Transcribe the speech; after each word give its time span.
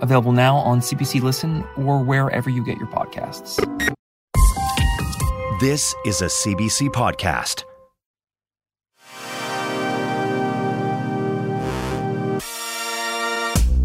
available 0.00 0.32
now 0.32 0.56
on 0.56 0.80
CBC 0.80 1.22
Listen 1.22 1.64
or 1.76 2.02
wherever 2.02 2.50
you 2.50 2.64
get 2.64 2.78
your 2.78 2.88
podcasts. 2.88 3.56
This 5.60 5.94
is 6.06 6.22
a 6.22 6.26
CBC 6.26 6.88
podcast. 6.88 7.64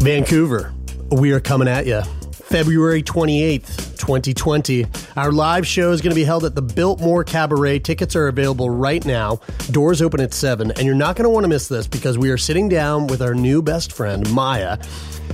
Vancouver, 0.00 0.72
we 1.10 1.32
are 1.32 1.40
coming 1.40 1.68
at 1.68 1.84
you. 1.84 2.00
February 2.32 3.02
28th, 3.02 3.85
2020. 4.06 4.86
Our 5.16 5.32
live 5.32 5.66
show 5.66 5.90
is 5.90 6.00
going 6.00 6.12
to 6.12 6.14
be 6.14 6.22
held 6.22 6.44
at 6.44 6.54
the 6.54 6.62
Biltmore 6.62 7.24
Cabaret. 7.24 7.80
Tickets 7.80 8.14
are 8.14 8.28
available 8.28 8.70
right 8.70 9.04
now. 9.04 9.40
Doors 9.72 10.00
open 10.00 10.20
at 10.20 10.32
7, 10.32 10.70
and 10.70 10.82
you're 10.82 10.94
not 10.94 11.16
going 11.16 11.24
to 11.24 11.28
want 11.28 11.42
to 11.42 11.48
miss 11.48 11.66
this 11.66 11.88
because 11.88 12.16
we 12.16 12.30
are 12.30 12.38
sitting 12.38 12.68
down 12.68 13.08
with 13.08 13.20
our 13.20 13.34
new 13.34 13.60
best 13.60 13.92
friend, 13.92 14.32
Maya. 14.32 14.78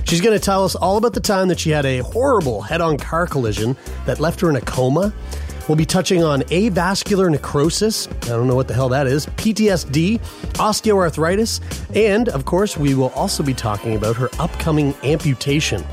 She's 0.05 0.21
going 0.21 0.35
to 0.35 0.43
tell 0.43 0.65
us 0.65 0.73
all 0.75 0.97
about 0.97 1.13
the 1.13 1.19
time 1.19 1.49
that 1.49 1.59
she 1.59 1.69
had 1.69 1.85
a 1.85 1.99
horrible 1.99 2.63
head 2.63 2.81
on 2.81 2.97
car 2.97 3.27
collision 3.27 3.77
that 4.07 4.19
left 4.19 4.41
her 4.41 4.49
in 4.49 4.55
a 4.55 4.61
coma. 4.61 5.13
We'll 5.67 5.77
be 5.77 5.85
touching 5.85 6.23
on 6.23 6.41
avascular 6.41 7.29
necrosis. 7.29 8.07
I 8.23 8.29
don't 8.29 8.47
know 8.47 8.55
what 8.55 8.67
the 8.67 8.73
hell 8.73 8.89
that 8.89 9.05
is. 9.05 9.27
PTSD, 9.27 10.19
osteoarthritis, 10.53 11.95
and 11.95 12.27
of 12.29 12.43
course, 12.45 12.75
we 12.75 12.95
will 12.95 13.09
also 13.09 13.43
be 13.43 13.53
talking 13.53 13.95
about 13.95 14.15
her 14.15 14.29
upcoming 14.39 14.95
amputation. 15.03 15.85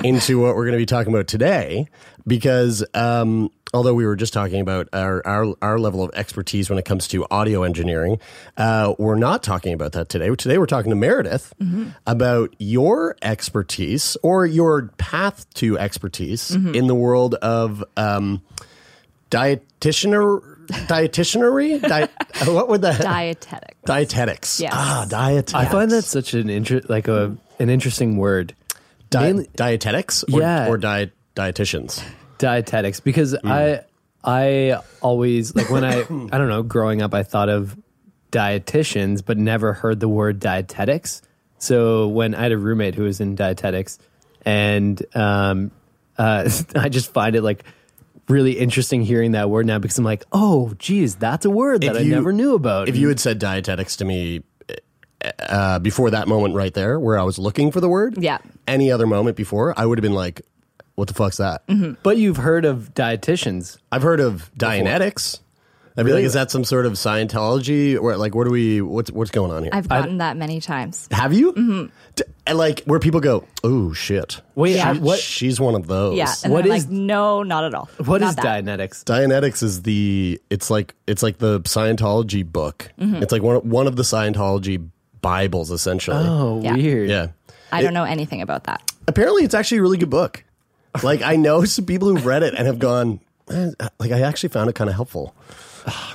into 0.05 0.41
what 0.41 0.57
we're 0.57 0.65
going 0.65 0.73
to 0.73 0.79
be 0.79 0.87
talking 0.87 1.13
about 1.13 1.27
today. 1.27 1.87
Because 2.27 2.85
um, 2.95 3.51
although 3.75 3.95
we 3.95 4.07
were 4.07 4.15
just 4.17 4.33
talking 4.33 4.61
about 4.61 4.89
our, 4.93 5.27
our 5.27 5.55
our 5.61 5.79
level 5.79 6.05
of 6.05 6.11
expertise 6.15 6.71
when 6.71 6.79
it 6.79 6.85
comes 6.85 7.09
to 7.09 7.27
audio 7.31 7.63
engineering, 7.65 8.19
uh, 8.57 8.95
we're 8.99 9.17
not 9.17 9.43
talking 9.43 9.73
about 9.75 9.93
that 9.93 10.09
today. 10.09 10.33
Today 10.37 10.59
we're 10.59 10.67
talking 10.67 10.91
to 10.91 10.97
Meredith 10.97 11.53
about 12.07 12.55
your 12.59 13.17
expertise 13.23 14.17
or 14.23 14.47
your 14.47 14.89
path 14.99 15.53
to 15.55 15.79
expertise 15.79 16.53
in 16.75 16.87
the 16.87 16.95
world 16.95 17.35
of 17.37 17.83
um, 17.97 18.41
dietitianer 19.31 20.52
dietitianery. 20.69 21.81
Di- 21.81 22.09
what 22.51 22.69
would 22.69 22.83
that? 22.83 23.01
Dietetic. 23.03 23.75
Dietetics. 23.85 24.61
Yes. 24.61 24.73
Ah, 24.75 25.07
dietetics. 25.09 25.55
I 25.55 25.65
find 25.67 25.91
that 25.91 26.03
such 26.03 26.35
an 26.35 26.49
inter- 26.51 26.83
like 26.89 27.09
a 27.09 27.37
an 27.59 27.69
interesting 27.71 28.17
word, 28.17 28.55
Di- 29.11 29.21
mainly- 29.23 29.49
dietetics 29.57 30.25
or, 30.33 30.41
Yeah. 30.41 30.69
or 30.69 30.79
diet 30.79 31.13
dietitians. 31.37 32.03
dietetics, 32.39 33.01
because 33.01 33.37
I 33.45 33.81
I 34.25 34.79
always 35.01 35.55
like 35.55 35.71
when 35.71 35.85
I 35.85 36.01
I 36.01 36.39
don't 36.39 36.49
know 36.49 36.63
growing 36.63 37.03
up 37.03 37.15
I 37.15 37.23
thought 37.23 37.49
of 37.49 37.77
dietitians 38.31 39.23
but 39.25 39.37
never 39.39 39.73
heard 39.73 40.01
the 40.01 40.09
word 40.09 40.41
dietetics. 40.41 41.23
So 41.59 42.09
when 42.09 42.35
I 42.35 42.43
had 42.43 42.53
a 42.53 42.59
roommate 42.59 42.95
who 42.97 43.05
was 43.05 43.21
in 43.21 43.37
dietetics, 43.37 43.99
and 44.45 45.01
um, 45.15 45.71
uh, 46.19 46.51
I 46.75 46.89
just 46.89 47.13
find 47.13 47.37
it 47.37 47.43
like 47.43 47.65
really 48.33 48.53
interesting 48.59 49.03
hearing 49.03 49.33
that 49.33 49.49
word 49.51 49.67
now 49.67 49.79
because 49.79 49.99
I'm 49.99 50.05
like, 50.05 50.25
oh, 50.33 50.73
geez, 50.79 51.15
that's 51.17 51.45
a 51.45 51.51
word 51.51 51.83
that 51.83 51.95
If 51.97 52.03
I 52.03 52.05
never 52.05 52.33
knew 52.33 52.55
about. 52.55 52.89
If 52.89 52.97
you 52.97 53.09
had 53.09 53.21
said 53.21 53.39
dietetics 53.39 53.97
to 53.97 54.05
me 54.05 54.43
uh, 55.39 55.79
before 55.79 56.11
that 56.11 56.27
moment 56.27 56.55
right 56.55 56.75
there, 56.75 56.99
where 56.99 57.19
I 57.19 57.23
was 57.23 57.39
looking 57.39 57.71
for 57.71 57.81
the 57.81 57.89
word, 57.89 58.17
Yeah. 58.19 58.39
any 58.67 58.91
other 58.91 59.07
moment 59.07 59.37
before, 59.37 59.79
I 59.79 59.87
would 59.87 59.99
have 59.99 60.03
been 60.03 60.15
like, 60.15 60.43
"What 60.97 61.07
the 61.09 61.15
fuck's 61.15 61.37
that?" 61.37 61.63
but 62.03 62.17
you've 62.17 62.39
heard 62.39 62.65
of 62.65 62.93
dietitians. 62.95 63.79
I've 63.93 64.03
heard 64.03 64.19
of 64.21 64.51
Dianetics. 64.59 65.39
I'd 65.97 66.03
be 66.05 66.11
Really? 66.11 66.23
like, 66.23 66.27
"Is 66.27 66.33
that 66.33 66.51
some 66.51 66.65
sort 66.65 66.87
of 66.87 66.95
Scientology, 66.95 68.01
or 68.01 68.17
like 68.17 68.35
what 68.35 68.45
do 68.45 68.51
we? 68.51 68.81
What's 68.81 69.11
what's 69.11 69.31
going 69.31 69.51
on 69.53 69.63
here?" 69.65 69.71
I've 69.75 69.89
gotten 69.89 70.19
that 70.19 70.37
many 70.37 70.61
times. 70.61 71.09
have 71.11 71.33
you? 71.35 71.53
Mm-hmm. 71.53 72.23
And 72.47 72.59
like 72.59 72.83
where 72.85 72.99
people 72.99 73.21
go, 73.21 73.45
"Oh 73.63 73.93
shit, 73.93 74.41
Wait, 74.55 74.81
she- 74.81 74.99
what- 75.01 75.19
she's 75.19 75.61
one 75.61 75.75
of 75.75 75.87
those." 75.87 76.17
Yeah. 76.17 76.33
And 76.45 76.53
What 76.53 76.65
what 76.67 76.75
is- 76.77 76.85
is 76.85 76.89
like, 76.91 76.99
no, 76.99 77.43
not 77.43 77.65
at 77.65 77.75
all. 77.75 77.89
What 78.05 78.21
Not 78.23 78.31
is 78.31 78.37
that. 78.37 78.65
Dianetics? 78.65 79.05
Dianetics 79.05 79.63
is 79.63 79.83
the 79.83 80.41
it's 80.51 80.71
like 80.71 80.95
it's 81.07 81.23
like 81.23 81.39
the 81.39 81.61
Scientology 81.61 82.45
book. 82.51 82.91
Mm-hmm. 82.99 83.23
It's 83.23 83.33
like 83.33 83.43
one 83.43 83.57
one 83.69 83.87
of 83.87 83.97
the 83.97 84.03
Scientology 84.03 84.89
Bibles, 85.21 85.71
essentially. 85.71 86.17
Oh, 86.27 86.61
Yeah. 86.63 86.75
weird. 86.75 87.11
Yeah. 87.11 87.29
I 87.71 87.81
don't 87.83 87.95
know 87.95 88.05
anything 88.05 88.43
about 88.43 88.65
that. 88.65 88.83
Apparently, 89.09 89.45
it's 89.45 89.55
actually 89.55 89.79
a 89.79 89.83
really 89.83 89.99
good 89.99 90.11
book. 90.11 90.45
Like 91.03 91.23
I 91.23 91.37
know 91.37 91.65
some 91.67 91.85
people 91.87 92.09
who've 92.09 92.27
read 92.27 92.43
it 92.43 92.55
and 92.57 92.67
have 92.67 92.79
gone, 92.79 93.21
"Eh," 93.51 93.71
like 93.99 94.11
I 94.13 94.21
actually 94.23 94.49
found 94.51 94.69
it 94.69 94.75
kind 94.75 94.91
of 94.91 94.97
helpful. 94.97 95.35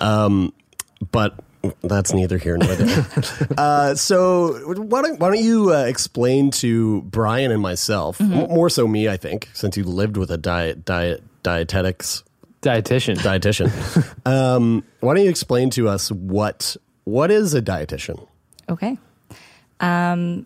Um, 0.02 0.54
but 1.12 1.36
that's 1.84 2.14
neither 2.14 2.38
here 2.38 2.58
nor 2.58 2.74
there. 2.76 3.06
uh, 3.58 3.96
so 3.96 4.54
why 4.76 5.02
don't 5.02 5.20
why 5.20 5.30
don't 5.30 5.44
you 5.44 5.74
uh, 5.74 5.84
explain 5.86 6.52
to 6.52 7.02
Brian 7.04 7.52
and 7.52 7.62
myself, 7.62 8.18
Mm-hmm. 8.20 8.34
m- 8.34 8.50
more 8.50 8.70
so 8.70 8.88
me, 8.88 9.10
I 9.10 9.18
think, 9.18 9.50
since 9.54 9.76
you 9.78 9.84
lived 9.84 10.18
with 10.18 10.32
a 10.32 10.38
diet 10.38 10.86
diet 10.86 11.24
dietetics 11.44 12.24
Dietitian. 12.62 13.18
dietitian. 13.18 13.70
um, 14.26 14.84
why 15.02 15.14
don't 15.16 15.24
you 15.24 15.30
explain 15.30 15.70
to 15.72 15.88
us 15.90 16.12
what 16.12 16.76
what 17.04 17.32
is 17.32 17.54
a 17.54 17.62
dietitian? 17.62 18.26
Okay. 18.70 18.98
Um, 19.80 20.46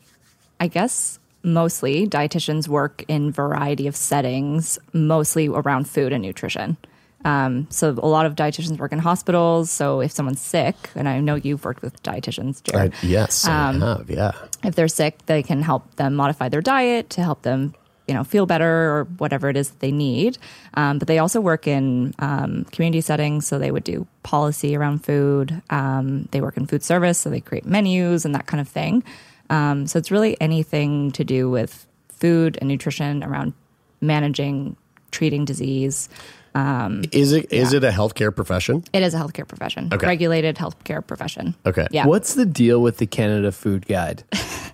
I 0.59 0.67
guess 0.67 1.19
mostly 1.43 2.07
dietitians 2.07 2.67
work 2.67 3.03
in 3.07 3.31
variety 3.31 3.87
of 3.87 3.95
settings, 3.95 4.77
mostly 4.93 5.47
around 5.47 5.89
food 5.89 6.13
and 6.13 6.21
nutrition. 6.21 6.77
Um, 7.23 7.67
so 7.69 7.89
a 7.89 8.07
lot 8.07 8.25
of 8.25 8.35
dietitians 8.35 8.77
work 8.77 8.91
in 8.91 8.99
hospitals. 8.99 9.69
So 9.69 10.01
if 10.01 10.11
someone's 10.11 10.41
sick, 10.41 10.75
and 10.95 11.07
I 11.07 11.19
know 11.19 11.35
you've 11.35 11.63
worked 11.63 11.81
with 11.81 12.01
dietitians, 12.03 12.61
I, 12.69 12.71
Jared, 12.71 12.93
yes, 13.03 13.45
I 13.45 13.51
have. 13.73 14.09
Yeah. 14.09 14.31
if 14.63 14.75
they're 14.75 14.87
sick, 14.87 15.25
they 15.25 15.43
can 15.43 15.61
help 15.61 15.95
them 15.95 16.15
modify 16.15 16.49
their 16.49 16.61
diet 16.61 17.09
to 17.11 17.21
help 17.21 17.43
them, 17.43 17.75
you 18.07 18.13
know, 18.13 18.23
feel 18.23 18.45
better 18.45 18.91
or 18.91 19.03
whatever 19.17 19.49
it 19.49 19.57
is 19.57 19.69
that 19.69 19.79
they 19.79 19.91
need. 19.91 20.37
Um, 20.73 20.99
but 20.99 21.07
they 21.07 21.19
also 21.19 21.39
work 21.39 21.67
in 21.67 22.13
um, 22.19 22.65
community 22.71 23.01
settings, 23.01 23.47
so 23.47 23.59
they 23.59 23.71
would 23.71 23.83
do 23.83 24.07
policy 24.23 24.75
around 24.75 25.05
food. 25.05 25.61
Um, 25.69 26.27
they 26.31 26.41
work 26.41 26.57
in 26.57 26.65
food 26.65 26.83
service, 26.83 27.19
so 27.19 27.29
they 27.29 27.41
create 27.41 27.65
menus 27.65 28.25
and 28.25 28.33
that 28.35 28.47
kind 28.47 28.59
of 28.61 28.67
thing. 28.67 29.03
Um, 29.49 29.85
so 29.85 29.99
it's 29.99 30.11
really 30.11 30.39
anything 30.41 31.11
to 31.11 31.23
do 31.23 31.49
with 31.49 31.85
food 32.09 32.57
and 32.61 32.67
nutrition 32.67 33.23
around 33.23 33.53
managing, 33.99 34.75
treating 35.11 35.45
disease. 35.45 36.09
Um, 36.53 37.03
is 37.11 37.31
it 37.31 37.51
is 37.51 37.71
it 37.73 37.83
a 37.83 37.89
healthcare 37.91 38.35
profession? 38.35 38.83
It 38.93 39.03
is 39.03 39.13
a 39.13 39.17
healthcare 39.17 39.47
profession, 39.47 39.89
Okay. 39.93 40.05
regulated 40.05 40.57
healthcare 40.57 41.05
profession. 41.05 41.55
Okay. 41.65 41.87
Yeah. 41.91 42.05
What's 42.05 42.33
the 42.35 42.45
deal 42.45 42.81
with 42.81 42.97
the 42.97 43.07
Canada 43.07 43.51
Food 43.51 43.87
Guide? 43.87 44.23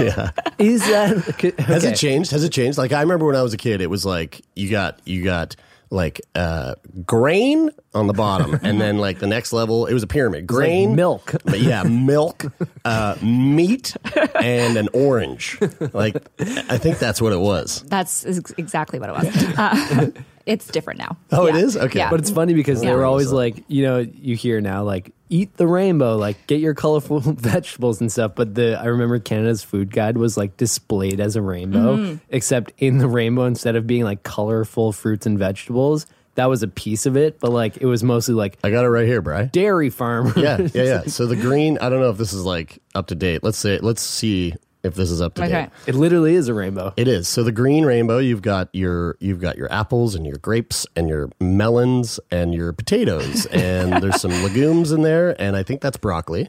yeah. 0.00 0.30
Is 0.58 0.82
that 0.86 1.28
okay. 1.30 1.52
Has 1.62 1.84
it 1.84 1.96
changed? 1.96 2.30
Has 2.32 2.44
it 2.44 2.50
changed? 2.52 2.78
Like 2.78 2.92
I 2.92 3.00
remember 3.00 3.26
when 3.26 3.36
I 3.36 3.42
was 3.42 3.54
a 3.54 3.56
kid, 3.56 3.80
it 3.80 3.88
was 3.90 4.04
like 4.04 4.40
you 4.54 4.70
got 4.70 5.00
you 5.04 5.22
got 5.24 5.56
like 5.90 6.20
uh, 6.36 6.74
grain 7.04 7.70
on 7.94 8.06
the 8.06 8.12
bottom, 8.12 8.58
and 8.62 8.80
then 8.80 8.98
like 8.98 9.18
the 9.18 9.26
next 9.26 9.52
level, 9.52 9.86
it 9.86 9.92
was 9.94 10.02
a 10.02 10.06
pyramid. 10.06 10.42
like 10.42 10.46
Grain, 10.46 10.94
milk. 10.94 11.34
but 11.44 11.58
yeah, 11.60 11.82
milk, 11.82 12.44
uh, 12.84 13.16
meat, 13.22 13.96
and 14.40 14.76
an 14.76 14.88
orange. 14.94 15.58
Like 15.92 16.16
I 16.38 16.78
think 16.78 16.98
that's 16.98 17.20
what 17.20 17.32
it 17.32 17.40
was. 17.40 17.82
That's 17.88 18.24
exactly 18.24 18.98
what 19.00 19.08
it 19.10 19.12
was. 19.12 19.58
Uh, 19.58 20.10
it's 20.46 20.66
different 20.68 20.98
now. 21.00 21.16
Oh, 21.32 21.46
it 21.46 21.54
Yeah. 21.54 21.60
is? 21.62 21.76
Okay. 21.76 21.98
Yeah. 21.98 22.10
But 22.10 22.20
it's 22.20 22.30
funny 22.30 22.54
because 22.54 22.80
they 22.80 22.92
were 22.94 23.04
always 23.04 23.30
like, 23.32 23.62
you 23.68 23.82
know, 23.82 23.98
you 23.98 24.36
hear 24.36 24.60
now 24.60 24.82
like 24.84 25.12
eat 25.30 25.56
the 25.56 25.66
rainbow, 25.66 26.16
like 26.18 26.46
get 26.46 26.60
your 26.60 26.74
colorful 26.74 27.20
vegetables 27.24 28.00
and 28.02 28.12
stuff. 28.12 28.34
But 28.34 28.54
the 28.54 28.78
I 28.78 28.84
remember 28.86 29.18
Canada's 29.18 29.62
food 29.62 29.90
guide 29.90 30.16
was 30.18 30.36
like 30.36 30.56
displayed 30.58 31.20
as 31.20 31.36
a 31.36 31.42
rainbow, 31.42 31.96
Mm-hmm. 31.96 32.16
except 32.28 32.72
in 32.78 32.98
the 32.98 33.08
rainbow 33.08 33.44
instead 33.46 33.76
of 33.76 33.86
being 33.86 34.04
like 34.04 34.22
colorful 34.22 34.92
fruits 34.92 35.24
and 35.26 35.38
vegetables, 35.38 36.06
that 36.34 36.46
was 36.46 36.62
a 36.62 36.68
piece 36.68 37.06
of 37.06 37.16
it. 37.16 37.40
But 37.40 37.52
like 37.52 37.76
it 37.78 37.86
was 37.86 38.02
mostly 38.02 38.34
like 38.34 38.58
I 38.62 38.70
got 38.70 38.84
it 38.84 38.88
right 38.88 39.06
here, 39.06 39.22
Bry. 39.22 39.44
dairy 39.44 39.88
farmers. 39.90 40.36
Yeah, 40.36 40.58
yeah, 40.74 40.82
yeah. 40.82 41.00
So 41.06 41.26
the 41.26 41.36
green, 41.36 41.78
I 41.80 41.88
don't 41.88 42.00
know 42.00 42.10
if 42.10 42.18
this 42.18 42.32
is 42.32 42.44
like 42.44 42.82
up 42.94 43.06
to 43.08 43.14
date. 43.14 43.42
Let's 43.42 43.58
say, 43.58 43.78
let's 43.78 44.02
see 44.02 44.54
if 44.82 44.94
this 44.94 45.10
is 45.10 45.20
up 45.20 45.34
to 45.34 45.42
Okay. 45.44 45.52
date. 45.52 45.68
It 45.86 45.94
literally 45.94 46.34
is 46.34 46.48
a 46.48 46.54
rainbow. 46.54 46.92
It 46.96 47.06
is. 47.08 47.28
So 47.28 47.42
the 47.42 47.52
green 47.52 47.84
rainbow, 47.84 48.18
you've 48.18 48.42
got 48.42 48.68
your 48.72 49.16
you've 49.20 49.40
got 49.40 49.56
your 49.58 49.70
apples 49.72 50.14
and 50.14 50.26
your 50.26 50.36
grapes 50.38 50.86
and 50.96 51.08
your 51.08 51.30
melons 51.40 52.18
and 52.30 52.54
your 52.54 52.72
potatoes 52.72 53.46
and 53.52 54.02
there's 54.02 54.20
some 54.20 54.30
legumes 54.42 54.92
in 54.92 55.02
there 55.02 55.40
and 55.40 55.56
I 55.56 55.62
think 55.62 55.80
that's 55.80 55.96
broccoli. 55.98 56.48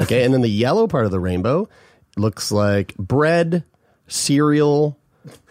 Okay, 0.00 0.24
and 0.24 0.32
then 0.32 0.42
the 0.42 0.48
yellow 0.48 0.86
part 0.86 1.06
of 1.06 1.10
the 1.10 1.18
rainbow 1.18 1.68
looks 2.16 2.52
like 2.52 2.94
bread, 2.96 3.64
cereal, 4.06 4.96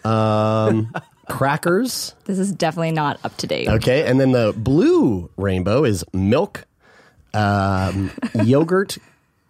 um, 0.04 0.92
crackers. 1.28 2.14
This 2.24 2.38
is 2.38 2.52
definitely 2.52 2.92
not 2.92 3.20
up 3.24 3.36
to 3.38 3.46
date. 3.46 3.68
Okay, 3.68 4.06
and 4.06 4.18
then 4.18 4.32
the 4.32 4.54
blue 4.56 5.30
rainbow 5.36 5.84
is 5.84 6.02
milk, 6.14 6.64
um, 7.34 8.10
yogurt, 8.42 8.96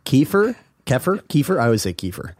kefir, 0.04 0.56
kefir, 0.86 1.22
kefir. 1.28 1.60
I 1.60 1.66
always 1.66 1.82
say 1.82 1.92
kefir. 1.92 2.32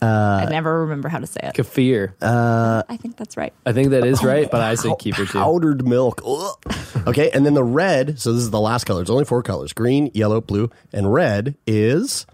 I 0.00 0.46
never 0.48 0.82
remember 0.82 1.08
how 1.08 1.18
to 1.18 1.26
say 1.26 1.40
it. 1.42 1.54
Kefir. 1.54 2.14
I 2.22 2.96
think 2.96 3.16
that's 3.16 3.36
right. 3.36 3.52
I 3.66 3.72
think 3.72 3.90
that 3.90 4.06
is 4.06 4.22
right, 4.22 4.50
but 4.50 4.60
I 4.60 4.74
say 4.76 4.94
keeper 4.98 5.26
too. 5.26 5.38
powdered 5.38 5.86
milk. 5.86 6.22
Ugh. 6.24 6.56
Okay, 7.08 7.30
and 7.30 7.44
then 7.44 7.54
the 7.54 7.64
red. 7.64 8.20
So 8.20 8.32
this 8.32 8.42
is 8.42 8.50
the 8.50 8.60
last 8.60 8.84
color. 8.84 9.02
It's 9.02 9.10
only 9.10 9.24
four 9.24 9.42
colors: 9.42 9.72
green, 9.72 10.10
yellow, 10.14 10.40
blue, 10.40 10.70
and 10.92 11.12
red. 11.12 11.56
Is 11.66 12.26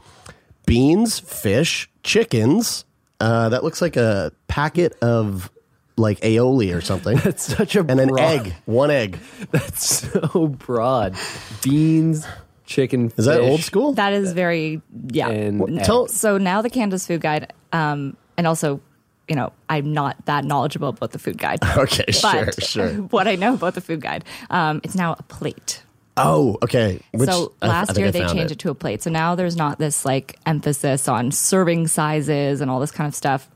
beans, 0.67 1.19
fish, 1.21 1.89
chickens. 2.03 2.85
Uh, 3.21 3.49
that 3.51 3.65
looks 3.65 3.81
like 3.81 3.97
a 3.97 4.33
packet 4.49 4.95
of 5.01 5.51
like 5.97 6.21
aioli 6.21 6.75
or 6.77 6.81
something. 6.81 7.17
That's 7.25 7.43
such 7.43 7.77
a 7.77 7.81
and 7.81 8.01
an 8.01 8.19
egg, 8.19 8.55
one 8.67 8.91
egg. 8.91 9.19
That's 9.51 9.87
so 9.87 10.49
broad. 10.49 11.15
Beans, 11.63 12.27
chicken. 12.75 13.13
Is 13.17 13.25
that 13.27 13.41
fish, 13.41 13.51
old 13.51 13.61
school? 13.61 13.93
That 13.95 14.13
is 14.13 14.33
very 14.33 14.83
yeah. 15.11 15.29
And 15.29 15.61
What- 15.61 15.71
eggs. 15.73 15.87
tell- 15.87 16.09
so 16.09 16.39
now 16.39 16.63
the 16.63 16.71
Canada's 16.71 17.07
food 17.07 17.21
guide, 17.21 17.53
um, 17.73 18.17
and 18.37 18.47
also, 18.47 18.81
you 19.29 19.37
know, 19.37 19.53
I'm 19.69 19.93
not 19.93 20.17
that 20.27 20.45
knowledgeable 20.45 20.89
about 20.89 21.13
the 21.13 21.19
food 21.19 21.39
guide. 21.39 21.61
Okay, 21.77 22.11
sure, 22.11 22.53
sure. 22.53 22.89
what 23.15 23.27
I 23.29 23.37
know 23.37 23.55
about 23.55 23.75
the 23.75 23.81
food 23.81 24.01
guide, 24.01 24.25
um, 24.51 24.81
it's 24.85 24.95
now 24.95 25.15
a 25.19 25.23
plate. 25.25 25.83
Oh, 26.17 26.59
okay. 26.63 27.01
Which 27.13 27.29
so 27.29 27.53
I- 27.61 27.67
I 27.67 27.69
last 27.69 27.87
think 27.89 27.99
year 27.99 28.09
I 28.09 28.11
they 28.13 28.21
found 28.21 28.39
changed 28.39 28.53
it. 28.53 28.59
to 28.61 28.71
a 28.71 28.75
plate. 28.75 29.03
So 29.03 29.11
now 29.11 29.35
there's 29.35 29.57
not 29.57 29.79
this 29.79 30.05
like 30.05 30.39
emphasis 30.47 31.09
on 31.09 31.33
serving 31.33 31.89
sizes 31.89 32.61
and 32.61 32.71
all 32.71 32.79
this 32.81 32.93
kind 32.93 33.09
of 33.09 33.15
stuff. 33.17 33.49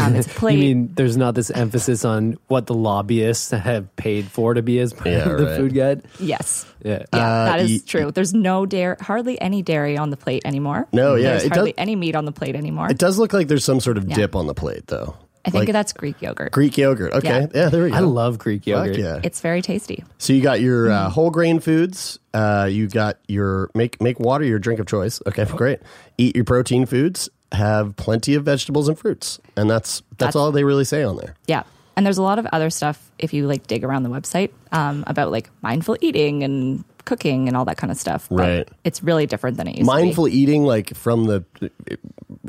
Um, 0.00 0.14
it's 0.14 0.28
plate. 0.32 0.54
You 0.58 0.74
mean 0.74 0.92
there's 0.94 1.16
not 1.16 1.34
this 1.34 1.50
emphasis 1.50 2.04
on 2.04 2.36
what 2.48 2.66
the 2.66 2.74
lobbyists 2.74 3.50
have 3.50 3.94
paid 3.96 4.26
for 4.26 4.54
to 4.54 4.62
be 4.62 4.78
as 4.78 4.92
part 4.92 5.06
Yeah, 5.08 5.28
of 5.30 5.38
the 5.38 5.46
right. 5.46 5.56
food 5.56 5.74
guide? 5.74 6.02
yes. 6.20 6.66
Yeah. 6.84 7.04
Yeah, 7.12 7.18
Uh, 7.18 7.44
that 7.46 7.60
is 7.60 7.70
y- 7.70 7.78
true. 7.86 8.10
There's 8.12 8.34
no 8.34 8.66
dairy, 8.66 8.96
hardly 9.00 9.40
any 9.40 9.62
dairy 9.62 9.96
on 9.98 10.10
the 10.10 10.16
plate 10.16 10.42
anymore. 10.44 10.86
No, 10.92 11.14
yeah, 11.14 11.30
There's 11.38 11.48
hardly 11.48 11.72
does- 11.72 11.78
any 11.78 11.96
meat 11.96 12.14
on 12.14 12.24
the 12.26 12.32
plate 12.32 12.54
anymore. 12.56 12.90
It 12.90 12.98
does 12.98 13.18
look 13.18 13.32
like 13.32 13.48
there's 13.48 13.64
some 13.64 13.80
sort 13.80 13.98
of 13.98 14.08
Yeah. 14.08 14.14
dip 14.16 14.36
on 14.36 14.46
the 14.46 14.54
plate, 14.54 14.86
though. 14.86 15.14
I 15.44 15.50
think 15.50 15.66
Like 15.66 15.72
that's 15.72 15.92
Greek 15.92 16.20
yogurt. 16.20 16.50
Greek 16.50 16.76
yogurt. 16.76 17.12
Okay, 17.14 17.28
yeah, 17.28 17.46
Yeah. 17.54 17.68
there 17.68 17.84
we 17.84 17.90
go. 17.90 17.96
I 17.96 18.00
love 18.00 18.36
Greek 18.38 18.62
Fuck 18.62 18.66
yogurt. 18.66 18.98
yeah. 18.98 19.20
It's 19.22 19.40
very 19.40 19.62
tasty. 19.62 20.02
So 20.18 20.32
you 20.32 20.42
got 20.42 20.60
your 20.60 20.90
uh, 20.90 21.08
whole 21.08 21.30
grain 21.30 21.60
foods. 21.60 22.18
Uh, 22.34 22.68
you 22.70 22.88
got 22.88 23.18
your 23.28 23.70
make 23.72 24.02
make 24.02 24.18
water 24.18 24.44
your 24.44 24.58
drink 24.58 24.80
of 24.80 24.86
choice. 24.86 25.22
Okay, 25.24 25.44
great. 25.44 25.78
Eat 26.18 26.34
your 26.34 26.44
protein 26.44 26.84
foods. 26.84 27.28
Have 27.52 27.94
plenty 27.96 28.34
of 28.34 28.44
vegetables 28.44 28.88
and 28.88 28.98
fruits, 28.98 29.38
and 29.56 29.70
that's 29.70 30.00
that's, 30.00 30.18
That's- 30.18 30.36
all 30.36 30.50
they 30.52 30.64
really 30.64 30.84
say 30.84 31.02
on 31.04 31.16
there. 31.16 31.34
Yeah. 31.46 31.62
And 31.96 32.04
there's 32.04 32.18
a 32.18 32.22
lot 32.22 32.38
of 32.38 32.44
other 32.52 32.68
stuff 32.68 33.10
if 33.18 33.32
you 33.32 33.46
like 33.46 33.66
dig 33.66 33.82
around 33.82 34.02
the 34.02 34.10
website 34.10 34.50
um, 34.70 35.02
about 35.06 35.30
like 35.30 35.48
mindful 35.62 35.96
eating 36.02 36.42
and 36.42 36.84
cooking 37.06 37.48
and 37.48 37.56
all 37.56 37.64
that 37.64 37.78
kind 37.78 37.90
of 37.90 37.96
stuff. 37.96 38.26
But 38.28 38.38
Right. 38.38 38.68
It's 38.84 39.02
really 39.02 39.24
different 39.24 39.56
than 39.56 39.66
it 39.66 39.76
used 39.76 39.86
Mindful 39.86 40.26
to 40.26 40.30
be. 40.30 40.36
eating, 40.36 40.64
like 40.64 40.94
from 40.94 41.24
the 41.24 41.44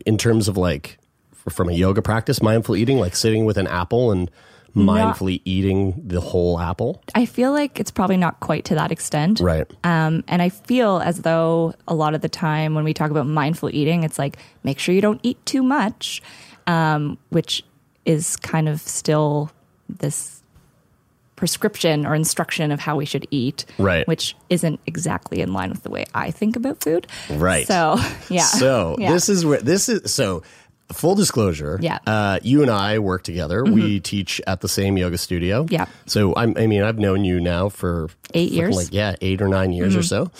in 0.05 0.17
terms 0.17 0.47
of 0.49 0.57
like 0.57 0.97
from 1.49 1.69
a 1.69 1.73
yoga 1.73 2.01
practice, 2.01 2.41
mindful 2.41 2.75
eating, 2.75 2.97
like 2.99 3.15
sitting 3.15 3.45
with 3.45 3.57
an 3.57 3.67
apple 3.67 4.11
and 4.11 4.29
mindfully 4.77 5.41
eating 5.45 6.01
the 6.05 6.19
whole 6.21 6.59
apple. 6.59 7.03
I 7.15 7.25
feel 7.25 7.51
like 7.51 7.79
it's 7.79 7.91
probably 7.91 8.17
not 8.17 8.39
quite 8.39 8.65
to 8.65 8.75
that 8.75 8.91
extent. 8.91 9.39
Right. 9.39 9.65
Um, 9.83 10.23
and 10.27 10.41
I 10.41 10.49
feel 10.49 10.97
as 10.99 11.21
though 11.21 11.73
a 11.87 11.95
lot 11.95 12.13
of 12.13 12.21
the 12.21 12.29
time 12.29 12.75
when 12.75 12.83
we 12.83 12.93
talk 12.93 13.11
about 13.11 13.27
mindful 13.27 13.69
eating, 13.73 14.03
it's 14.03 14.19
like 14.19 14.37
make 14.63 14.79
sure 14.79 14.93
you 14.95 15.01
don't 15.01 15.19
eat 15.23 15.43
too 15.45 15.63
much, 15.63 16.21
um, 16.67 17.17
which 17.29 17.63
is 18.05 18.37
kind 18.37 18.69
of 18.69 18.79
still 18.81 19.51
this 19.89 20.41
prescription 21.35 22.05
or 22.05 22.15
instruction 22.15 22.71
of 22.71 22.79
how 22.79 22.95
we 22.95 23.05
should 23.05 23.27
eat, 23.29 23.65
Right. 23.77 24.07
Which 24.07 24.35
isn't 24.49 24.79
exactly 24.87 25.41
in 25.41 25.53
line 25.53 25.69
with 25.69 25.83
the 25.83 25.89
way 25.91 26.05
I 26.15 26.31
think 26.31 26.55
about 26.55 26.83
food, 26.83 27.05
Right. 27.29 27.67
So 27.67 27.97
yeah, 28.29 28.41
So 28.41 28.95
Yeah. 28.99 29.11
this 29.11 29.29
is 29.29 29.45
where 29.45 29.61
this 29.61 29.87
is 29.87 30.11
so 30.11 30.41
full 30.91 31.15
disclosure. 31.15 31.79
Yeah. 31.81 31.99
Uh, 32.05 32.39
you 32.43 32.61
and 32.61 32.71
I 32.71 32.99
work 32.99 33.23
together. 33.23 33.63
We 33.63 33.99
teach 33.99 34.41
at 34.47 34.61
the 34.61 34.69
same 34.69 34.97
yoga 34.97 35.17
studio. 35.17 35.65
Yeah. 35.69 35.85
So 36.05 36.33
I'm, 36.35 36.53
I 36.57 36.67
mean, 36.67 36.83
I've 36.83 36.99
known 36.99 37.25
you 37.25 37.39
now 37.39 37.69
for 37.69 38.09
Eight 38.33 38.51
years. 38.51 38.75
Like 38.75 38.91
yeah, 38.91 39.15
eight 39.21 39.41
or 39.41 39.47
nine 39.47 39.71
years 39.71 39.95
or 39.95 40.03
so, 40.03 40.31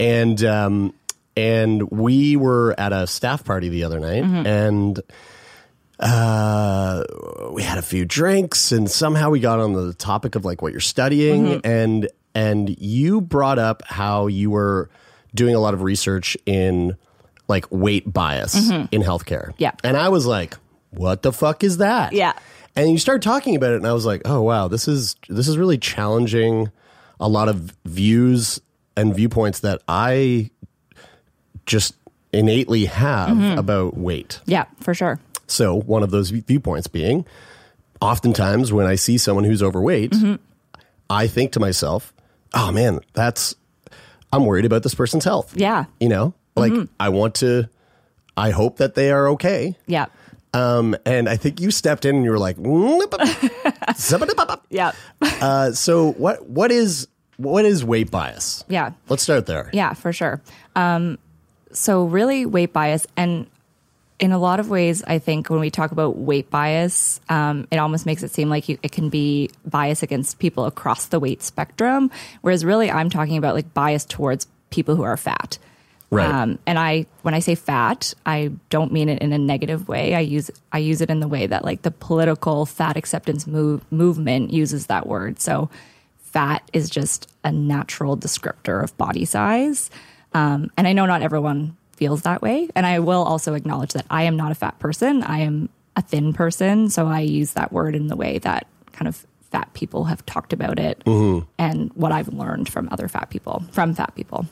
and 0.00 0.42
um, 0.44 0.94
and 1.36 1.90
we 1.90 2.36
were 2.36 2.74
at 2.78 2.92
a 2.92 3.06
staff 3.06 3.44
party 3.44 3.68
the 3.68 3.84
other 3.84 4.00
night, 4.00 4.24
and 4.24 5.00
uh, 6.00 7.04
we 7.50 7.62
had 7.62 7.78
a 7.78 7.82
few 7.82 8.04
drinks, 8.04 8.72
and 8.72 8.90
somehow 8.90 9.30
we 9.30 9.40
got 9.40 9.60
on 9.60 9.72
the 9.74 9.94
topic 9.94 10.34
of 10.34 10.44
like 10.44 10.62
what 10.62 10.72
you're 10.72 10.80
studying, 10.80 11.60
and 11.64 12.08
and 12.34 12.80
you 12.80 13.20
brought 13.20 13.58
up 13.58 13.82
how 13.86 14.26
you 14.26 14.50
were 14.50 14.90
doing 15.34 15.54
a 15.54 15.60
lot 15.60 15.74
of 15.74 15.82
research 15.82 16.36
in 16.46 16.96
like 17.48 17.66
weight 17.70 18.10
bias 18.12 18.70
in 18.70 19.02
healthcare. 19.02 19.52
Yeah. 19.58 19.72
and 19.82 19.96
I 19.96 20.08
was 20.08 20.26
like, 20.26 20.54
what 20.90 21.22
the 21.22 21.32
fuck 21.32 21.62
is 21.64 21.78
that? 21.78 22.12
Yeah. 22.12 22.32
and 22.76 22.90
you 22.90 22.98
start 22.98 23.22
talking 23.22 23.54
about 23.56 23.72
it, 23.72 23.76
and 23.76 23.86
I 23.86 23.92
was 23.92 24.06
like, 24.06 24.22
oh 24.24 24.42
wow, 24.42 24.68
this 24.68 24.88
is 24.88 25.16
this 25.28 25.48
is 25.48 25.58
really 25.58 25.78
challenging 25.78 26.70
a 27.20 27.28
lot 27.28 27.48
of 27.48 27.72
views 27.84 28.60
and 28.96 29.14
viewpoints 29.14 29.60
that 29.60 29.82
I 29.88 30.50
just 31.66 31.94
innately 32.32 32.84
have 32.86 33.58
about 33.58 33.96
weight. 33.96 34.40
yeah, 34.46 34.64
for 34.80 34.92
sure. 34.94 35.20
So, 35.46 35.80
one 35.82 36.02
of 36.02 36.10
those 36.10 36.30
viewpoints 36.30 36.86
being 36.88 37.24
oftentimes 38.00 38.72
when 38.72 38.86
I 38.86 38.94
see 38.96 39.18
someone 39.18 39.44
who's 39.44 39.62
overweight, 39.62 40.12
Mm-hmm. 40.12 40.34
I 41.10 41.26
think 41.26 41.52
to 41.52 41.60
myself, 41.60 42.14
oh 42.54 42.72
man, 42.72 43.00
that's, 43.12 43.54
I'm 44.32 44.46
worried 44.46 44.64
about 44.64 44.82
this 44.82 44.94
person's 44.94 45.24
health. 45.24 45.52
Yeah, 45.54 45.84
You 46.00 46.08
know, 46.08 46.34
like 46.56 46.72
Mm-hmm. 46.72 46.92
I 47.00 47.08
want 47.08 47.34
to, 47.36 47.68
I 48.36 48.50
hope 48.50 48.76
that 48.78 48.94
they 48.94 49.10
are 49.10 49.28
okay. 49.30 49.76
yeah, 49.86 50.06
Um, 50.52 50.96
and 51.04 51.28
I 51.28 51.36
think 51.36 51.60
you 51.60 51.70
stepped 51.70 52.04
in 52.04 52.16
and 52.16 52.24
you 52.24 52.30
were 52.30 52.38
like, 52.38 52.56
yeah, 54.70 54.92
uh, 55.22 55.72
so 55.72 56.12
what, 56.12 56.48
what 56.48 56.70
is, 56.70 57.08
what 57.36 57.64
is 57.64 57.84
weight 57.84 58.10
bias? 58.10 58.64
yeah. 58.68 58.92
Let's 59.08 59.22
start 59.24 59.46
there. 59.46 59.68
Yeah, 59.72 59.94
for 59.94 60.12
sure. 60.12 60.40
Um, 60.76 61.18
so, 61.72 62.04
really, 62.04 62.46
weight 62.46 62.72
bias, 62.72 63.08
and 63.16 63.48
in 64.20 64.30
a 64.30 64.38
lot 64.38 64.60
of 64.60 64.70
ways, 64.70 65.02
I 65.02 65.18
think 65.18 65.50
when 65.50 65.58
we 65.58 65.70
talk 65.70 65.90
about 65.90 66.16
weight 66.16 66.48
bias, 66.48 67.20
um, 67.28 67.66
it 67.72 67.78
almost 67.78 68.06
makes 68.06 68.22
it 68.22 68.30
seem 68.30 68.48
like 68.48 68.68
you, 68.68 68.78
it 68.84 68.92
can 68.92 69.08
be 69.08 69.50
bias 69.66 70.04
against 70.04 70.38
people 70.38 70.66
across 70.66 71.06
the 71.06 71.18
weight 71.18 71.42
spectrum. 71.42 72.12
Whereas, 72.42 72.64
really, 72.64 72.92
I'm 72.92 73.10
talking 73.10 73.36
about 73.36 73.56
like 73.56 73.74
bias 73.74 74.04
towards 74.04 74.46
people 74.70 74.94
who 74.94 75.02
are 75.02 75.16
fat. 75.16 75.58
Right. 76.14 76.28
Um, 76.28 76.58
and 76.66 76.78
I, 76.78 77.06
when 77.22 77.34
I 77.34 77.40
say 77.40 77.54
fat, 77.54 78.14
I 78.24 78.52
don't 78.70 78.92
mean 78.92 79.08
it 79.08 79.20
in 79.22 79.32
a 79.32 79.38
negative 79.38 79.88
way. 79.88 80.14
I 80.14 80.20
use 80.20 80.50
I 80.72 80.78
use 80.78 81.00
it 81.00 81.10
in 81.10 81.20
the 81.20 81.28
way 81.28 81.46
that 81.46 81.64
like 81.64 81.82
the 81.82 81.90
political 81.90 82.66
fat 82.66 82.96
acceptance 82.96 83.46
move, 83.46 83.90
movement 83.92 84.52
uses 84.52 84.86
that 84.86 85.06
word. 85.06 85.40
So, 85.40 85.70
fat 86.18 86.68
is 86.72 86.90
just 86.90 87.30
a 87.44 87.52
natural 87.52 88.16
descriptor 88.16 88.82
of 88.82 88.96
body 88.96 89.24
size. 89.24 89.90
Um, 90.32 90.70
and 90.76 90.88
I 90.88 90.92
know 90.92 91.06
not 91.06 91.22
everyone 91.22 91.76
feels 91.92 92.22
that 92.22 92.42
way. 92.42 92.68
And 92.74 92.84
I 92.86 92.98
will 92.98 93.22
also 93.22 93.54
acknowledge 93.54 93.92
that 93.92 94.06
I 94.10 94.24
am 94.24 94.36
not 94.36 94.50
a 94.50 94.54
fat 94.56 94.78
person. 94.80 95.22
I 95.22 95.38
am 95.38 95.68
a 95.96 96.02
thin 96.02 96.32
person. 96.32 96.90
So 96.90 97.06
I 97.06 97.20
use 97.20 97.52
that 97.52 97.72
word 97.72 97.94
in 97.94 98.08
the 98.08 98.16
way 98.16 98.38
that 98.38 98.66
kind 98.92 99.06
of 99.06 99.24
fat 99.52 99.72
people 99.74 100.04
have 100.04 100.26
talked 100.26 100.52
about 100.52 100.80
it 100.80 101.00
and 101.58 101.92
what 101.94 102.10
I've 102.10 102.28
learned 102.28 102.68
from 102.68 102.88
other 102.90 103.06
fat 103.06 103.30
people, 103.30 103.62
from 103.70 103.94
fat 103.94 104.12
people. 104.16 104.46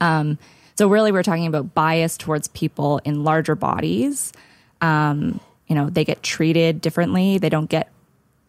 Um, 0.00 0.38
so 0.74 0.88
really, 0.88 1.12
we're 1.12 1.22
talking 1.22 1.46
about 1.46 1.74
bias 1.74 2.16
towards 2.16 2.48
people 2.48 2.98
in 3.04 3.24
larger 3.24 3.54
bodies. 3.54 4.32
Um, 4.80 5.40
you 5.68 5.74
know, 5.74 5.88
they 5.90 6.04
get 6.04 6.22
treated 6.22 6.80
differently. 6.80 7.38
They 7.38 7.48
don't 7.48 7.68
get 7.70 7.90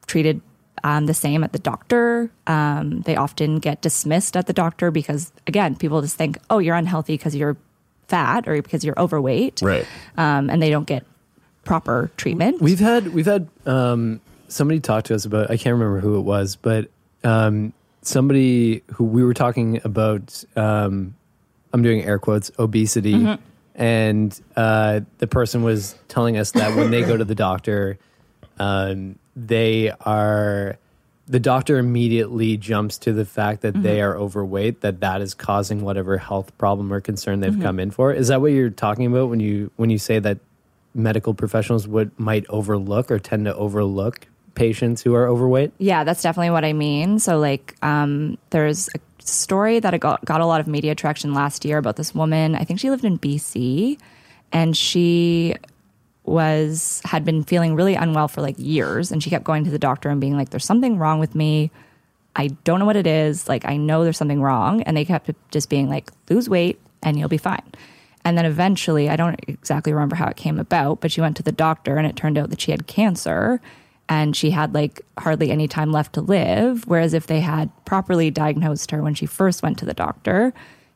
treated 0.07 0.41
um, 0.83 1.05
the 1.05 1.13
same 1.13 1.43
at 1.43 1.53
the 1.53 1.59
doctor. 1.59 2.29
Um, 2.47 3.01
they 3.01 3.15
often 3.15 3.59
get 3.59 3.81
dismissed 3.81 4.35
at 4.35 4.47
the 4.47 4.53
doctor 4.53 4.91
because, 4.91 5.31
again, 5.47 5.75
people 5.75 6.01
just 6.01 6.17
think, 6.17 6.37
"Oh, 6.49 6.59
you're 6.59 6.75
unhealthy 6.75 7.13
because 7.15 7.35
you're 7.35 7.55
fat 8.07 8.47
or 8.47 8.61
because 8.61 8.83
you're 8.83 8.99
overweight," 8.99 9.61
Right. 9.61 9.85
um, 10.17 10.49
and 10.49 10.61
they 10.61 10.69
don't 10.69 10.87
get 10.87 11.05
proper 11.63 12.11
treatment. 12.17 12.61
We've 12.61 12.79
had 12.79 13.13
we've 13.13 13.25
had 13.25 13.47
um, 13.65 14.19
somebody 14.49 14.79
talk 14.79 15.05
to 15.05 15.15
us 15.15 15.23
about 15.25 15.49
I 15.49 15.55
can't 15.57 15.73
remember 15.73 15.99
who 15.99 16.17
it 16.17 16.23
was, 16.23 16.55
but 16.57 16.89
um, 17.23 17.71
somebody 18.01 18.83
who 18.93 19.03
we 19.05 19.23
were 19.23 19.33
talking 19.33 19.79
about. 19.83 20.43
Um, 20.55 21.15
I'm 21.73 21.81
doing 21.81 22.03
air 22.03 22.19
quotes 22.19 22.51
obesity, 22.59 23.37
and 23.75 24.41
uh, 24.55 25.01
the 25.17 25.27
person 25.27 25.63
was 25.63 25.95
telling 26.07 26.37
us 26.37 26.51
that 26.51 26.75
when 26.77 26.91
they 26.91 27.01
go 27.01 27.17
to 27.17 27.25
the 27.25 27.35
doctor, 27.35 27.97
um, 28.59 29.17
they 29.35 29.91
are 30.01 30.77
the 31.27 31.39
doctor 31.39 31.77
immediately 31.77 32.57
jumps 32.57 32.97
to 32.99 33.13
the 33.13 33.25
fact 33.25 33.61
that 33.61 33.81
they 33.81 34.01
are 34.01 34.15
overweight 34.15 34.81
that 34.81 34.99
that 34.99 35.21
is 35.21 35.33
causing 35.33 35.81
whatever 35.81 36.17
health 36.17 36.55
problem 36.57 36.91
or 36.91 36.99
concern 36.99 37.39
they've 37.39 37.59
come 37.61 37.79
in 37.79 37.91
for. 37.91 38.11
Is 38.11 38.27
that 38.27 38.41
what 38.41 38.51
you're 38.51 38.69
talking 38.69 39.05
about 39.05 39.29
when 39.29 39.39
you 39.39 39.71
when 39.77 39.89
you 39.89 39.97
say 39.97 40.19
that 40.19 40.39
medical 40.93 41.33
professionals 41.33 41.87
would 41.87 42.17
might 42.19 42.45
overlook 42.49 43.09
or 43.09 43.19
tend 43.19 43.45
to 43.45 43.55
overlook 43.55 44.27
patients 44.55 45.01
who 45.01 45.15
are 45.15 45.27
overweight? 45.27 45.71
Yeah, 45.77 46.03
that's 46.03 46.21
definitely 46.21 46.51
what 46.51 46.65
I 46.65 46.73
mean. 46.73 47.19
So, 47.19 47.39
like, 47.39 47.75
um, 47.81 48.37
there's 48.49 48.89
a 48.93 48.99
story 49.29 49.79
that 49.79 49.97
got 49.99 50.23
got 50.25 50.41
a 50.41 50.45
lot 50.45 50.59
of 50.59 50.67
media 50.67 50.95
traction 50.95 51.33
last 51.33 51.65
year 51.65 51.77
about 51.77 51.95
this 51.95 52.13
woman. 52.13 52.55
I 52.55 52.63
think 52.63 52.79
she 52.79 52.89
lived 52.89 53.05
in 53.05 53.17
BC, 53.17 53.97
and 54.51 54.75
she 54.75 55.55
was 56.23 57.01
had 57.05 57.25
been 57.25 57.43
feeling 57.43 57.75
really 57.75 57.95
unwell 57.95 58.27
for 58.27 58.41
like 58.41 58.55
years, 58.57 59.11
and 59.11 59.21
she 59.21 59.29
kept 59.29 59.43
going 59.43 59.65
to 59.65 59.71
the 59.71 59.79
doctor 59.79 60.09
and 60.09 60.21
being 60.21 60.37
like, 60.37 60.49
"There's 60.49 60.65
something 60.65 60.97
wrong 60.97 61.19
with 61.19 61.35
me. 61.35 61.71
I 62.35 62.47
don't 62.63 62.79
know 62.79 62.85
what 62.85 62.95
it 62.95 63.07
is. 63.07 63.47
Like, 63.47 63.65
I 63.65 63.77
know 63.77 64.03
there's 64.03 64.17
something 64.17 64.41
wrong," 64.41 64.81
and 64.83 64.95
they 64.97 65.05
kept 65.05 65.29
just 65.51 65.69
being 65.69 65.89
like, 65.89 66.11
"Lose 66.29 66.49
weight 66.49 66.79
and 67.01 67.17
you'll 67.17 67.29
be 67.29 67.37
fine." 67.37 67.63
And 68.25 68.37
then 68.37 68.45
eventually, 68.45 69.09
I 69.09 69.15
don't 69.15 69.39
exactly 69.47 69.91
remember 69.93 70.15
how 70.15 70.27
it 70.27 70.37
came 70.37 70.59
about, 70.59 71.01
but 71.01 71.11
she 71.11 71.21
went 71.21 71.35
to 71.37 71.43
the 71.43 71.51
doctor 71.51 71.97
and 71.97 72.07
it 72.07 72.15
turned 72.15 72.37
out 72.37 72.49
that 72.51 72.61
she 72.61 72.71
had 72.71 72.87
cancer 72.87 73.59
and 74.09 74.35
she 74.35 74.51
had 74.51 74.73
like 74.73 75.01
hardly 75.17 75.49
any 75.51 75.67
time 75.67 75.91
left 75.91 76.13
to 76.13 76.21
live. 76.21 76.83
Whereas 76.87 77.13
if 77.13 77.27
they 77.27 77.39
had 77.39 77.69
properly 77.85 78.29
diagnosed 78.31 78.91
her 78.91 79.01
when 79.01 79.13
she 79.15 79.25
first 79.25 79.63
went 79.63 79.77
to 79.79 79.85
the 79.85 79.93
doctor, 79.93 80.53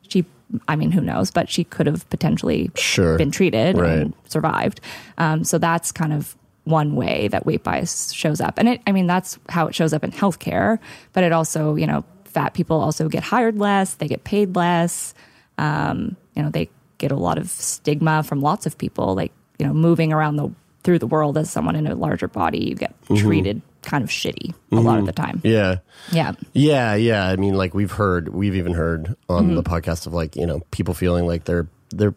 she, 0.07 0.25
I 0.67 0.75
mean, 0.75 0.91
who 0.91 1.01
knows, 1.01 1.31
but 1.31 1.49
she 1.49 1.63
could 1.63 1.87
have 1.87 2.09
potentially 2.09 2.69
Sure. 2.75 3.17
been 3.17 3.31
treated 3.31 3.77
Right. 3.77 3.99
and 3.99 4.13
survived. 4.27 4.81
Um, 5.17 5.43
so 5.43 5.57
that's 5.57 5.91
kind 5.91 6.13
of 6.13 6.35
one 6.65 6.95
way 6.95 7.29
that 7.29 7.45
weight 7.45 7.63
bias 7.63 8.11
shows 8.11 8.41
up. 8.41 8.55
And 8.57 8.67
it, 8.67 8.81
I 8.85 8.91
mean, 8.91 9.07
that's 9.07 9.39
how 9.49 9.67
it 9.67 9.75
shows 9.75 9.93
up 9.93 10.03
in 10.03 10.11
healthcare, 10.11 10.79
but 11.13 11.23
it 11.23 11.31
also, 11.31 11.75
you 11.75 11.87
know, 11.87 12.03
fat 12.25 12.53
people 12.53 12.79
also 12.81 13.07
get 13.07 13.23
hired 13.23 13.57
less, 13.57 13.95
they 13.95 14.07
get 14.07 14.25
paid 14.25 14.55
less. 14.55 15.13
Um, 15.57 16.17
you 16.35 16.43
know, 16.43 16.49
they 16.49 16.69
get 16.97 17.11
a 17.11 17.15
lot 17.15 17.37
of 17.37 17.49
stigma 17.49 18.21
from 18.21 18.41
lots 18.41 18.65
of 18.65 18.77
people, 18.77 19.15
like, 19.15 19.31
you 19.59 19.65
know, 19.65 19.73
moving 19.73 20.11
around 20.13 20.35
the 20.35 20.49
through 20.83 20.99
the 20.99 21.07
world 21.07 21.37
as 21.37 21.49
someone 21.49 21.75
in 21.75 21.87
a 21.87 21.95
larger 21.95 22.27
body, 22.27 22.59
you 22.69 22.75
get 22.75 22.93
treated 23.15 23.61
kind 23.81 24.03
of 24.03 24.09
shitty 24.09 24.53
a 24.71 24.75
lot 24.75 24.99
of 24.99 25.05
the 25.05 25.11
time. 25.11 25.41
Yeah. 25.43 25.77
Yeah. 26.11 26.33
Yeah, 26.53 26.95
yeah. 26.95 27.25
I 27.27 27.35
mean, 27.35 27.53
like 27.55 27.73
we've 27.73 27.91
heard, 27.91 28.29
we've 28.29 28.55
even 28.55 28.73
heard 28.73 29.15
on 29.29 29.45
Mm-hmm. 29.47 29.55
the 29.55 29.63
podcast 29.63 30.07
of 30.07 30.13
like 30.13 30.35
you 30.35 30.45
know 30.45 30.61
people 30.71 30.93
feeling 30.93 31.25
like 31.25 31.43
they're 31.45 31.67
they're 31.89 32.15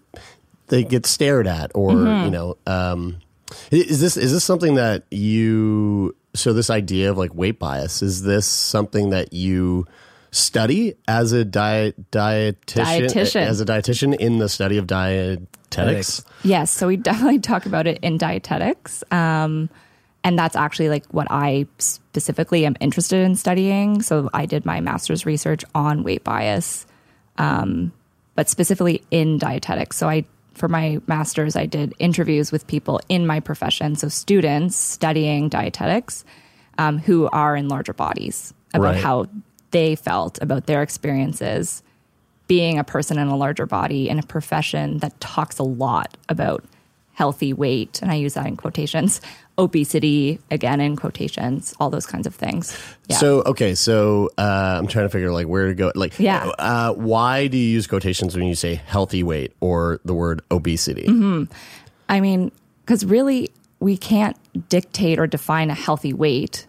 they 0.69 0.85
get 0.85 1.07
stared 1.07 1.47
at, 1.47 1.73
or 1.75 1.93
Mm-hmm. 1.93 2.25
you 2.27 2.31
know, 2.31 2.57
um, 2.67 3.17
is 3.71 4.01
this 4.01 4.17
is 4.17 4.33
this 4.33 4.45
something 4.45 4.77
that 4.77 5.05
you? 5.11 6.15
So 6.35 6.53
this 6.53 6.71
idea 6.71 7.11
of 7.11 7.19
like 7.19 7.35
weight 7.35 7.59
bias 7.59 8.03
is 8.03 8.23
this 8.23 8.47
something 8.47 9.11
that 9.11 9.33
you 9.33 9.87
study 10.31 10.95
as 11.09 11.33
a 11.33 11.45
diet 11.45 12.11
dietitian, 12.11 13.09
Dietitian. 13.09 13.43
as 13.43 13.61
a 13.61 13.65
dietitian 13.65 14.17
in 14.17 14.39
the 14.39 14.49
study 14.49 14.77
of 14.79 14.87
dietetics? 14.87 16.25
Yes, 16.45 16.71
so 16.71 16.87
we 16.87 16.97
definitely 16.97 17.39
talk 17.51 17.67
about 17.67 17.87
it 17.87 17.99
in 18.03 18.19
dietetics. 18.19 19.03
Um, 19.13 19.69
and 20.23 20.39
that's 20.39 20.57
actually 20.57 20.89
like 20.91 21.07
what 21.07 21.27
I 21.31 21.67
specifically 21.79 22.67
am 22.67 22.77
interested 22.81 23.25
in 23.25 23.37
studying. 23.37 24.03
So 24.03 24.29
I 24.35 24.47
did 24.47 24.67
my 24.67 24.81
master's 24.81 25.25
research 25.25 25.65
on 25.75 26.03
weight 26.03 26.25
bias, 26.25 26.87
um, 27.39 27.93
but 28.35 28.49
specifically 28.49 29.03
in 29.11 29.39
dietetics. 29.39 29.97
So 29.97 30.09
I, 30.09 30.27
for 30.55 30.69
my 30.69 31.01
master's, 31.07 31.57
I 31.57 31.65
did 31.65 31.95
interviews 31.99 32.53
with 32.53 32.67
people 32.67 33.01
in 33.09 33.27
my 33.27 33.41
profession, 33.41 33.97
so 33.97 34.09
students 34.09 34.77
studying 34.77 35.49
dietetics 35.49 36.25
um, 36.77 36.99
who 36.99 37.29
are 37.31 37.57
in 37.57 37.69
larger 37.69 37.95
bodies 37.95 38.53
about 38.75 38.95
Right. 38.95 39.03
how 39.03 39.27
they 39.71 39.95
felt 39.97 40.41
about 40.43 40.67
their 40.67 40.83
experiences 40.83 41.83
being 42.47 42.79
a 42.79 42.85
person 42.85 43.19
in 43.19 43.29
a 43.29 43.37
larger 43.37 43.67
body 43.67 44.09
in 44.09 44.19
a 44.19 44.23
profession 44.25 44.99
that 44.99 45.19
talks 45.21 45.59
a 45.59 45.63
lot 45.63 46.17
about 46.29 46.65
healthy 47.13 47.53
weight, 47.53 48.01
and 48.03 48.11
I 48.11 48.15
use 48.15 48.35
that 48.35 48.47
in 48.47 48.57
quotations, 48.57 49.21
obesity, 49.59 50.41
again 50.51 50.81
in 50.81 50.97
quotations, 50.97 51.75
all 51.79 51.91
those 51.91 52.07
kinds 52.07 52.27
of 52.27 52.35
things. 52.35 52.77
Yeah. 53.09 53.17
So 53.19 53.43
okay, 53.43 53.75
so 53.75 54.31
uh, 54.39 54.77
I'm 54.79 54.87
trying 54.87 55.05
to 55.05 55.11
figure 55.11 55.31
like 55.31 55.47
where 55.47 55.67
to 55.69 55.75
go. 55.75 55.93
Like, 55.95 56.19
Yeah. 56.19 56.47
uh, 56.59 56.95
why 56.95 57.47
do 57.47 57.59
you 57.59 57.69
use 57.69 57.87
quotations 57.87 58.35
when 58.37 58.47
you 58.47 58.55
say 58.55 58.75
healthy 58.77 59.23
weight 59.23 59.53
or 59.61 60.01
the 60.05 60.15
word 60.15 60.41
obesity? 60.51 61.05
Mm-hmm. 61.07 61.53
I 62.09 62.21
mean, 62.21 62.51
because 62.85 63.05
really, 63.05 63.51
we 63.81 63.97
can't 63.97 64.37
dictate 64.69 65.19
or 65.19 65.27
define 65.27 65.71
a 65.71 65.75
healthy 65.75 66.13
weight 66.13 66.67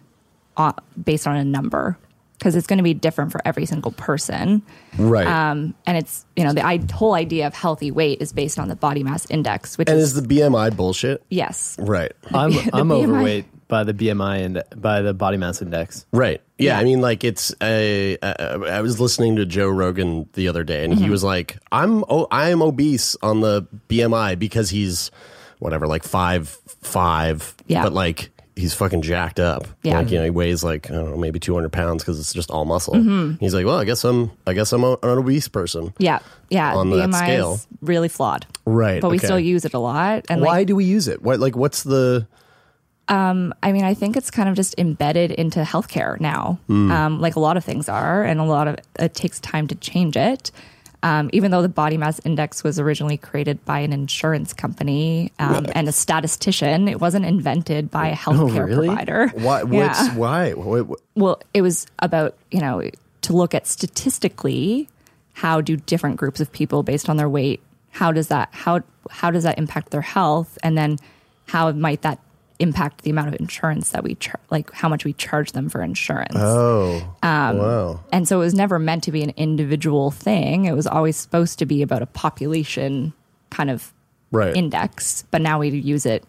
uh, 0.56 0.72
based 1.02 1.26
on 1.26 1.36
a 1.36 1.44
number 1.44 1.96
because 2.42 2.56
it's 2.56 2.66
going 2.66 2.78
to 2.78 2.82
be 2.82 2.92
different 2.92 3.30
for 3.30 3.40
every 3.44 3.64
single 3.66 3.92
person. 3.92 4.62
Right. 4.98 5.28
Um, 5.28 5.74
and 5.86 5.96
it's, 5.96 6.24
you 6.34 6.42
know, 6.42 6.52
the 6.52 6.66
I- 6.66 6.80
whole 6.92 7.14
idea 7.14 7.46
of 7.46 7.54
healthy 7.54 7.92
weight 7.92 8.20
is 8.20 8.32
based 8.32 8.58
on 8.58 8.66
the 8.68 8.74
body 8.74 9.04
mass 9.04 9.30
index, 9.30 9.78
which 9.78 9.88
and 9.88 9.96
is, 9.98 10.16
is 10.16 10.22
the 10.22 10.26
BMI 10.40 10.76
bullshit? 10.76 11.22
yes. 11.30 11.76
Right. 11.78 12.10
i'm 12.34 12.50
the 12.52 12.70
i'm 12.72 12.88
BMI. 12.88 13.04
overweight 13.04 13.44
by 13.68 13.84
the 13.84 13.94
bmi 13.94 14.44
and 14.44 14.62
by 14.76 15.02
the 15.02 15.14
body 15.14 15.36
mass 15.36 15.62
index 15.62 16.04
Right. 16.12 16.42
Yeah, 16.58 16.74
Yeah. 16.74 16.80
I 16.80 16.84
mean, 16.84 17.00
like 17.00 17.22
it's 17.22 17.54
a. 17.62 18.18
Uh, 18.18 18.80
was 18.82 18.98
listening 19.00 19.36
to 19.36 19.46
Joe 19.46 19.68
Rogan 19.68 20.28
the 20.32 20.48
other 20.48 20.64
day, 20.64 20.84
and 20.84 20.92
he 20.94 21.02
Mm-hmm. 21.04 21.10
was 21.12 21.22
like, 21.24 21.58
"I'm 21.70 22.04
oh, 22.08 22.26
I'm 22.32 22.60
obese 22.60 23.16
on 23.22 23.40
the 23.40 23.66
BMI 23.88 24.36
because 24.38 24.68
he's 24.70 25.10
whatever, 25.60 25.86
like 25.86 26.02
five 26.02 26.48
five, 26.82 27.54
Yeah. 27.68 27.84
but 27.84 27.92
like." 27.92 28.30
He's 28.54 28.74
fucking 28.74 29.00
jacked 29.02 29.40
up. 29.40 29.66
Yeah. 29.82 29.98
Like, 29.98 30.10
you 30.10 30.18
know, 30.18 30.24
he 30.24 30.30
weighs 30.30 30.62
like, 30.62 30.90
I 30.90 30.94
don't 30.94 31.10
know, 31.10 31.16
maybe 31.16 31.40
200 31.40 31.72
pounds 31.72 32.02
because 32.02 32.20
it's 32.20 32.34
just 32.34 32.50
all 32.50 32.64
muscle. 32.66 32.94
Mm-hmm. 32.94 33.36
He's 33.40 33.54
like, 33.54 33.64
well, 33.64 33.78
I 33.78 33.84
guess 33.84 34.04
I'm, 34.04 34.30
I 34.46 34.52
guess 34.52 34.72
I'm 34.72 34.84
a, 34.84 34.92
an 35.02 35.18
obese 35.18 35.48
person. 35.48 35.94
Yeah. 35.98 36.18
Yeah. 36.50 36.74
On 36.76 36.90
that 36.90 37.08
BMI 37.08 37.14
scale. 37.18 37.54
is 37.54 37.66
really 37.80 38.08
flawed. 38.08 38.46
Right. 38.66 39.00
But 39.00 39.10
we 39.10 39.16
okay. 39.16 39.26
still 39.26 39.40
use 39.40 39.64
it 39.64 39.72
a 39.72 39.78
lot. 39.78 40.26
And 40.28 40.42
Why 40.42 40.58
like, 40.58 40.66
do 40.66 40.76
we 40.76 40.84
use 40.84 41.08
it? 41.08 41.22
What, 41.22 41.40
like, 41.40 41.56
what's 41.56 41.82
the, 41.82 42.26
um, 43.08 43.54
I 43.62 43.72
mean, 43.72 43.84
I 43.84 43.94
think 43.94 44.16
it's 44.16 44.30
kind 44.30 44.48
of 44.48 44.54
just 44.54 44.74
embedded 44.78 45.30
into 45.32 45.60
healthcare 45.62 46.20
now, 46.20 46.58
Hmm. 46.66 46.90
um, 46.90 47.20
like 47.20 47.36
a 47.36 47.40
lot 47.40 47.56
of 47.56 47.64
things 47.64 47.88
are, 47.88 48.22
and 48.22 48.38
a 48.38 48.44
lot 48.44 48.68
of 48.68 48.76
it 48.98 49.14
takes 49.14 49.40
time 49.40 49.66
to 49.68 49.74
change 49.74 50.16
it. 50.16 50.50
Um, 51.04 51.30
even 51.32 51.50
though 51.50 51.62
the 51.62 51.68
body 51.68 51.96
mass 51.96 52.20
index 52.24 52.62
was 52.62 52.78
originally 52.78 53.16
created 53.16 53.64
by 53.64 53.80
an 53.80 53.92
insurance 53.92 54.52
company 54.52 55.32
um, 55.40 55.66
and 55.74 55.88
a 55.88 55.92
statistician, 55.92 56.86
it 56.86 57.00
wasn't 57.00 57.24
invented 57.24 57.90
by 57.90 58.08
a 58.08 58.14
healthcare 58.16 58.66
really? 58.66 58.86
provider. 58.86 59.28
why, 59.34 59.64
what's, 59.64 59.98
Yeah. 60.06 60.14
why? 60.16 60.52
What, 60.52 60.86
what- 60.86 61.00
Well, 61.16 61.42
it 61.54 61.62
was 61.62 61.86
about, 61.98 62.36
you 62.52 62.60
know, 62.60 62.88
to 63.22 63.32
look 63.32 63.52
at 63.52 63.66
statistically 63.66 64.88
how 65.32 65.60
do 65.60 65.76
different 65.76 66.16
groups 66.16 66.40
of 66.40 66.52
people 66.52 66.82
based 66.82 67.08
on 67.08 67.16
their 67.16 67.28
weight, 67.28 67.60
how 67.90 68.12
does 68.12 68.28
that 68.28 68.48
how 68.52 68.80
how 69.10 69.30
does 69.30 69.42
that 69.42 69.58
impact 69.58 69.90
their 69.90 70.00
health 70.02 70.56
and 70.62 70.78
then 70.78 70.98
how 71.46 71.70
might 71.72 72.02
that 72.02 72.18
impact 72.62 73.02
the 73.02 73.10
amount 73.10 73.28
of 73.28 73.34
insurance 73.40 73.90
that 73.90 74.02
we 74.04 74.14
char- 74.16 74.40
like 74.50 74.70
how 74.72 74.88
much 74.88 75.04
we 75.04 75.12
charge 75.12 75.52
them 75.52 75.68
for 75.68 75.82
insurance. 75.82 76.34
oh, 76.36 76.96
Um, 77.22 77.58
wow. 77.58 78.00
And 78.12 78.26
so 78.28 78.36
it 78.36 78.44
was 78.44 78.54
never 78.54 78.78
meant 78.78 79.02
to 79.04 79.12
be 79.12 79.22
an 79.22 79.30
individual 79.36 80.10
thing. 80.10 80.64
It 80.66 80.72
was 80.74 80.86
always 80.86 81.16
supposed 81.16 81.58
to 81.58 81.66
be 81.66 81.82
about 81.82 82.02
a 82.02 82.06
population 82.06 83.12
kind 83.50 83.68
of 83.70 83.92
Right. 84.30 84.56
index, 84.56 85.24
but 85.30 85.42
now 85.42 85.58
we 85.58 85.68
use 85.68 86.06
it 86.06 86.24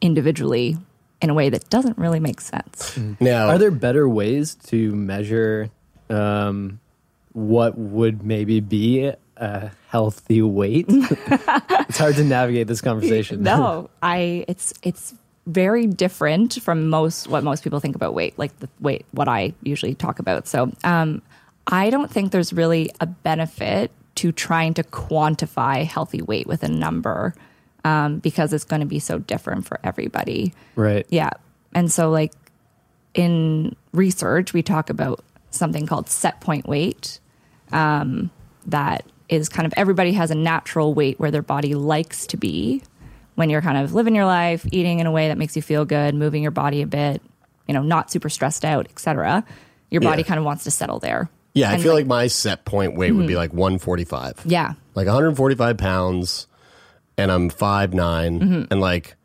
individually 0.00 0.76
in 1.20 1.28
a 1.30 1.34
way 1.34 1.50
that 1.50 1.68
doesn't 1.68 1.98
really 1.98 2.20
make 2.20 2.40
sense. 2.40 2.98
Now, 3.20 3.48
Are 3.48 3.58
there 3.58 3.70
better 3.70 4.08
ways 4.08 4.54
to 4.68 4.92
measure 4.94 5.68
um, 6.08 6.80
what 7.32 7.76
would 7.76 8.22
maybe 8.22 8.60
be 8.60 9.12
a 9.36 9.70
healthy 9.88 10.40
weight? 10.40 10.86
it's 10.88 11.98
hard 11.98 12.14
to 12.16 12.24
navigate 12.24 12.66
this 12.68 12.80
conversation. 12.80 13.42
no, 13.42 13.90
I 14.02 14.44
it's 14.48 14.72
it's 14.82 15.12
very 15.52 15.86
different 15.86 16.60
from 16.62 16.88
most 16.88 17.28
what 17.28 17.44
most 17.44 17.62
people 17.64 17.80
think 17.80 17.96
about 17.96 18.14
weight, 18.14 18.38
like 18.38 18.58
the 18.60 18.68
weight 18.80 19.04
what 19.12 19.28
I 19.28 19.52
usually 19.62 19.94
talk 19.94 20.18
about. 20.18 20.46
So 20.46 20.72
um, 20.84 21.22
I 21.66 21.90
don't 21.90 22.10
think 22.10 22.32
there's 22.32 22.52
really 22.52 22.90
a 23.00 23.06
benefit 23.06 23.90
to 24.16 24.32
trying 24.32 24.74
to 24.74 24.82
quantify 24.82 25.84
healthy 25.84 26.22
weight 26.22 26.46
with 26.46 26.62
a 26.62 26.68
number 26.68 27.34
um, 27.84 28.18
because 28.18 28.52
it's 28.52 28.64
going 28.64 28.80
to 28.80 28.86
be 28.86 28.98
so 28.98 29.18
different 29.18 29.66
for 29.66 29.80
everybody. 29.82 30.52
Right. 30.76 31.06
Yeah. 31.08 31.30
And 31.74 31.90
so, 31.90 32.10
like 32.10 32.32
in 33.14 33.76
research, 33.92 34.52
we 34.52 34.62
talk 34.62 34.90
about 34.90 35.24
something 35.50 35.86
called 35.86 36.08
set 36.08 36.40
point 36.40 36.68
weight. 36.68 37.20
Um, 37.72 38.30
that 38.66 39.04
is 39.28 39.48
kind 39.48 39.66
of 39.66 39.72
everybody 39.76 40.12
has 40.12 40.30
a 40.30 40.34
natural 40.34 40.92
weight 40.92 41.18
where 41.20 41.30
their 41.30 41.42
body 41.42 41.74
likes 41.74 42.26
to 42.26 42.36
be 42.36 42.82
when 43.40 43.48
you're 43.50 43.62
kind 43.62 43.78
of 43.78 43.94
living 43.94 44.14
your 44.14 44.26
life, 44.26 44.64
eating 44.70 45.00
in 45.00 45.06
a 45.06 45.10
way 45.10 45.28
that 45.28 45.38
makes 45.38 45.56
you 45.56 45.62
feel 45.62 45.84
good, 45.84 46.14
moving 46.14 46.42
your 46.42 46.52
body 46.52 46.82
a 46.82 46.86
bit, 46.86 47.20
you 47.66 47.74
know, 47.74 47.82
not 47.82 48.10
super 48.10 48.28
stressed 48.28 48.64
out, 48.64 48.86
etc. 48.90 49.42
Your 49.90 50.02
body 50.02 50.20
Yeah. 50.22 50.28
kind 50.28 50.38
of 50.38 50.44
wants 50.44 50.64
to 50.64 50.70
settle 50.70 50.98
there. 51.00 51.30
Yeah, 51.54 51.70
I 51.72 51.78
feel 51.78 51.94
like 51.94 52.06
my 52.06 52.26
set 52.28 52.64
point 52.64 52.94
weight 52.96 53.12
would 53.12 53.26
be 53.26 53.32
Mhm. 53.32 53.38
like 53.38 53.52
145. 53.52 54.34
Yeah. 54.44 54.74
Like 54.94 55.08
145 55.08 55.76
pounds, 55.78 56.46
and 57.18 57.32
I'm 57.32 57.48
5'9. 57.48 58.40
Mhm. 58.40 58.66
And 58.70 58.80
like, 58.80 59.16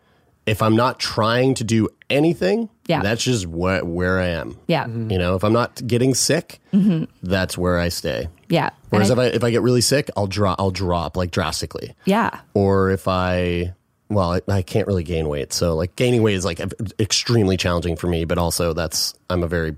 if 0.47 0.61
I'm 0.61 0.75
not 0.75 0.99
trying 0.99 1.53
to 1.55 1.63
do 1.63 1.87
anything, 2.09 2.69
Yeah. 2.87 3.01
that's 3.01 3.23
just 3.23 3.45
where, 3.47 3.83
where 3.83 4.19
I 4.19 4.27
am. 4.27 4.57
Yeah. 4.67 4.87
You 4.87 5.17
know, 5.17 5.35
if 5.35 5.43
I'm 5.43 5.53
not 5.53 5.85
getting 5.85 6.13
sick, 6.15 6.59
Mhm. 6.73 7.07
that's 7.21 7.57
where 7.57 7.77
I 7.79 7.89
stay. 7.89 8.27
Yeah. 8.49 8.69
Whereas 8.89 9.09
And 9.09 9.19
if 9.19 9.25
I 9.25 9.35
if 9.35 9.43
I 9.43 9.49
get 9.51 9.61
really 9.63 9.81
sick, 9.81 10.09
I'll 10.15 10.27
drop 10.27 10.55
I'll 10.59 10.69
drop 10.71 11.17
like 11.17 11.31
drastically. 11.31 11.95
yeah. 12.05 12.29
Or 12.53 12.91
if 12.91 13.07
I 13.07 13.73
well, 14.09 14.33
I, 14.33 14.41
I 14.47 14.61
can't 14.61 14.87
really 14.87 15.03
gain 15.03 15.27
weight, 15.27 15.51
so 15.53 15.75
like 15.75 15.95
gaining 15.95 16.21
weight 16.21 16.35
is 16.35 16.45
like 16.45 16.59
extremely 16.99 17.57
challenging 17.57 17.95
for 17.95 18.07
me. 18.07 18.25
But 18.25 18.37
also, 18.37 18.73
that's 18.73 19.13
I'm 19.29 19.43
a 19.43 19.47
very 19.47 19.75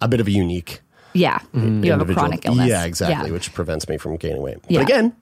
a 0.00 0.08
bit 0.08 0.20
of 0.20 0.26
a 0.26 0.30
unique. 0.30 0.80
Yeah. 1.12 1.38
Mm-hmm. 1.54 1.84
You 1.84 1.92
have 1.92 2.08
a 2.08 2.12
chronic 2.14 2.46
illness. 2.46 2.68
Yeah, 2.68 2.84
exactly, 2.84 3.28
Yeah. 3.28 3.32
which 3.32 3.52
prevents 3.52 3.88
me 3.88 3.96
from 3.96 4.16
gaining 4.16 4.42
weight. 4.42 4.58
Yeah. 4.68 4.80
But 4.80 4.88
again, 4.90 5.16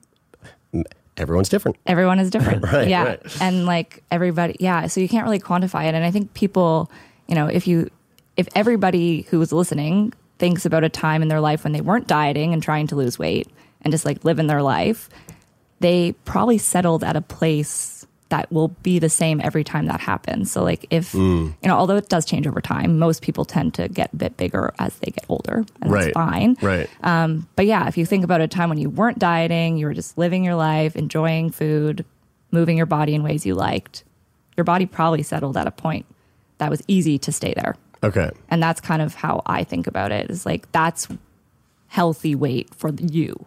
everyone's 1.17 1.49
different. 1.49 1.77
everyone 1.85 2.19
is 2.19 2.29
different. 2.29 2.63
Right, 2.71 2.87
yeah. 2.87 3.03
right. 3.03 3.41
And 3.41 3.65
like 3.65 4.03
everybody, 4.11 4.55
yeah. 4.59 4.87
So 4.87 5.01
you 5.01 5.09
can't 5.09 5.25
really 5.25 5.39
quantify 5.39 5.87
it. 5.87 5.95
And 5.95 6.03
I 6.05 6.11
think 6.11 6.33
people, 6.33 6.91
you 7.27 7.35
know, 7.35 7.47
if 7.47 7.67
you, 7.67 7.89
if 8.37 8.47
everybody 8.55 9.23
who 9.29 9.39
was 9.39 9.51
listening 9.51 10.13
thinks 10.37 10.65
about 10.65 10.83
a 10.83 10.89
time 10.89 11.21
in 11.21 11.27
their 11.27 11.41
life 11.41 11.63
when 11.63 11.73
they 11.73 11.81
weren't 11.81 12.07
dieting 12.07 12.53
and 12.53 12.63
trying 12.63 12.87
to 12.87 12.95
lose 12.95 13.19
weight 13.19 13.47
and 13.81 13.91
just 13.91 14.05
like 14.05 14.23
living 14.23 14.47
their 14.47 14.61
life, 14.61 15.09
they 15.79 16.11
probably 16.25 16.57
settled 16.57 17.03
at 17.03 17.15
a 17.15 17.21
place 17.21 17.98
that 18.29 18.51
will 18.51 18.69
be 18.83 18.99
the 18.99 19.09
same 19.09 19.41
every 19.43 19.63
time 19.63 19.87
that 19.87 19.99
happens. 19.99 20.51
So 20.51 20.63
like 20.63 20.85
if, 20.91 21.13
Mm. 21.13 21.53
you 21.61 21.67
know, 21.67 21.75
although 21.75 21.95
it 21.97 22.09
does 22.09 22.25
change 22.25 22.45
over 22.45 22.61
time, 22.61 22.99
most 22.99 23.21
people 23.23 23.43
tend 23.43 23.73
to 23.73 23.87
get 23.87 24.13
a 24.13 24.15
bit 24.15 24.37
bigger 24.37 24.71
as 24.79 24.95
they 24.99 25.11
get 25.11 25.25
older. 25.29 25.65
And 25.81 25.91
right. 25.91 26.01
that's 26.05 26.13
fine. 26.13 26.55
Right. 26.61 26.87
Um, 27.01 27.47
but 27.55 27.65
yeah, 27.65 27.87
if 27.87 27.97
you 27.97 28.05
think 28.05 28.23
about 28.23 28.39
a 28.41 28.47
time 28.47 28.69
when 28.69 28.77
you 28.77 28.89
weren't 28.89 29.17
dieting, 29.17 29.77
you 29.77 29.87
were 29.87 29.95
just 29.95 30.17
living 30.17 30.43
your 30.43 30.55
life, 30.55 30.95
enjoying 30.95 31.49
food, 31.49 32.05
moving 32.51 32.77
your 32.77 32.85
body 32.85 33.15
in 33.15 33.23
ways 33.23 33.45
you 33.45 33.55
liked, 33.55 34.03
your 34.55 34.63
body 34.63 34.85
probably 34.85 35.23
settled 35.23 35.57
at 35.57 35.65
a 35.65 35.71
point 35.71 36.05
that 36.59 36.69
was 36.69 36.83
easy 36.87 37.17
to 37.17 37.31
stay 37.31 37.53
there. 37.55 37.75
Okay. 38.03 38.29
And 38.49 38.61
that's 38.61 38.79
kind 38.79 39.01
of 39.01 39.15
how 39.15 39.41
I 39.47 39.63
think 39.63 39.87
about 39.87 40.11
it 40.11 40.29
is 40.29 40.45
like 40.45 40.71
that's 40.71 41.07
healthy 41.87 42.35
weight 42.35 42.73
for 42.75 42.91
you. 42.91 43.45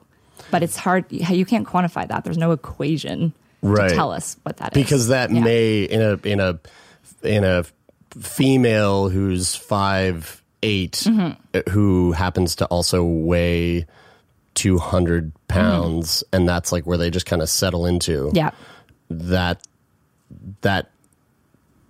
But 0.51 0.65
it's 0.65 0.77
hard, 0.77 1.05
you 1.11 1.47
can't 1.47 1.69
quantify 1.69 2.09
that. 2.09 2.25
There's 2.25 2.37
no 2.39 2.51
equation 2.51 3.33
Right. 3.62 3.90
to 3.90 3.95
tell 3.95 4.11
us 4.12 4.37
what 4.42 4.57
that 4.59 4.76
is. 4.76 4.83
because 4.83 5.09
that 5.09 5.31
Yeah. 5.31 5.40
may 5.40 5.83
in 5.85 6.02
a 6.02 6.19
in 6.28 6.40
a 6.40 6.59
in 7.23 7.45
a 7.45 7.64
female 8.21 9.09
who's 9.09 9.54
five 9.54 10.42
eight 10.62 11.04
Mhm. 11.07 11.37
who 11.71 12.12
happens 12.12 12.57
to 12.57 12.66
also 12.66 13.02
weigh 13.04 13.87
200 14.54 15.33
pounds 15.49 16.23
and 16.33 16.49
that's 16.49 16.73
like 16.73 16.85
where 16.87 16.99
they 16.99 17.11
just 17.11 17.25
kind 17.26 17.40
of 17.42 17.49
settle 17.49 17.87
into 17.87 18.31
Yeah. 18.35 18.50
that 19.11 19.62
that 20.62 20.90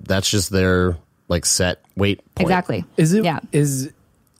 that's 0.01 0.31
just 0.31 0.51
their 0.51 0.97
like 1.29 1.47
set 1.47 1.81
weight 1.97 2.19
point. 2.35 2.47
Exactly. 2.49 2.85
Is 2.97 3.13
it? 3.15 3.25
Yeah. 3.25 3.41
Is 3.53 3.91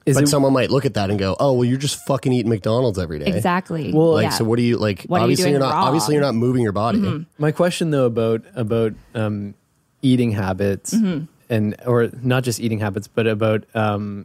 is 0.07 0.17
but 0.17 0.25
it? 0.25 0.29
someone 0.29 0.53
might 0.53 0.71
look 0.71 0.85
at 0.85 0.95
that 0.95 1.11
and 1.11 1.19
go, 1.19 1.37
"Oh, 1.39 1.53
well, 1.53 1.65
you're 1.65 1.79
just 1.79 2.05
fucking 2.07 2.33
eating 2.33 2.49
McDonald's 2.51 2.99
every 2.99 3.19
day." 3.19 3.27
Exactly. 3.27 3.93
Well, 3.93 4.13
like, 4.13 4.25
Yeah. 4.25 4.31
so 4.31 4.45
what 4.45 4.57
do 4.57 4.63
you 4.63 4.77
like? 4.79 5.05
What 5.05 5.17
are 5.17 5.21
you 5.21 5.25
obviously, 5.25 5.45
doing 5.51 5.57
are 5.57 5.61
not. 5.61 5.75
wrong? 5.75 5.87
Obviously, 5.89 6.15
you're 6.15 6.23
not 6.25 6.35
moving 6.35 6.63
your 6.63 6.73
body. 6.73 6.99
Mhm. 6.99 7.27
My 7.39 7.53
question 7.53 7.91
though 7.91 8.07
about 8.07 8.43
about 8.57 8.95
um, 9.15 9.55
eating 10.03 10.33
habits 10.33 10.93
Mhm. 10.95 11.29
and 11.49 11.77
or 11.87 12.11
not 12.23 12.43
just 12.45 12.59
eating 12.61 12.81
habits, 12.81 13.07
but 13.09 13.27
about 13.27 13.65
um, 13.75 14.25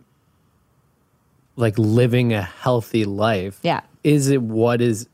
like 1.56 1.78
living 1.78 2.34
a 2.34 2.42
healthy 2.42 3.06
life. 3.06 3.60
Yeah. 3.64 3.82
Is 4.04 4.30
it 4.30 4.42
what 4.42 4.82
is 4.82 5.08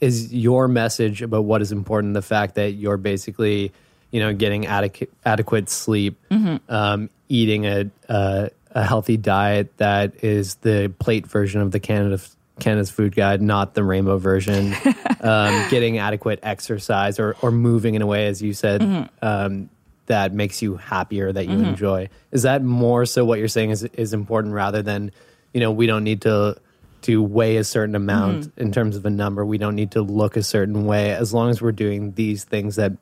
is 0.00 0.32
your 0.34 0.66
message 0.66 1.22
about 1.22 1.44
what 1.44 1.62
is 1.62 1.72
important? 1.72 2.14
The 2.14 2.22
fact 2.22 2.54
that 2.56 2.72
you're 2.72 2.96
basically, 2.96 3.70
you 4.10 4.20
know, 4.20 4.32
getting 4.34 4.66
adequate 4.66 5.10
adequate 5.24 5.68
sleep, 5.68 6.16
Mhm. 6.30 6.60
um, 6.68 7.10
eating 7.28 7.66
a, 7.66 7.90
a 8.08 8.50
a 8.72 8.84
healthy 8.84 9.16
diet 9.16 9.76
that 9.78 10.22
is 10.24 10.56
the 10.56 10.92
plate 10.98 11.26
version 11.26 11.60
of 11.60 11.70
the 11.72 11.80
Canada 11.80 12.20
Canada's 12.60 12.90
food 12.90 13.16
guide, 13.16 13.40
not 13.40 13.74
the 13.74 13.82
rainbow 13.82 14.18
version. 14.18 14.74
um, 15.22 15.68
getting 15.70 15.98
adequate 15.98 16.38
exercise 16.42 17.18
or 17.18 17.36
or 17.42 17.50
moving 17.50 17.94
in 17.94 18.02
a 18.02 18.06
way, 18.06 18.26
as 18.26 18.42
you 18.42 18.52
said, 18.52 18.80
Mhm. 18.82 19.08
um, 19.22 19.70
that 20.06 20.32
makes 20.34 20.60
you 20.60 20.76
happier, 20.76 21.32
that 21.32 21.46
you 21.46 21.56
Mhm. 21.56 21.68
enjoy. 21.68 22.08
Is 22.32 22.42
that 22.42 22.62
more 22.62 23.06
so 23.06 23.24
what 23.24 23.38
you're 23.38 23.48
saying 23.48 23.70
is 23.70 23.84
is 23.84 24.12
important 24.12 24.52
rather 24.54 24.82
than 24.82 25.10
you 25.54 25.60
know 25.60 25.70
we 25.72 25.86
don't 25.86 26.04
need 26.04 26.20
to 26.22 26.56
to 27.02 27.22
weigh 27.22 27.56
a 27.56 27.64
certain 27.64 27.94
amount 27.94 28.42
Mhm. 28.42 28.50
in 28.58 28.72
terms 28.72 28.94
of 28.94 29.06
a 29.06 29.10
number. 29.10 29.44
We 29.46 29.56
don't 29.56 29.74
need 29.74 29.92
to 29.92 30.02
look 30.02 30.36
a 30.36 30.42
certain 30.42 30.84
way 30.84 31.12
as 31.12 31.32
long 31.32 31.48
as 31.48 31.62
we're 31.62 31.72
doing 31.72 32.12
these 32.14 32.44
things 32.44 32.76
that 32.76 32.92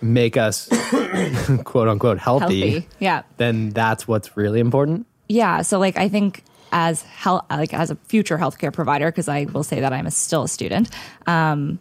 make 0.00 0.36
us 0.36 0.68
quote 1.64 1.88
unquote 1.88 2.18
healthy, 2.18 2.70
Healthy. 2.70 2.88
Yeah. 2.98 3.22
then 3.36 3.70
that's 3.70 4.06
what's 4.08 4.36
really 4.36 4.60
important. 4.60 5.06
Yeah. 5.28 5.62
So 5.62 5.78
like 5.78 5.96
I 5.96 6.08
think 6.08 6.44
as 6.72 7.02
health, 7.02 7.44
like 7.50 7.72
as 7.74 7.90
a 7.90 7.96
future 8.06 8.38
healthcare 8.38 8.72
provider, 8.72 9.06
because 9.10 9.28
I 9.28 9.44
will 9.44 9.64
say 9.64 9.80
that 9.80 9.92
I'm 9.92 10.06
a, 10.06 10.10
still 10.10 10.44
a 10.44 10.48
student, 10.48 10.90
um, 11.26 11.78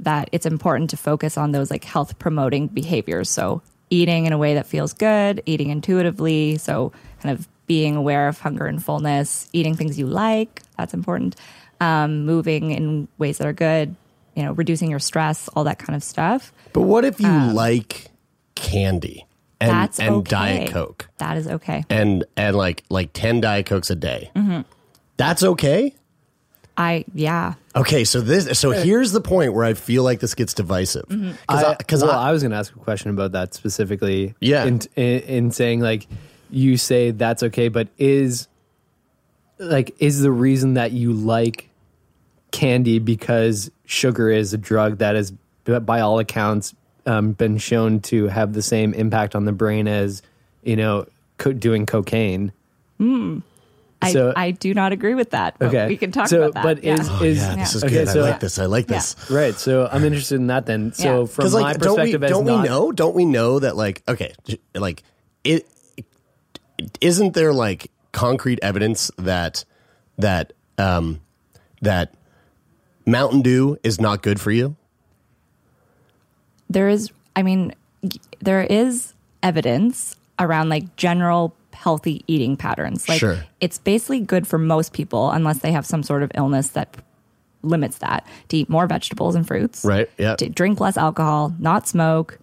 that 0.00 0.28
it's 0.32 0.46
important 0.46 0.90
to 0.90 0.96
focus 0.96 1.36
on 1.36 1.52
those 1.52 1.70
like 1.70 1.84
health 1.84 2.18
promoting 2.18 2.68
behaviors. 2.68 3.28
So 3.28 3.62
eating 3.90 4.26
in 4.26 4.32
a 4.32 4.38
way 4.38 4.54
that 4.54 4.66
feels 4.66 4.92
good, 4.92 5.42
eating 5.46 5.70
intuitively. 5.70 6.58
So 6.58 6.92
kind 7.22 7.36
of 7.38 7.48
being 7.66 7.96
aware 7.96 8.28
of 8.28 8.38
hunger 8.38 8.66
and 8.66 8.82
fullness, 8.82 9.48
eating 9.52 9.74
things 9.76 9.98
you 9.98 10.06
like. 10.06 10.62
That's 10.78 10.94
important. 10.94 11.36
Um, 11.80 12.24
moving 12.24 12.70
in 12.70 13.08
ways 13.18 13.38
that 13.38 13.46
are 13.46 13.52
good. 13.52 13.94
You 14.34 14.44
know, 14.44 14.52
reducing 14.52 14.90
your 14.90 15.00
stress, 15.00 15.48
all 15.48 15.64
that 15.64 15.78
kind 15.78 15.96
of 15.96 16.02
stuff. 16.04 16.52
But 16.72 16.82
what 16.82 17.04
if 17.04 17.20
you 17.20 17.28
like 17.28 18.06
candy 18.54 19.26
and 19.60 19.70
Um, 19.70 19.76
That's 19.76 19.98
and 20.00 20.14
okay. 20.16 20.30
Diet 20.30 20.70
Coke 20.70 21.08
That 21.18 21.36
is 21.36 21.48
okay. 21.48 21.84
and 21.90 22.24
and 22.36 22.56
like 22.56 22.84
like 22.88 23.10
ten 23.12 23.40
Diet 23.40 23.66
Cokes 23.66 23.90
a 23.90 23.96
day? 23.96 24.30
hmm 24.36 24.60
That's 25.16 25.42
okay. 25.42 25.94
I 26.76 27.04
yeah. 27.12 27.54
Okay, 27.76 28.04
so 28.04 28.20
this 28.20 28.58
so 28.58 28.70
here's 28.70 29.12
the 29.12 29.20
point 29.20 29.52
where 29.52 29.64
I 29.64 29.74
feel 29.74 30.02
like 30.02 30.20
this 30.20 30.34
gets 30.34 30.54
divisive 30.54 31.04
Mm-hmm. 31.08 31.32
I, 31.48 31.74
because 31.76 32.02
well, 32.02 32.18
I, 32.18 32.32
was 32.32 32.42
going 32.42 32.52
to 32.52 32.56
ask 32.56 32.74
a 32.74 32.78
question 32.78 33.10
about 33.10 33.32
that 33.32 33.52
specifically. 33.52 34.34
Yeah. 34.40 34.64
in, 34.64 34.80
in 34.96 35.20
in 35.20 35.50
saying 35.50 35.80
like 35.80 36.06
you 36.50 36.76
say 36.78 37.10
that's 37.10 37.42
okay, 37.42 37.68
but 37.68 37.88
is 37.98 38.48
like 39.58 39.94
is 39.98 40.20
the 40.20 40.30
reason 40.30 40.74
that 40.74 40.92
you 40.92 41.12
like 41.12 41.68
candy 42.50 42.98
because 42.98 43.70
sugar 43.90 44.30
is 44.30 44.54
a 44.54 44.58
drug 44.58 44.98
that 44.98 45.16
has, 45.16 45.32
by 45.64 46.00
all 46.00 46.20
accounts, 46.20 46.74
um, 47.06 47.32
been 47.32 47.58
shown 47.58 47.98
to 48.00 48.28
have 48.28 48.52
the 48.52 48.62
same 48.62 48.94
impact 48.94 49.34
on 49.34 49.44
the 49.46 49.52
brain 49.52 49.88
as 49.88 50.22
you 50.62 50.76
know 50.76 51.06
co- 51.38 51.52
doing 51.52 51.86
cocaine. 51.86 52.52
Mm. 53.00 53.42
I, 54.02 54.12
So- 54.12 54.32
I 54.36 54.52
do 54.52 54.72
not 54.74 54.92
agree 54.92 55.14
with 55.14 55.30
that. 55.30 55.56
But 55.58 55.68
Okay, 55.68 55.88
we 55.88 55.96
can 55.96 56.12
talk 56.12 56.28
so, 56.28 56.42
about 56.42 56.54
that. 56.54 56.62
But 56.62 56.84
yeah. 56.84 57.00
is, 57.00 57.08
Oh, 57.10 57.22
is 57.24 57.38
yeah, 57.38 57.56
this 57.56 57.74
is 57.74 57.84
okay, 57.84 57.92
good. 58.04 58.08
so- 58.08 58.20
I 58.24 58.30
like 58.30 58.40
this. 58.40 58.58
I 58.58 58.66
like 58.66 58.86
this. 58.86 59.16
Right. 59.30 59.54
So 59.54 59.88
I'm 59.90 60.04
interested 60.04 60.36
in 60.36 60.46
that 60.46 60.66
then. 60.66 60.92
So 60.92 61.20
Yeah. 61.22 61.26
from 61.26 61.42
'Cause, 61.42 61.54
my 61.54 61.72
don't 61.74 61.92
we, 61.92 62.12
perspective, 62.12 62.24
as 62.24 62.30
don't 62.30 62.46
not, 62.46 62.62
we 62.62 62.68
know? 62.68 62.92
Don't 62.92 63.14
we 63.16 63.24
know 63.24 63.58
that 63.58 63.76
like 63.76 64.02
okay, 64.08 64.32
j- 64.46 64.60
like 64.74 65.02
it 65.44 65.66
isn't 67.00 67.34
there 67.34 67.52
like 67.52 67.90
concrete 68.12 68.58
evidence 68.62 69.10
that 69.18 69.64
that 70.18 70.52
um 70.78 71.20
that 71.82 72.14
Mountain 73.06 73.42
Dew 73.42 73.78
is 73.82 74.00
not 74.00 74.22
good 74.22 74.40
for 74.40 74.50
you? 74.50 74.76
there 76.72 76.88
is 76.88 77.10
i 77.34 77.42
mean 77.42 77.74
there 78.38 78.62
is 78.62 79.12
evidence 79.42 80.14
around 80.38 80.68
like 80.68 80.94
general 80.94 81.52
healthy 81.72 82.22
eating 82.28 82.56
patterns 82.56 83.08
like 83.08 83.18
Sure. 83.18 83.42
it's 83.60 83.76
basically 83.78 84.20
good 84.20 84.46
for 84.46 84.56
most 84.56 84.92
people 84.92 85.30
unless 85.32 85.58
they 85.58 85.72
have 85.72 85.84
some 85.84 86.04
sort 86.04 86.22
of 86.22 86.30
illness 86.36 86.68
that 86.68 86.96
limits 87.62 87.98
that 87.98 88.24
to 88.50 88.58
eat 88.58 88.68
more 88.68 88.86
vegetables 88.86 89.34
and 89.34 89.46
fruits 89.48 89.84
Right. 89.84 90.08
Yeah. 90.16 90.36
to 90.36 90.48
drink 90.48 90.78
less 90.78 90.96
alcohol 90.96 91.52
not 91.58 91.88
smoke 91.88 92.38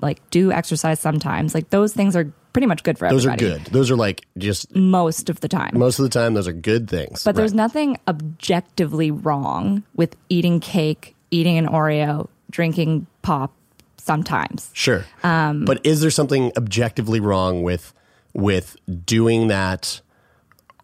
like 0.00 0.28
do 0.30 0.52
exercise 0.52 1.00
sometimes. 1.00 1.54
Like 1.54 1.70
those 1.70 1.92
things 1.92 2.16
are 2.16 2.32
pretty 2.52 2.66
much 2.66 2.82
good 2.82 2.98
for 2.98 3.06
everybody. 3.06 3.44
Those 3.44 3.54
are 3.54 3.58
good. 3.58 3.66
Those 3.72 3.90
are 3.90 3.96
like 3.96 4.26
just 4.38 4.74
most 4.74 5.30
of 5.30 5.40
the 5.40 5.48
time. 5.48 5.78
most 5.78 5.98
of 5.98 6.04
the 6.04 6.08
time. 6.08 6.34
Those 6.34 6.48
are 6.48 6.52
good 6.52 6.88
things. 6.88 7.24
But 7.24 7.36
there's 7.36 7.54
nothing 7.54 7.98
objectively 8.08 9.10
wrong 9.10 9.82
with 9.94 10.16
eating 10.28 10.60
cake, 10.60 11.14
eating 11.30 11.58
an 11.58 11.66
Oreo, 11.66 12.28
drinking 12.50 13.06
pop 13.22 13.54
sometimes. 13.98 14.70
Sure. 14.72 15.04
Um, 15.22 15.64
but 15.64 15.84
is 15.84 16.00
there 16.00 16.10
something 16.10 16.52
objectively 16.56 17.20
wrong 17.20 17.62
with 17.62 17.92
with 18.32 18.76
doing 19.04 19.48
that 19.48 20.00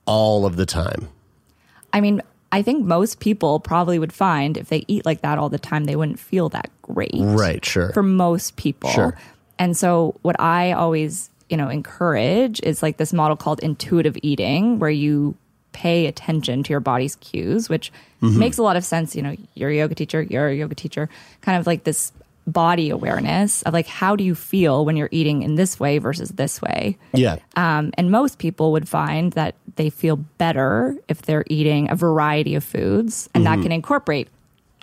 all 0.05 0.47
of 0.47 0.57
the 0.57 0.67
time? 0.67 1.09
I 1.93 2.01
mean, 2.01 2.23
I 2.53 2.63
think 2.63 2.85
most 2.85 3.21
people 3.21 3.61
probably 3.61 3.99
would 3.99 4.13
find 4.13 4.57
if 4.57 4.69
they 4.69 4.85
eat 4.89 5.05
like 5.05 5.21
that 5.23 5.39
all 5.39 5.49
the 5.49 5.59
time, 5.59 5.85
they 5.85 5.97
wouldn't 5.97 6.19
feel 6.21 6.49
that 6.51 6.71
great. 6.83 7.11
Right, 7.15 7.65
sure. 7.65 7.93
For 7.93 8.03
most 8.03 8.57
people. 8.57 8.91
Sure. 8.91 9.17
And 9.59 9.77
so 9.77 10.15
what 10.23 10.39
I 10.41 10.73
always, 10.73 11.31
you 11.51 11.57
know, 11.57 11.69
encourage 11.69 12.61
is 12.63 12.83
like 12.83 12.99
this 12.99 13.13
model 13.13 13.37
called 13.37 13.61
intuitive 13.61 14.17
eating 14.23 14.79
where 14.79 14.91
you 14.91 15.35
pay 15.73 16.07
attention 16.07 16.63
to 16.63 16.71
your 16.71 16.81
body's 16.81 17.17
cues, 17.17 17.69
which 17.69 17.93
Mhm. 18.23 18.37
makes 18.37 18.57
a 18.59 18.63
lot 18.63 18.77
of 18.77 18.85
sense. 18.85 19.15
You 19.15 19.23
know, 19.23 19.37
you're 19.55 19.71
a 19.71 19.77
yoga 19.77 19.95
teacher, 19.95 20.23
you're 20.23 20.49
a 20.49 20.55
yoga 20.55 20.75
teacher, 20.75 21.09
kind 21.43 21.59
of 21.59 21.67
like 21.67 21.85
this 21.85 22.13
body 22.47 22.91
awareness 22.91 23.63
of 23.63 23.75
like 23.75 23.89
how 23.89 24.15
do 24.15 24.23
you 24.23 24.35
feel 24.35 24.85
when 24.85 24.97
you're 24.97 25.09
eating 25.11 25.43
in 25.43 25.57
this 25.57 25.81
way 25.81 25.99
versus 25.99 26.31
this 26.31 26.63
way. 26.63 26.97
Yeah. 27.13 27.37
Um, 27.57 27.91
and 27.99 28.11
most 28.11 28.39
people 28.39 28.71
would 28.73 28.89
find 28.89 29.33
that 29.33 29.57
they 29.77 29.91
feel 29.91 30.17
better 30.17 30.97
if 31.09 31.23
they're 31.23 31.45
eating 31.49 31.91
a 31.91 31.95
variety 31.95 32.55
of 32.55 32.65
foods, 32.65 33.29
and 33.35 33.45
Mhm. 33.45 33.57
that 33.57 33.63
can 33.63 33.73
incorporate 33.73 34.29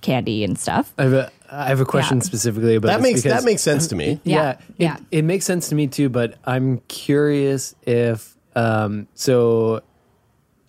candy 0.02 0.44
and 0.44 0.58
stuff. 0.58 0.94
I 0.98 1.04
have 1.04 1.14
a 1.14 1.32
I 1.52 1.68
have 1.68 1.80
a 1.82 1.86
question 1.86 2.18
Yeah. 2.18 2.24
specifically 2.24 2.76
about 2.76 2.88
That 2.88 2.98
this 2.98 3.04
makes- 3.04 3.22
because- 3.22 3.40
that 3.42 3.46
makes 3.46 3.62
sense 3.62 3.86
to 3.88 3.96
me. 3.96 4.20
Yeah, 4.24 4.36
Yeah, 4.36 4.50
it, 4.50 4.58
yeah. 4.78 4.98
it 5.12 5.24
makes 5.24 5.46
sense 5.46 5.70
to 5.70 5.76
me 5.76 5.86
too. 5.86 6.10
But 6.10 6.36
I'm 6.46 6.80
curious 6.88 7.76
if 7.86 8.36
um, 8.56 9.08
so. 9.14 9.82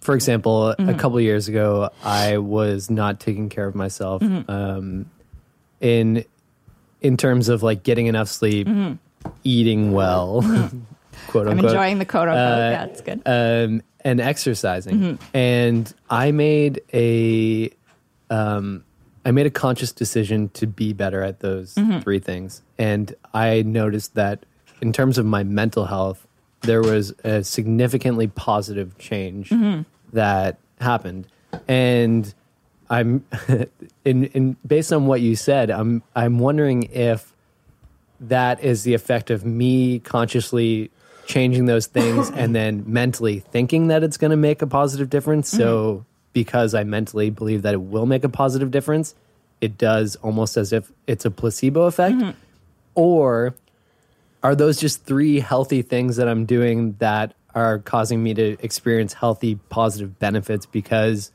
For 0.00 0.14
example, 0.14 0.68
a 0.72 0.76
Mhm. 0.76 0.98
couple 0.98 1.18
years 1.18 1.48
ago, 1.48 1.88
I 2.04 2.36
was 2.36 2.90
not 2.90 3.20
taking 3.20 3.48
care 3.48 3.66
of 3.66 3.74
myself 3.74 4.20
Mhm. 4.20 4.50
um, 4.50 5.06
in 5.80 6.24
in 7.00 7.16
terms 7.16 7.48
of 7.48 7.62
like 7.62 7.82
getting 7.82 8.06
enough 8.06 8.28
sleep, 8.28 8.66
Mhm. 8.68 8.98
eating 9.44 9.92
well, 9.92 10.42
quote 11.34 11.48
I'm 11.48 11.58
enjoying 11.58 11.98
the 11.98 12.04
quote 12.04 12.28
unquote. 12.28 12.38
Uh, 12.58 12.70
yeah, 12.70 12.84
it's 12.84 13.00
good. 13.00 13.22
um, 13.26 13.82
and 14.04 14.20
exercising. 14.20 14.98
Mhm. 15.00 15.18
And 15.34 15.94
I 16.10 16.30
made 16.30 16.80
a 16.92 17.70
um, 18.30 18.84
I 19.24 19.30
made 19.30 19.46
a 19.46 19.50
conscious 19.50 19.90
decision 19.92 20.50
to 20.50 20.66
be 20.66 20.92
better 20.92 21.22
at 21.22 21.40
those 21.40 21.74
Mhm. 21.74 22.02
three 22.02 22.18
things. 22.18 22.62
And 22.78 23.14
I 23.32 23.62
noticed 23.62 24.14
that 24.14 24.44
in 24.80 24.92
terms 24.92 25.16
of 25.18 25.24
my 25.26 25.42
mental 25.42 25.86
health, 25.86 26.26
there 26.62 26.82
was 26.82 27.14
a 27.24 27.42
significantly 27.42 28.26
positive 28.28 28.96
change 28.98 29.48
Mhm. 29.50 29.86
that 30.12 30.58
happened. 30.80 31.26
And 31.68 32.32
I'm 32.90 33.24
in, 34.04 34.24
in 34.24 34.56
based 34.66 34.92
on 34.92 35.06
what 35.06 35.20
you 35.22 35.36
said, 35.36 35.70
I'm 35.70 36.02
I'm 36.14 36.38
wondering 36.38 36.84
if 36.92 37.32
that 38.20 38.62
is 38.62 38.82
the 38.84 38.94
effect 38.94 39.30
of 39.30 39.44
me 39.44 39.98
consciously 40.00 40.90
changing 41.26 41.66
those 41.66 41.86
things 41.86 42.30
and 42.30 42.54
then 42.56 42.84
mentally 42.86 43.40
thinking 43.40 43.88
that 43.88 44.02
it's 44.02 44.16
going 44.16 44.30
to 44.30 44.36
make 44.36 44.62
a 44.62 44.66
positive 44.66 45.10
difference. 45.10 45.48
So 45.48 46.04
because 46.32 46.74
I 46.74 46.84
mentally 46.84 47.30
believe 47.30 47.62
that 47.62 47.74
it 47.74 47.80
will 47.80 48.06
make 48.06 48.24
a 48.24 48.28
positive 48.28 48.70
difference, 48.70 49.14
it 49.60 49.78
does 49.78 50.16
almost 50.16 50.56
as 50.56 50.72
if 50.72 50.92
it's 51.06 51.24
a 51.24 51.30
placebo 51.30 51.82
effect. 51.82 52.36
Or 52.94 53.54
are 54.42 54.54
those 54.54 54.78
just 54.78 55.04
three 55.04 55.40
healthy 55.40 55.82
things 55.82 56.16
that 56.16 56.28
I'm 56.28 56.44
doing 56.44 56.96
that 56.98 57.34
are 57.54 57.78
causing 57.78 58.22
me 58.22 58.34
to 58.34 58.56
experience 58.62 59.14
healthy 59.14 59.54
positive 59.70 60.18
benefits 60.18 60.66
because 60.66 61.30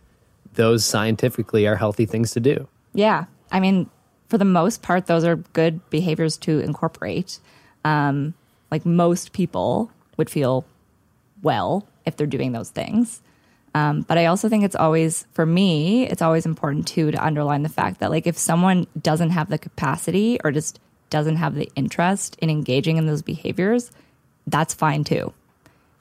those 0.53 0.85
scientifically 0.85 1.65
are 1.65 1.75
healthy 1.75 2.05
things 2.05 2.31
to 2.31 2.39
do? 2.39 2.67
Yeah. 2.93 3.25
I 3.51 3.59
mean, 3.59 3.89
for 4.27 4.37
the 4.37 4.45
most 4.45 4.81
part, 4.81 5.07
those 5.07 5.23
are 5.23 5.37
good 5.37 5.89
behaviors 5.89 6.37
to 6.37 6.59
incorporate. 6.59 7.39
Um, 7.83 8.35
like 8.71 8.85
most 8.85 9.33
people 9.33 9.91
would 10.17 10.29
feel 10.29 10.65
well 11.41 11.87
if 12.05 12.15
they're 12.17 12.27
doing 12.27 12.51
those 12.51 12.69
things. 12.69 13.21
Um, 13.75 14.01
but 14.01 14.17
I 14.17 14.25
also 14.25 14.49
think 14.49 14.63
it's 14.63 14.75
always, 14.75 15.25
for 15.33 15.45
me, 15.45 16.07
it's 16.07 16.21
always 16.21 16.45
important 16.45 16.87
too 16.87 17.11
to 17.11 17.23
underline 17.23 17.61
the 17.63 17.69
fact 17.69 17.99
that, 17.99 18.09
like, 18.09 18.25
if 18.25 18.37
someone 18.37 18.87
doesn't 18.99 19.29
have 19.29 19.49
the 19.49 19.59
capacity 19.59 20.39
or 20.43 20.51
just 20.51 20.79
doesn't 21.11 21.35
have 21.37 21.55
the 21.55 21.69
interest 21.75 22.35
in 22.41 22.49
engaging 22.49 22.97
in 22.97 23.05
those 23.05 23.21
behaviors, 23.21 23.91
that's 24.47 24.73
fine 24.73 25.03
too. 25.03 25.33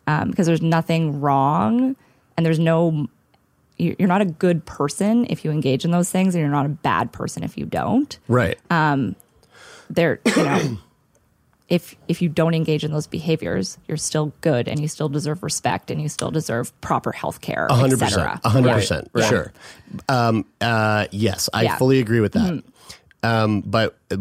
Um, 0.06 0.30
because 0.30 0.46
there's 0.46 0.62
nothing 0.62 1.20
wrong 1.20 1.94
and 2.36 2.46
there's 2.46 2.58
no 2.58 3.06
you- 3.76 3.94
you're 3.98 4.08
not 4.08 4.20
a 4.22 4.24
good 4.24 4.64
person 4.66 5.24
if 5.30 5.44
you 5.44 5.52
engage 5.52 5.84
in 5.84 5.92
those 5.92 6.10
things 6.10 6.34
and 6.34 6.40
you're 6.42 6.50
not 6.50 6.66
a 6.66 6.70
bad 6.70 7.12
person 7.12 7.44
if 7.44 7.56
you 7.56 7.64
don't 7.64 8.18
Right. 8.26 8.58
um 8.70 9.14
there 9.88 10.18
you 10.34 10.42
know 10.42 10.78
if 11.68 11.94
if 12.08 12.22
you 12.22 12.28
don't 12.28 12.54
engage 12.54 12.82
in 12.84 12.90
those 12.92 13.06
behaviors 13.06 13.76
you're 13.86 13.96
still 13.98 14.32
good 14.40 14.68
and 14.68 14.80
you 14.80 14.88
still 14.88 15.08
deserve 15.08 15.42
respect 15.42 15.90
and 15.90 16.00
you 16.00 16.08
still 16.08 16.30
deserve 16.30 16.78
proper 16.80 17.12
health 17.12 17.40
care 17.42 17.66
A 17.70 17.74
hundred 17.74 18.02
etc 18.02 18.24
percent. 18.24 18.40
A 18.44 18.48
hundred 18.48 18.72
percent. 18.74 19.10
Right. 19.12 19.28
Sure. 19.28 19.52
Um, 20.08 20.44
uh, 20.60 21.06
yes, 21.10 21.48
I 21.52 21.62
Yeah. 21.62 21.76
fully 21.76 21.98
agree 22.00 22.20
with 22.20 22.32
that. 22.32 22.52
Mhm. 22.52 22.62
Um, 23.22 23.60
but 23.62 23.98
uh, 24.10 24.16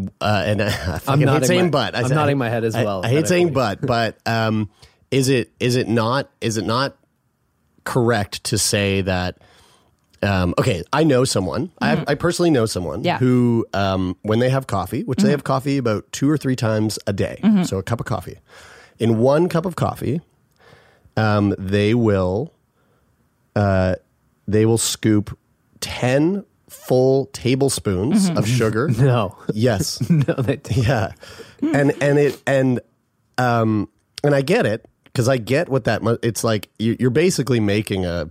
and 0.45 0.61
I 0.63 0.69
fucking 0.99 1.19
hate 1.19 1.25
nodding 1.25 1.47
saying 1.47 1.63
my- 1.65 1.69
but. 1.69 1.95
I 1.95 1.99
I'm 1.99 2.07
say- 2.07 2.15
nodding 2.15 2.37
my 2.37 2.49
head 2.49 2.63
as 2.63 2.73
well, 2.75 3.05
I, 3.05 3.09
hate 3.09 3.27
saying 3.27 3.53
but, 3.53 3.79
but 3.81 4.17
um, 4.25 4.69
is 5.11 5.29
it 5.29 5.51
is 5.59 5.75
it 5.75 5.87
not 5.87 6.29
is 6.41 6.57
it 6.57 6.65
not 6.65 6.97
correct 7.83 8.43
to 8.45 8.57
say 8.57 9.01
that? 9.01 9.37
Um, 10.23 10.53
okay, 10.57 10.83
I 10.91 11.03
know 11.03 11.25
someone. 11.25 11.71
I, 11.79 12.03
I 12.07 12.15
personally 12.15 12.49
know 12.49 12.65
someone 12.65 12.99
Mm-hmm. 12.99 13.05
Yeah. 13.05 13.17
who, 13.19 13.65
um, 13.73 14.15
when 14.23 14.39
they 14.39 14.49
have 14.49 14.65
coffee, 14.67 15.03
which 15.03 15.19
they 15.19 15.27
Mhm. 15.29 15.31
have 15.31 15.43
coffee 15.43 15.77
about 15.77 16.11
two 16.11 16.27
or 16.29 16.37
three 16.37 16.55
times 16.55 16.97
a 17.05 17.13
day, 17.13 17.39
Mhm. 17.43 17.67
so 17.67 17.77
a 17.77 17.83
cup 17.83 17.99
of 17.99 18.05
coffee. 18.07 18.39
In 18.99 19.19
one 19.19 19.47
cup 19.47 19.65
of 19.65 19.75
coffee, 19.75 20.21
um, 21.15 21.53
they 21.59 21.93
will 21.93 22.51
uh, 23.55 23.95
they 24.47 24.65
will 24.65 24.77
scoop 24.77 25.37
10 25.81 26.45
full 26.69 27.25
tablespoons 27.33 28.29
Mhm. 28.29 28.37
of 28.37 28.47
sugar. 28.47 28.87
No. 28.97 29.35
Yes. 29.53 29.99
no, 30.09 30.33
they 30.35 30.59
Yeah. 30.75 31.11
And 31.61 31.91
and 32.01 32.19
it 32.19 32.41
and 32.45 32.79
um 33.39 33.89
and 34.23 34.35
I 34.35 34.41
get 34.41 34.65
it 34.65 34.85
cuz 35.15 35.27
I 35.27 35.37
get 35.37 35.69
what 35.69 35.85
that 35.85 36.03
mu- 36.03 36.17
it's 36.21 36.43
like 36.43 36.69
you, 36.77 36.95
you're 36.99 37.09
basically 37.09 37.59
making 37.59 38.05
a 38.05 38.29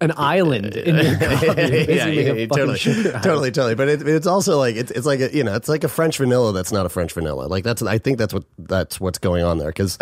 an 0.00 0.12
island 0.16 0.74
in 0.76 0.96
your 0.96 1.16
coffee. 1.18 1.46
Yeah, 1.94 2.06
yeah, 2.06 2.32
yeah, 2.32 2.46
totally, 2.46 2.78
totally, 2.78 3.50
totally. 3.50 3.74
But 3.74 3.88
it, 3.88 4.06
it's 4.08 4.26
also 4.26 4.58
like 4.58 4.76
it's 4.76 4.90
it's 4.90 5.06
like 5.06 5.20
a, 5.20 5.34
you 5.34 5.44
know 5.44 5.54
it's 5.54 5.68
like 5.68 5.84
a 5.84 5.88
French 5.88 6.18
vanilla 6.18 6.52
that's 6.52 6.72
not 6.72 6.84
a 6.84 6.88
French 6.88 7.12
vanilla. 7.12 7.46
Like 7.46 7.64
that's 7.64 7.80
I 7.82 7.98
think 7.98 8.18
that's 8.18 8.34
what 8.34 8.44
that's 8.58 9.00
what's 9.00 9.18
going 9.18 9.44
on 9.44 9.58
there 9.58 9.68
because 9.68 9.98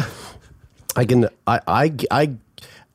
I 0.96 1.04
can 1.04 1.28
I 1.46 1.60
I 1.66 1.92
I 2.10 2.30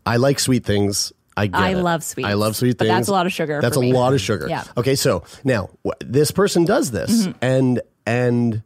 I 0.06 0.18
like 0.18 0.40
sweet 0.40 0.66
things. 0.66 1.14
I 1.36 1.48
get 1.48 1.62
I 1.62 1.70
it. 1.70 1.78
love 1.84 2.04
sweets, 2.04 2.28
I 2.28 2.34
love 2.34 2.56
sweet 2.56 2.78
but 2.80 2.86
things. 2.88 2.96
that's 2.98 3.08
a 3.10 3.12
lot 3.12 3.28
of 3.28 3.32
sugar 3.32 3.62
That's 3.62 3.76
for 3.76 3.84
a 3.84 3.86
me. 3.86 3.94
lot 3.94 4.14
of 4.14 4.20
sugar. 4.20 4.48
Yeah. 4.50 4.64
Okay, 4.76 4.96
so 4.96 5.24
now 5.44 5.70
wh- 5.86 5.92
this 6.00 6.32
person 6.32 6.66
does 6.66 6.90
this, 6.90 7.28
Mhm. 7.28 7.36
and 7.44 7.82
and 8.08 8.64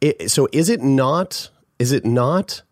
it, 0.00 0.30
so 0.30 0.48
is 0.52 0.70
it 0.70 0.80
not? 0.80 1.50
Is 1.78 1.92
it 1.92 2.06
not 2.06 2.62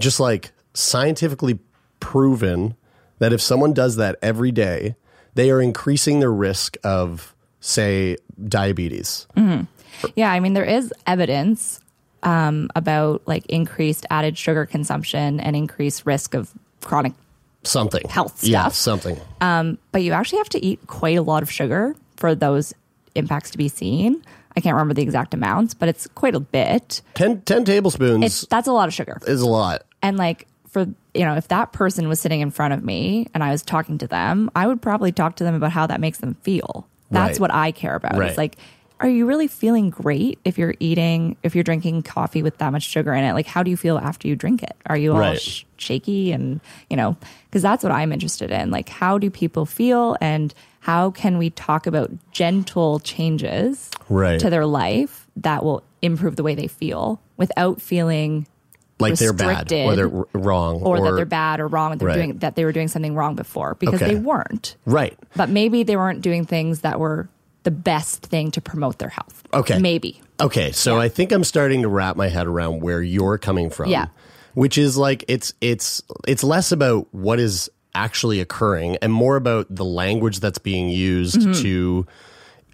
just 0.00 0.20
like 0.20 0.52
scientifically 0.72 1.58
proven 2.00 2.74
that 3.22 3.32
if 3.32 3.40
someone 3.40 3.72
does 3.72 3.94
that 3.96 4.16
every 4.20 4.50
day, 4.50 4.96
they 5.34 5.48
are 5.48 5.62
increasing 5.62 6.18
their 6.18 6.32
risk 6.32 6.76
of, 6.82 7.34
say, 7.60 8.16
diabetes? 8.48 9.28
Mhm. 9.36 9.68
Yeah, 10.16 10.32
I 10.32 10.40
mean, 10.40 10.54
there 10.54 10.64
is 10.64 10.92
evidence 11.06 11.78
um, 12.24 12.68
about 12.74 13.22
like 13.26 13.46
increased 13.46 14.06
added 14.10 14.36
sugar 14.36 14.66
consumption 14.66 15.38
and 15.40 15.54
increased 15.56 16.04
risk 16.04 16.34
of 16.34 16.50
chronic 16.80 17.12
Something 17.64 18.08
health 18.08 18.38
stuff. 18.38 18.48
Yeah, 18.48 18.68
something. 18.68 19.20
Um, 19.40 19.78
but 19.92 20.02
you 20.02 20.12
actually 20.12 20.38
have 20.38 20.48
to 20.50 20.64
eat 20.64 20.80
quite 20.88 21.16
a 21.16 21.22
lot 21.22 21.44
of 21.44 21.50
sugar 21.50 21.94
for 22.16 22.34
those 22.34 22.74
impacts 23.14 23.52
to 23.52 23.58
be 23.58 23.68
seen. 23.68 24.20
I 24.56 24.60
can't 24.60 24.74
remember 24.74 24.94
the 24.94 25.02
exact 25.02 25.32
amounts, 25.32 25.72
but 25.74 25.88
it's 25.88 26.08
quite 26.08 26.34
a 26.34 26.40
bit. 26.40 27.02
10, 27.14 27.42
10 27.42 27.64
tablespoons 27.64 28.24
It's 28.24 28.46
that's 28.46 28.66
a 28.66 28.72
lot 28.72 28.88
of 28.88 28.94
sugar. 28.94 29.18
is 29.28 29.40
a 29.42 29.46
lot. 29.48 29.82
And 30.02 30.16
like 30.16 30.48
for 30.68 30.86
you 31.14 31.24
know, 31.24 31.34
if 31.36 31.48
that 31.48 31.72
person 31.72 32.08
was 32.08 32.20
sitting 32.20 32.40
in 32.40 32.50
front 32.50 32.72
of 32.74 32.82
me 32.84 33.26
and 33.34 33.42
I 33.44 33.50
was 33.50 33.62
talking 33.62 33.98
to 33.98 34.06
them, 34.06 34.50
I 34.54 34.66
would 34.66 34.80
probably 34.80 35.12
talk 35.12 35.36
to 35.36 35.44
them 35.44 35.54
about 35.54 35.72
how 35.72 35.86
that 35.86 36.00
makes 36.00 36.18
them 36.18 36.34
feel. 36.42 36.86
That's 37.10 37.32
Right. 37.32 37.40
what 37.40 37.54
I 37.54 37.72
care 37.72 37.94
about. 37.94 38.16
Right. 38.16 38.28
It's 38.30 38.38
like, 38.38 38.56
are 39.00 39.08
you 39.08 39.26
really 39.26 39.48
feeling 39.48 39.90
great 39.90 40.38
if 40.44 40.56
you're 40.58 40.74
eating 40.78 41.36
if 41.42 41.54
you're 41.56 41.64
drinking 41.64 42.02
coffee 42.04 42.42
with 42.42 42.58
that 42.58 42.70
much 42.72 42.84
sugar 42.84 43.12
in 43.12 43.24
it? 43.24 43.32
Like, 43.34 43.46
how 43.46 43.62
do 43.62 43.70
you 43.70 43.76
feel 43.76 43.98
after 43.98 44.28
you 44.28 44.36
drink 44.36 44.62
it? 44.62 44.76
Are 44.86 44.96
you 44.96 45.12
all 45.12 45.18
Right. 45.18 45.40
sh- 45.40 45.64
shaky 45.76 46.30
and 46.32 46.60
you 46.88 46.96
know? 46.96 47.16
Because 47.50 47.62
that's 47.62 47.82
what 47.82 47.92
I'm 47.92 48.12
interested 48.12 48.50
in. 48.50 48.70
Like, 48.70 48.88
how 48.88 49.18
do 49.18 49.28
people 49.28 49.66
feel 49.66 50.16
and 50.20 50.54
how 50.80 51.10
can 51.10 51.36
we 51.36 51.50
talk 51.50 51.86
about 51.86 52.10
gentle 52.30 53.00
changes 53.00 53.90
Right. 54.08 54.38
to 54.40 54.48
their 54.48 54.66
life 54.66 55.26
that 55.36 55.64
will 55.64 55.82
improve 56.00 56.36
the 56.36 56.42
way 56.42 56.54
they 56.54 56.66
feel 56.68 57.20
without 57.36 57.80
feeling 57.82 58.46
like 59.02 59.14
they're 59.18 59.32
bad 59.32 59.70
or 59.72 59.96
they're 59.96 60.14
r- 60.16 60.26
wrong 60.32 60.82
or, 60.82 61.00
that 61.00 61.14
they're 61.16 61.24
bad 61.26 61.60
or 61.60 61.66
wrong, 61.68 61.90
that 61.90 61.98
they're 61.98 62.08
Right. 62.08 62.14
doing 62.14 62.38
that 62.38 62.56
they 62.56 62.64
were 62.64 62.72
doing 62.72 62.88
something 62.88 63.14
wrong 63.14 63.34
before 63.34 63.76
because 63.78 64.00
Okay. 64.02 64.14
they 64.14 64.20
weren't. 64.20 64.76
Right. 64.86 65.18
But 65.36 65.50
maybe 65.50 65.82
they 65.82 65.96
weren't 65.96 66.22
doing 66.22 66.44
things 66.46 66.80
that 66.80 66.98
were 66.98 67.28
the 67.64 67.70
best 67.70 68.22
thing 68.26 68.50
to 68.52 68.60
promote 68.60 68.98
their 68.98 69.08
health. 69.10 69.42
Okay. 69.54 69.78
Maybe. 69.78 70.20
Okay, 70.40 70.72
so 70.72 70.98
I 70.98 71.08
think 71.08 71.30
I'm 71.30 71.44
starting 71.44 71.82
to 71.82 71.88
wrap 71.88 72.16
my 72.16 72.28
head 72.28 72.46
around 72.48 72.80
where 72.82 73.00
you're 73.02 73.38
coming 73.38 73.70
from. 73.70 73.90
Yeah. 73.90 74.06
Which 74.54 74.76
is 74.78 74.96
like 74.96 75.24
it's 75.28 75.54
it's 75.60 76.02
it's 76.26 76.42
less 76.42 76.72
about 76.72 77.06
what 77.12 77.38
is 77.38 77.70
actually 77.94 78.40
occurring 78.40 78.96
and 79.02 79.12
more 79.12 79.36
about 79.36 79.66
the 79.70 79.84
language 79.84 80.40
that's 80.40 80.58
being 80.58 80.88
used 80.88 81.36
Mm-hmm. 81.40 81.62
to 81.62 82.06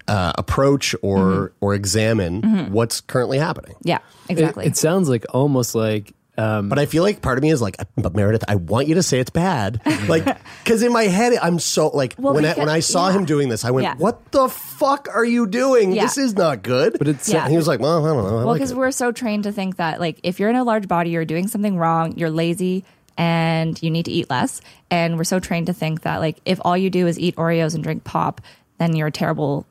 uh, 0.07 0.33
approach 0.39 0.95
or 1.03 1.51
or 1.61 1.75
examine 1.75 2.71
what's 2.71 2.99
currently 3.01 3.37
happening. 3.37 3.75
Yeah, 3.83 3.99
It, 4.27 4.31
exactly. 4.39 4.65
it 4.65 4.75
sounds 4.75 5.07
like 5.07 5.23
almost 5.29 5.75
like 5.75 6.15
um, 6.39 6.69
But 6.69 6.79
I 6.79 6.85
feel 6.85 7.03
like 7.03 7.21
part 7.21 7.37
of 7.37 7.43
me 7.43 7.49
is 7.51 7.61
like, 7.61 7.75
but 7.97 8.15
Meredith, 8.15 8.43
I 8.47 8.55
want 8.55 8.87
you 8.87 8.95
to 8.95 9.03
say 9.03 9.19
it's 9.19 9.29
bad, 9.29 9.81
like 10.07 10.25
because 10.63 10.81
in 10.83 10.91
my 10.93 11.03
head 11.03 11.33
I'm 11.41 11.59
so 11.59 11.89
like 11.89 12.15
Well, 12.17 12.33
when 12.33 12.45
I, 12.45 12.53
when 12.53 12.69
I 12.69 12.79
saw 12.79 13.09
yeah. 13.09 13.15
him 13.17 13.25
doing 13.25 13.49
this, 13.49 13.65
I 13.65 13.71
went, 13.71 13.83
Yeah. 13.83 13.95
"What 13.97 14.31
the 14.31 14.47
fuck 14.49 15.07
are 15.13 15.25
you 15.25 15.45
doing? 15.47 15.91
Yeah. 15.91 16.03
This 16.03 16.17
is 16.17 16.35
not 16.35 16.63
good." 16.63 16.97
But 16.97 17.07
it's- 17.07 17.27
Yeah. 17.29 17.43
and 17.43 17.51
he 17.51 17.57
was 17.57 17.67
like, 17.67 17.79
"Well, 17.79 18.05
I 18.05 18.09
don't 18.09 18.23
know." 18.23 18.39
I 18.39 18.45
well, 18.45 18.53
because 18.53 18.71
it." 18.71 18.77
we're 18.77 18.91
so 18.91 19.11
trained 19.11 19.43
to 19.43 19.51
think 19.51 19.75
that 19.77 19.99
like 19.99 20.19
if 20.23 20.39
you're 20.39 20.49
in 20.49 20.55
a 20.55 20.63
large 20.63 20.87
body, 20.87 21.09
you're 21.11 21.25
doing 21.25 21.47
something 21.47 21.77
wrong, 21.77 22.13
you're 22.17 22.29
lazy, 22.31 22.83
and 23.17 23.81
you 23.83 23.91
need 23.91 24.05
to 24.05 24.11
eat 24.11 24.29
less. 24.29 24.61
And 24.89 25.17
we're 25.17 25.23
so 25.25 25.39
trained 25.39 25.67
to 25.67 25.73
think 25.73 26.01
that 26.01 26.19
like 26.21 26.37
if 26.45 26.59
all 26.63 26.77
you 26.77 26.89
do 26.89 27.05
is 27.07 27.19
eat 27.19 27.35
Oreos 27.35 27.75
and 27.75 27.83
drink 27.83 28.03
pop, 28.05 28.41
then 28.77 28.95
you're 28.95 29.07
a 29.07 29.11
terrible, 29.11 29.65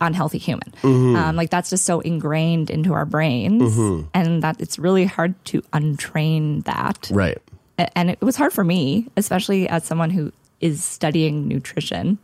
unhealthy 0.00 0.38
human. 0.38 0.72
Mm-hmm. 0.82 1.16
Um, 1.16 1.36
like 1.36 1.50
that's 1.50 1.70
just 1.70 1.84
so 1.84 2.00
ingrained 2.00 2.70
into 2.70 2.92
our 2.94 3.04
brains, 3.06 3.76
and 4.14 4.42
that 4.42 4.60
it's 4.60 4.78
really 4.78 5.04
hard 5.04 5.34
to 5.46 5.62
untrain 5.72 6.64
that. 6.64 7.08
right. 7.12 7.38
And 7.94 8.10
it 8.10 8.20
was 8.20 8.34
hard 8.36 8.52
for 8.52 8.64
me, 8.64 9.06
especially 9.16 9.68
as 9.68 9.84
someone 9.84 10.10
who 10.10 10.32
is 10.60 10.82
studying 10.82 11.46
nutrition 11.46 12.18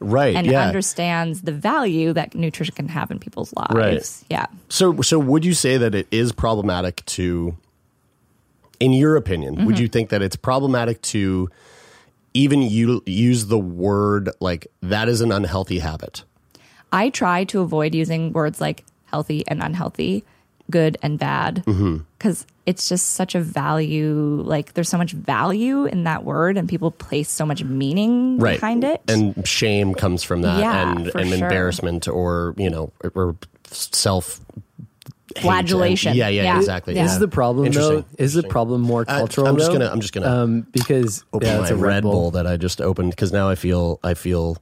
Right. 0.00 0.36
and 0.36 0.46
yeah. 0.46 0.66
understands 0.66 1.42
the 1.42 1.50
value 1.52 2.12
that 2.12 2.34
nutrition 2.34 2.74
can 2.74 2.88
have 2.88 3.10
in 3.10 3.18
people's 3.18 3.52
lives. 3.56 3.74
Right. 3.74 4.24
Yeah. 4.30 4.46
So, 4.68 5.00
so 5.00 5.18
would 5.18 5.44
you 5.46 5.54
say 5.54 5.76
that 5.78 5.94
it 5.94 6.06
is 6.10 6.30
problematic 6.32 7.04
to, 7.06 7.56
in 8.78 8.92
your 8.92 9.16
opinion, 9.16 9.56
Mm-hmm. 9.56 9.66
would 9.66 9.78
you 9.78 9.88
think 9.88 10.10
that 10.10 10.22
it's 10.22 10.36
problematic 10.36 11.00
to 11.02 11.48
even 12.34 12.60
u- 12.62 13.02
use 13.06 13.46
the 13.46 13.58
word 13.58 14.30
like 14.40 14.66
that 14.82 15.08
is 15.08 15.20
an 15.22 15.32
unhealthy 15.32 15.78
habit? 15.80 16.22
I 16.92 17.10
try 17.10 17.44
to 17.44 17.60
avoid 17.60 17.94
using 17.94 18.32
words 18.32 18.60
like 18.60 18.84
healthy 19.06 19.44
and 19.48 19.62
unhealthy, 19.62 20.24
good 20.70 20.96
and 21.02 21.18
bad, 21.18 21.64
Mm-hmm. 21.66 21.98
because 22.18 22.46
it's 22.66 22.88
just 22.88 23.10
such 23.14 23.34
a 23.34 23.40
value. 23.40 24.42
Like 24.44 24.74
there's 24.74 24.88
so 24.90 24.98
much 24.98 25.12
value 25.12 25.86
in 25.86 26.04
that 26.04 26.24
word, 26.24 26.56
and 26.58 26.68
people 26.68 26.90
place 26.90 27.30
so 27.30 27.46
much 27.46 27.64
meaning 27.64 28.38
Right. 28.38 28.60
behind 28.60 28.84
it. 28.84 29.00
And 29.08 29.46
shame 29.48 29.94
comes 29.94 30.22
from 30.22 30.42
that, 30.42 30.60
Yeah, 30.60 30.92
and 30.92 31.10
for 31.10 31.18
and 31.18 31.28
sure. 31.30 31.38
embarrassment, 31.38 32.08
or 32.08 32.54
you 32.58 32.68
know, 32.70 32.92
or, 33.02 33.12
or 33.14 33.36
self 33.70 34.40
hate. 35.36 35.42
Flagellation. 35.42 36.16
Yeah, 36.16 36.28
yeah, 36.28 36.42
Yeah. 36.42 36.56
exactly. 36.58 36.94
Yeah. 36.94 37.04
yeah. 37.04 37.12
is 37.12 37.18
the 37.18 37.28
problem 37.28 37.70
though? 37.72 38.04
Is 38.18 38.34
the 38.34 38.42
problem 38.42 38.80
more 38.82 39.02
Uh, 39.08 39.18
cultural? 39.18 39.46
I'm 39.46 39.56
just 39.56 39.68
though? 39.70 39.78
gonna- 39.78 39.90
I'm 39.90 40.00
just 40.00 40.12
gonna 40.12 40.26
um, 40.28 40.66
because 40.72 41.24
Open 41.32 41.48
yeah, 41.48 41.56
my 41.58 41.62
it's 41.62 41.70
a 41.70 41.76
Red 41.76 42.02
Bull. 42.02 42.30
that 42.32 42.46
I 42.46 42.56
just 42.56 42.80
opened 42.80 43.10
because 43.10 43.32
now 43.32 43.48
I 43.48 43.54
feel 43.54 44.00
I 44.02 44.14
feel 44.14 44.56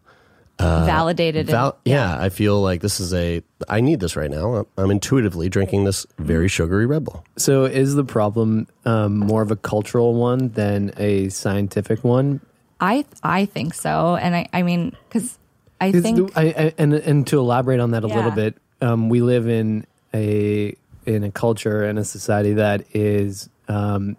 Validated. 0.59 1.47
val- 1.47 1.77
and, 1.85 1.93
yeah 1.93 2.17
I 2.21 2.29
feel 2.29 2.61
like 2.63 2.81
this 2.81 3.01
is 3.01 3.13
a 3.15 3.43
I 3.69 3.81
need 3.81 4.01
this 4.01 4.17
right 4.17 4.31
now. 4.31 4.67
I'm 4.77 4.91
intuitively 4.91 5.49
drinking 5.49 5.85
this 5.85 6.07
very 6.19 6.49
sugary 6.49 6.87
Red 6.87 7.05
Bull. 7.05 7.25
So 7.37 7.65
is 7.65 7.95
the 7.95 8.05
problem 8.05 8.67
um, 8.85 9.19
more 9.19 9.43
of 9.43 9.51
a 9.51 9.57
cultural 9.57 10.15
one 10.15 10.49
than 10.51 10.93
a 10.97 11.29
scientific 11.29 12.05
one? 12.05 12.41
I 12.81 13.05
I 13.23 13.45
think 13.47 13.75
so, 13.75 14.17
and 14.17 14.35
I 14.37 14.49
I 14.53 14.63
mean 14.63 14.95
because 15.09 15.39
I 15.81 15.89
It's 15.89 16.01
think 16.01 16.33
the- 16.33 16.39
I, 16.41 16.43
I, 16.67 16.75
and 16.79 16.95
and 16.95 17.27
to 17.29 17.39
elaborate 17.39 17.81
on 17.81 17.91
that 17.93 18.05
a 18.05 18.09
Yeah. 18.09 18.17
little 18.17 18.31
bit, 18.31 18.57
um, 18.81 19.09
we 19.09 19.21
live 19.21 19.49
in 19.49 19.87
a 20.15 20.75
in 21.07 21.23
a 21.25 21.31
culture 21.31 21.85
and 21.85 21.99
a 21.99 22.05
society 22.05 22.55
that 22.55 22.83
is, 22.93 23.49
um, 23.69 24.17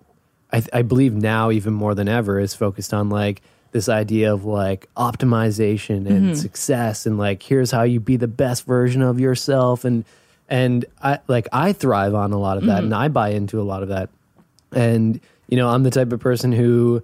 I, 0.53 0.63
I 0.71 0.81
believe 0.83 1.13
now 1.13 1.51
even 1.51 1.73
more 1.73 1.93
than 1.95 2.07
ever, 2.07 2.39
is 2.39 2.53
focused 2.55 2.93
on 2.93 3.09
like 3.09 3.41
this 3.77 3.89
idea 3.89 4.33
of 4.33 4.43
like 4.45 4.81
optimization 4.95 6.07
and 6.07 6.23
Mm-hmm. 6.27 6.33
success 6.47 7.05
and 7.05 7.17
like 7.17 7.39
here's 7.43 7.71
how 7.71 7.83
you 7.83 7.99
be 7.99 8.17
the 8.17 8.27
best 8.27 8.65
version 8.65 9.01
of 9.01 9.19
yourself 9.19 9.85
and 9.85 10.03
and 10.49 10.85
I 11.03 11.19
like 11.27 11.47
I 11.51 11.73
thrive 11.73 12.13
on 12.15 12.33
a 12.33 12.39
lot 12.39 12.57
of 12.57 12.65
that 12.65 12.77
Mm-hmm. 12.77 12.93
and 12.93 12.95
I 12.95 13.07
buy 13.09 13.29
into 13.29 13.61
a 13.61 13.65
lot 13.71 13.83
of 13.83 13.89
that 13.89 14.09
and 14.71 15.19
you 15.47 15.57
know 15.57 15.69
I'm 15.69 15.83
the 15.83 15.91
type 15.91 16.11
of 16.11 16.19
person 16.19 16.51
who 16.51 17.01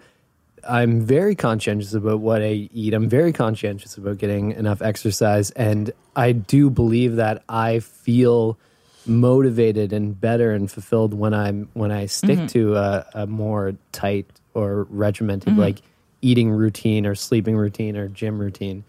I'm 0.67 1.01
very 1.01 1.35
conscientious 1.35 1.93
about 1.93 2.19
what 2.21 2.41
I 2.41 2.69
eat. 2.73 2.93
I'm 2.93 3.09
very 3.09 3.33
conscientious 3.33 3.97
about 3.97 4.17
getting 4.17 4.51
enough 4.53 4.81
exercise. 4.81 5.51
And 5.51 5.91
I 6.15 6.31
do 6.31 6.69
believe 6.69 7.17
that 7.17 7.43
I 7.49 7.79
feel 7.79 8.57
motivated 9.05 9.91
and 9.91 10.19
better 10.19 10.53
and 10.53 10.71
fulfilled 10.71 11.13
when 11.13 11.33
I'm 11.33 11.67
when 11.73 11.91
I 11.91 12.05
stick 12.05 12.47
to 12.49 12.75
a, 12.77 13.05
a 13.13 13.27
more 13.27 13.75
tight 13.91 14.25
or 14.53 14.87
regimented 14.89 15.57
like 15.57 15.79
eating 16.23 16.49
routine 16.49 17.05
or 17.05 17.13
sleeping 17.13 17.55
routine 17.55 17.97
or 17.97 18.07
gym 18.07 18.39
routine. 18.39 18.83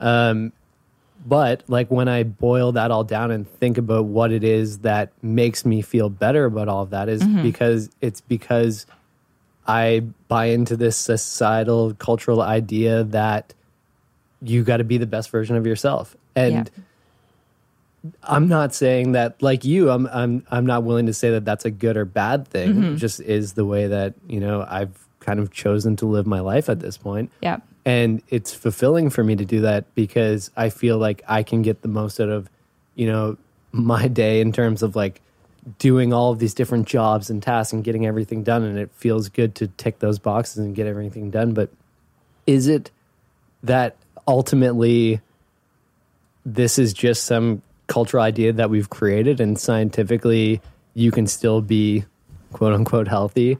Um, 0.00 0.52
but 1.24 1.62
like 1.68 1.88
when 1.90 2.08
I 2.08 2.24
boil 2.24 2.72
that 2.72 2.90
all 2.90 3.04
down 3.04 3.30
and 3.30 3.48
think 3.48 3.78
about 3.78 4.06
what 4.06 4.32
it 4.32 4.42
is 4.42 4.78
that 4.78 5.12
makes 5.22 5.64
me 5.64 5.80
feel 5.80 6.10
better 6.10 6.44
about 6.44 6.68
all 6.68 6.82
of 6.82 6.90
that 6.90 7.08
is 7.08 7.22
because 7.42 7.88
it's 8.00 8.20
because 8.20 8.86
I 9.66 10.00
buy 10.26 10.46
into 10.46 10.76
this 10.76 10.96
societal 10.96 11.94
cultural 11.94 12.42
idea 12.42 13.04
that 13.04 13.54
you 14.42 14.64
got 14.64 14.78
to 14.78 14.84
be 14.84 14.98
the 14.98 15.06
best 15.06 15.30
version 15.30 15.54
of 15.54 15.64
yourself. 15.64 16.16
And 16.34 16.68
I'm 18.24 18.48
not 18.48 18.74
saying 18.74 19.12
that 19.12 19.40
like 19.40 19.64
you 19.64 19.90
I'm 19.90 20.08
I'm 20.08 20.44
I'm 20.50 20.66
not 20.66 20.82
willing 20.82 21.06
to 21.06 21.14
say 21.14 21.30
that 21.30 21.44
that's 21.44 21.64
a 21.64 21.70
good 21.70 21.96
or 21.96 22.04
bad 22.04 22.48
thing. 22.48 22.82
It 22.94 22.96
just 22.96 23.20
is 23.20 23.52
the 23.52 23.64
way 23.64 23.86
that, 23.86 24.14
you 24.26 24.40
know, 24.40 24.66
I've 24.68 25.01
kind 25.22 25.40
of 25.40 25.50
chosen 25.50 25.96
to 25.96 26.06
live 26.06 26.26
my 26.26 26.40
life 26.40 26.68
at 26.68 26.80
this 26.80 26.96
point. 26.96 27.30
yeah. 27.40 27.58
And 27.84 28.22
it's 28.28 28.54
fulfilling 28.54 29.10
for 29.10 29.24
me 29.24 29.34
to 29.34 29.44
do 29.44 29.62
that 29.62 29.92
because 29.96 30.52
I 30.56 30.68
feel 30.68 30.98
like 30.98 31.20
I 31.26 31.42
can 31.42 31.62
get 31.62 31.82
the 31.82 31.88
most 31.88 32.20
out 32.20 32.28
of, 32.28 32.48
you 32.94 33.06
know, 33.06 33.38
my 33.72 34.06
day 34.06 34.40
in 34.40 34.52
terms 34.52 34.84
of 34.84 34.94
like 34.94 35.20
doing 35.80 36.12
all 36.12 36.30
of 36.30 36.38
these 36.38 36.54
different 36.54 36.86
jobs 36.86 37.28
and 37.28 37.42
tasks 37.42 37.72
and 37.72 37.82
getting 37.82 38.06
everything 38.06 38.44
done. 38.44 38.62
And 38.62 38.78
it 38.78 38.90
feels 38.94 39.28
good 39.28 39.56
to 39.56 39.66
tick 39.66 39.98
those 39.98 40.20
boxes 40.20 40.58
and 40.58 40.76
get 40.76 40.86
everything 40.86 41.30
done. 41.30 41.54
But 41.54 41.70
is 42.46 42.68
it 42.68 42.92
that 43.64 43.96
ultimately 44.28 45.20
this 46.44 46.78
is 46.78 46.92
just 46.92 47.24
some 47.24 47.62
cultural 47.86 48.22
idea 48.22 48.52
that 48.52 48.70
we've 48.70 48.90
created 48.90 49.40
and 49.40 49.58
scientifically 49.58 50.60
you 50.94 51.10
can 51.10 51.26
still 51.26 51.60
be 51.60 52.04
quote 52.52 52.72
unquote 52.72 53.08
healthy 53.08 53.58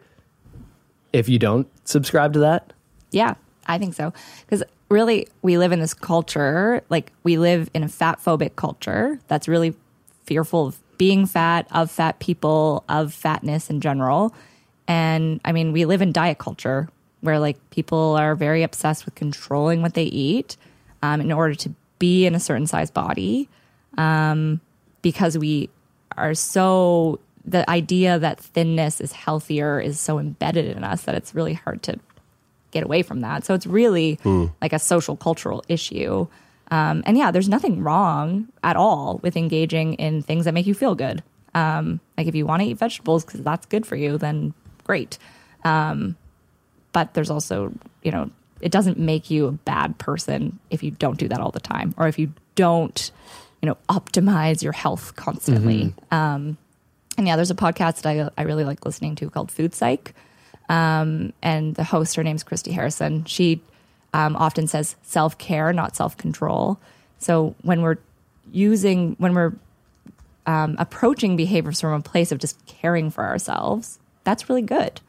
if 1.13 1.29
you 1.29 1.39
don't 1.39 1.69
subscribe 1.87 2.33
to 2.35 2.41
that? 2.41 2.73
Yeah, 3.11 3.35
I 3.67 3.79
think 3.79 3.95
so. 3.95 4.13
Because 4.45 4.63
really, 4.89 5.29
we 5.43 5.59
live 5.59 5.73
in 5.73 5.81
this 5.81 5.95
culture, 5.95 6.83
like 6.89 7.13
we 7.23 7.39
live 7.39 7.71
in 7.75 7.83
a 7.83 7.89
fat 7.89 8.21
phobic 8.21 8.57
culture 8.57 9.19
that's 9.29 9.49
really 9.49 9.75
fearful 10.25 10.69
of 10.69 10.79
being 10.99 11.27
fat, 11.27 11.67
of 11.73 11.91
fat 11.91 12.19
people, 12.21 12.85
of 12.89 13.13
fatness 13.13 13.71
in 13.71 13.81
general. 13.81 14.35
And 14.87 15.41
I 15.45 15.53
mean, 15.53 15.73
we 15.73 15.85
live 15.85 16.03
in 16.03 16.13
diet 16.13 16.39
culture 16.39 16.89
where 17.21 17.39
like 17.39 17.59
people 17.71 18.17
are 18.17 18.35
very 18.35 18.63
obsessed 18.63 19.05
with 19.05 19.15
controlling 19.15 19.81
what 19.83 19.95
they 19.95 20.05
eat 20.05 20.57
um, 21.03 21.21
in 21.21 21.33
order 21.33 21.55
to 21.55 21.75
be 21.99 22.27
in 22.27 22.35
a 22.35 22.41
certain 22.41 22.67
size 22.67 22.91
body 22.91 23.49
um, 23.97 24.61
because 25.03 25.39
we 25.39 25.71
are 26.17 26.35
so 26.35 27.21
the 27.45 27.69
idea 27.69 28.19
that 28.19 28.41
thinness 28.41 29.01
is 29.01 29.13
healthier 29.13 29.81
is 29.81 29.99
so 29.99 30.19
embedded 30.19 30.77
in 30.77 30.85
us 30.85 31.03
that 31.03 31.15
it's 31.15 31.35
really 31.35 31.55
hard 31.55 31.83
to 31.85 31.99
get 32.71 32.85
away 32.85 33.03
from 33.03 33.21
that. 33.21 33.45
So 33.45 33.55
it's 33.55 33.67
really 33.67 34.19
like 34.61 34.73
a 34.73 34.79
social 34.79 35.17
cultural 35.17 35.65
issue. 35.69 36.27
Um, 36.71 37.03
and 37.05 37.19
yeah, 37.19 37.31
there's 37.31 37.49
nothing 37.49 37.83
wrong 37.83 38.49
at 38.63 38.77
all 38.77 39.21
with 39.23 39.37
engaging 39.37 39.95
in 39.95 40.23
things 40.23 40.47
that 40.47 40.55
make 40.55 40.67
you 40.67 40.75
feel 40.75 40.95
good. 40.95 41.23
Um, 41.55 42.01
like 42.17 42.27
if 42.27 42.35
you 42.35 42.47
want 42.47 42.63
to 42.63 42.69
eat 42.69 42.79
vegetables 42.79 43.25
because 43.25 43.43
that's 43.43 43.67
good 43.67 43.85
for 43.85 43.97
you, 43.97 44.17
then 44.17 44.55
great. 44.85 45.19
Um, 45.65 46.17
but 46.93 47.13
there's 47.15 47.31
also, 47.31 47.73
you 48.03 48.11
know, 48.11 48.31
it 48.61 48.73
doesn't 48.73 48.99
make 48.99 49.31
you 49.31 49.47
a 49.47 49.53
bad 49.53 49.99
person 49.99 50.59
if 50.71 50.83
you 50.83 50.93
don't 50.93 51.19
do 51.19 51.29
that 51.29 51.41
all 51.41 51.51
the 51.51 51.61
time 51.61 51.95
or 51.99 52.09
if 52.09 52.19
you 52.19 52.33
don't, 52.55 53.11
you 53.61 53.69
know, 53.69 53.77
optimize 53.89 54.63
your 54.63 54.73
health 54.73 55.15
constantly. 55.17 55.95
Um, 56.11 56.57
and 57.19 57.27
yeah, 57.27 57.37
there's 57.37 57.51
a 57.51 57.57
podcast 57.57 58.03
that 58.03 58.07
I, 58.07 58.31
I 58.41 58.45
really 58.45 58.65
like 58.65 58.85
listening 58.85 59.15
to 59.17 59.31
called 59.31 59.51
Food 59.51 59.75
Psych. 59.75 60.15
Um, 60.69 61.33
and 61.43 61.75
the 61.75 61.85
host, 61.85 62.17
her 62.17 62.23
name's 62.25 62.43
Christy 62.43 62.73
Harrison. 62.73 63.25
She 63.25 63.61
um, 64.15 64.37
often 64.37 64.67
says 64.67 64.97
self 65.03 65.37
care, 65.39 65.73
not 65.73 65.97
self 65.97 66.17
control. 66.17 66.79
So 67.19 67.55
when 67.63 67.83
we're 67.83 67.99
using, 68.53 69.15
when 69.19 69.35
we're 69.35 69.53
um, 70.47 70.77
approaching 70.79 71.37
behaviors 71.37 71.81
from 71.81 71.93
a 71.93 72.01
place 72.01 72.33
of 72.33 72.39
just 72.39 72.65
caring 72.67 73.11
for 73.11 73.25
ourselves, 73.25 73.99
that's 74.25 74.49
really 74.49 74.63
good. 74.63 75.01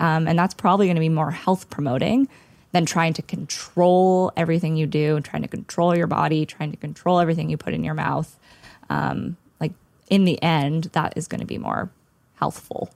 Um, 0.00 0.28
and 0.28 0.38
that's 0.38 0.54
probably 0.54 0.86
going 0.86 0.96
to 0.96 1.00
be 1.00 1.08
more 1.08 1.30
health 1.30 1.70
promoting 1.70 2.28
than 2.72 2.86
trying 2.86 3.12
to 3.14 3.22
control 3.22 4.32
everything 4.36 4.76
you 4.76 4.86
do 4.86 5.16
and 5.16 5.24
trying 5.24 5.42
to 5.42 5.48
control 5.48 5.96
your 5.96 6.06
body, 6.06 6.46
trying 6.46 6.70
to 6.70 6.76
control 6.76 7.18
everything 7.18 7.50
you 7.50 7.56
put 7.56 7.74
in 7.74 7.82
your 7.82 7.94
mouth. 7.94 8.38
Um, 8.88 9.36
in 10.10 10.24
the 10.24 10.42
end, 10.42 10.84
that 10.92 11.14
is 11.16 11.26
going 11.26 11.40
to 11.40 11.46
be 11.46 11.58
more 11.58 11.90
healthful. 12.34 12.90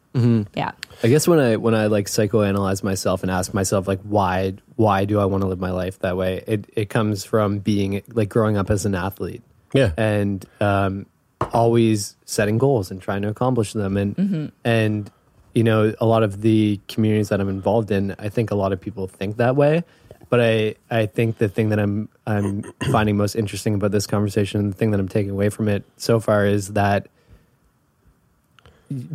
Yeah. 0.55 0.73
I 1.03 1.09
guess 1.09 1.29
when 1.29 1.39
I 1.39 1.57
when 1.57 1.75
I 1.75 1.87
like 1.87 2.07
psychoanalyze 2.07 2.83
myself 2.83 3.23
and 3.23 3.31
ask 3.31 3.53
myself 3.53 3.87
like 3.87 4.01
why 4.03 4.55
why 4.77 5.05
do 5.05 5.21
I 5.21 5.25
want 5.25 5.43
to 5.43 5.49
live 5.49 5.61
my 5.61 5.71
life 5.71 5.99
that 6.01 6.17
way? 6.17 6.43
It 6.47 6.67
it 6.75 6.89
comes 6.89 7.25
from 7.25 7.59
being 7.59 8.03
like 8.09 8.29
growing 8.29 8.57
up 8.57 8.71
as 8.71 8.87
an 8.87 8.95
athlete. 8.95 9.43
Yeah. 9.73 9.93
And 9.97 10.45
um 10.61 11.07
always 11.53 12.17
setting 12.25 12.59
goals 12.59 12.91
and 12.91 13.03
trying 13.03 13.23
to 13.23 13.29
accomplish 13.29 13.75
them 13.75 13.97
and 13.97 14.53
and 14.65 15.11
you 15.53 15.63
know 15.63 15.95
a 16.01 16.07
lot 16.07 16.23
of 16.23 16.41
the 16.41 16.81
communities 16.89 17.29
that 17.29 17.41
I'm 17.41 17.49
involved 17.49 17.91
in, 17.91 18.15
I 18.19 18.29
think 18.29 18.51
a 18.51 18.55
lot 18.55 18.73
of 18.73 18.81
people 18.81 19.07
think 19.09 19.37
that 19.37 19.57
way. 19.57 19.85
But 20.31 20.41
I, 20.41 20.75
I 20.91 21.07
think 21.07 21.39
the 21.39 21.49
thing 21.49 21.69
that 21.69 21.79
I'm 21.79 22.09
I'm 22.27 22.63
finding 22.91 23.17
most 23.17 23.35
interesting 23.35 23.75
about 23.75 23.91
this 23.91 24.07
conversation, 24.07 24.71
the 24.71 24.77
thing 24.77 24.91
that 24.93 25.01
I'm 25.01 25.09
taking 25.09 25.31
away 25.31 25.51
from 25.51 25.69
it 25.69 25.85
so 25.97 26.21
far 26.21 26.47
is 26.47 26.73
that 26.73 27.09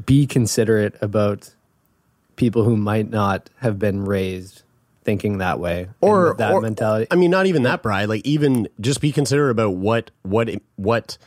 be 0.06 0.28
considerate 0.28 0.95
about 1.02 1.54
people 2.36 2.63
who 2.63 2.76
might 2.78 3.10
not 3.10 3.50
have 3.58 3.80
been 3.80 4.06
raised 4.06 4.63
thinking 5.04 5.38
that 5.39 5.60
way 5.60 5.88
or 6.02 6.36
that 6.38 6.54
or- 6.54 6.62
mentality. 6.62 7.08
I 7.10 7.15
mean, 7.15 7.32
not 7.32 7.45
even 7.45 7.63
that, 7.63 7.82
Bri. 7.82 8.06
Like, 8.06 8.26
even 8.26 8.67
just 8.80 9.02
be 9.02 9.12
considerate 9.12 9.52
about 9.52 9.76
what 9.76 10.12
what 10.24 10.50
what 10.76 11.17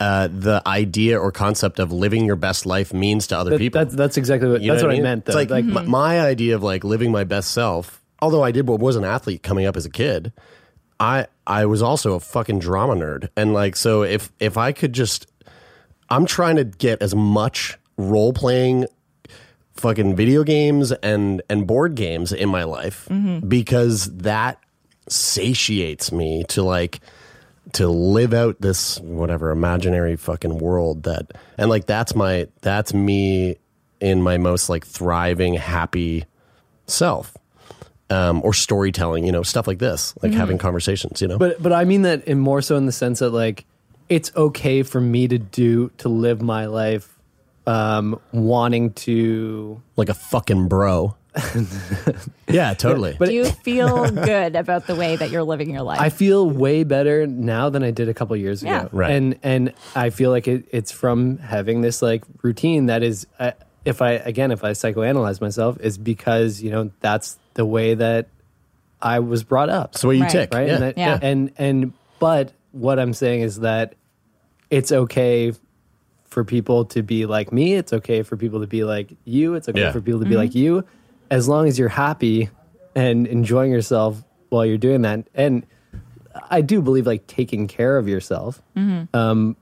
uh, 0.00 0.28
the 0.28 0.62
idea 0.66 1.18
or 1.18 1.30
concept 1.32 1.78
of 1.78 1.92
living 1.92 2.24
your 2.24 2.36
best 2.36 2.66
life 2.66 2.92
means 2.92 3.26
to 3.28 3.38
other 3.38 3.50
That- 3.50 3.58
people. 3.58 3.80
that's 3.80 3.94
that's 3.94 4.16
exactly 4.16 4.48
what 4.48 4.60
You 4.62 4.70
that's 4.72 4.82
what 4.82 4.90
I 4.90 4.94
mean? 4.94 5.02
meant. 5.02 5.24
It's 5.28 5.34
Though. 5.34 5.54
like, 5.54 5.64
m- 5.64 5.88
my 5.88 6.20
idea 6.20 6.54
of 6.54 6.62
like 6.62 6.84
living 6.84 7.10
my 7.12 7.24
best 7.24 7.50
self. 7.52 8.00
Although 8.20 8.42
I 8.42 8.52
did 8.52 8.66
what 8.68 8.80
was 8.80 8.96
an 8.96 9.04
athlete 9.04 9.42
coming 9.42 9.66
up 9.66 9.76
as 9.76 9.84
a 9.84 9.90
kid, 9.90 10.32
I 11.00 11.26
I 11.46 11.66
was 11.66 11.82
also 11.82 12.14
a 12.14 12.20
fucking 12.20 12.58
drama 12.58 12.94
nerd, 12.94 13.28
and 13.36 13.52
like 13.52 13.76
so 13.76 14.02
if 14.02 14.30
if 14.40 14.56
I 14.56 14.72
could 14.72 14.92
just, 14.92 15.30
I'm 16.08 16.26
trying 16.26 16.56
to 16.56 16.64
get 16.64 17.02
as 17.02 17.14
much 17.14 17.78
role 17.96 18.32
playing 18.32 18.86
fucking 19.74 20.14
video 20.14 20.44
games 20.44 20.92
and 20.92 21.42
and 21.50 21.66
board 21.66 21.94
games 21.94 22.32
in 22.32 22.48
my 22.48 22.64
life 22.64 23.06
mm-hmm. 23.10 23.46
because 23.46 24.04
that 24.16 24.58
satiates 25.08 26.12
me 26.12 26.44
to 26.44 26.62
like 26.62 27.00
to 27.72 27.88
live 27.88 28.32
out 28.32 28.60
this 28.60 29.00
whatever 29.00 29.50
imaginary 29.50 30.16
fucking 30.16 30.58
world 30.58 31.02
that 31.02 31.32
and 31.58 31.68
like 31.68 31.86
that's 31.86 32.14
my 32.14 32.46
that's 32.60 32.94
me 32.94 33.56
in 34.00 34.22
my 34.22 34.38
most 34.38 34.68
like 34.68 34.86
thriving 34.86 35.54
happy 35.54 36.24
self 36.86 37.36
um 38.10 38.40
or 38.44 38.52
storytelling 38.52 39.24
you 39.24 39.32
know 39.32 39.42
stuff 39.42 39.66
like 39.66 39.78
this 39.78 40.14
like 40.22 40.32
having 40.32 40.58
conversations 40.58 41.22
you 41.22 41.28
know 41.28 41.38
But 41.38 41.62
but 41.62 41.72
I 41.72 41.84
mean 41.84 42.02
that 42.02 42.24
in 42.28 42.38
more 42.38 42.60
so 42.62 42.76
in 42.76 42.86
the 42.86 42.92
sense 42.92 43.20
that 43.20 43.30
like 43.30 43.64
it's 44.08 44.30
okay 44.36 44.82
for 44.82 45.00
me 45.00 45.26
to 45.28 45.38
do 45.38 45.90
to 45.98 46.08
live 46.10 46.42
my 46.42 46.66
life 46.66 47.18
um 47.66 48.20
wanting 48.32 48.92
to 48.92 49.80
like 49.96 50.10
a 50.10 50.14
fucking 50.14 50.68
bro 50.68 51.14
yeah 52.48 52.74
totally 52.74 53.16
But 53.18 53.28
Do 53.28 53.34
you 53.34 53.46
feel 53.46 54.08
good 54.10 54.54
about 54.54 54.86
the 54.86 54.94
way 54.94 55.16
that 55.16 55.30
you're 55.30 55.42
living 55.42 55.70
your 55.70 55.82
life? 55.82 56.00
I 56.00 56.08
feel 56.10 56.48
way 56.48 56.84
better 56.84 57.26
now 57.26 57.70
than 57.70 57.82
I 57.82 57.90
did 57.90 58.08
a 58.08 58.14
couple 58.14 58.36
years 58.36 58.62
ago. 58.62 58.88
Right. 58.92 59.10
And 59.10 59.38
and 59.42 59.72
I 59.96 60.10
feel 60.10 60.30
like 60.30 60.46
it, 60.46 60.66
it's 60.70 60.92
from 60.92 61.38
having 61.38 61.80
this 61.80 62.02
like 62.02 62.22
routine 62.42 62.86
that 62.86 63.02
is 63.02 63.26
uh, 63.40 63.52
if 63.84 64.00
I 64.00 64.12
again 64.12 64.52
if 64.52 64.62
I 64.62 64.70
psychoanalyze 64.72 65.40
myself 65.40 65.76
is 65.80 65.98
because 65.98 66.62
you 66.62 66.70
know 66.70 66.90
that's 67.00 67.38
the 67.54 67.64
way 67.66 67.94
that 67.94 68.28
I 69.02 69.18
was 69.20 69.42
brought 69.44 69.68
up. 69.70 69.92
it's 69.92 70.00
the 70.02 70.08
way 70.08 70.16
you 70.16 70.22
Right. 70.22 70.30
tick 70.30 70.54
right? 70.54 70.66
yeah, 70.66 70.74
and, 70.74 70.82
that, 70.82 70.98
Yeah. 70.98 71.18
and 71.22 71.50
and 71.58 71.92
but 72.18 72.52
what 72.72 72.98
I'm 72.98 73.12
saying 73.12 73.42
is 73.42 73.60
that 73.60 73.94
it's 74.70 74.90
okay 74.92 75.52
for 76.24 76.42
people 76.44 76.84
to 76.86 77.02
be 77.02 77.26
like 77.26 77.52
me. 77.52 77.74
It's 77.74 77.92
okay 77.92 78.22
for 78.22 78.36
people 78.36 78.60
to 78.60 78.66
be 78.66 78.82
like 78.82 79.14
you. 79.24 79.54
It's 79.54 79.68
okay 79.68 79.80
Yeah. 79.80 79.92
for 79.92 80.00
people 80.00 80.20
to 80.20 80.26
be 80.26 80.36
like 80.36 80.54
you, 80.54 80.84
as 81.30 81.46
long 81.48 81.68
as 81.68 81.78
you're 81.78 81.88
happy 81.88 82.48
and 82.96 83.26
enjoying 83.26 83.70
yourself 83.70 84.24
while 84.48 84.66
you're 84.66 84.78
doing 84.78 85.02
that. 85.02 85.26
And 85.34 85.64
I 86.50 86.60
do 86.62 86.82
believe 86.82 87.06
like 87.06 87.26
taking 87.28 87.68
care 87.68 87.96
of 87.98 88.08
yourself, 88.08 88.60
um, 89.12 89.56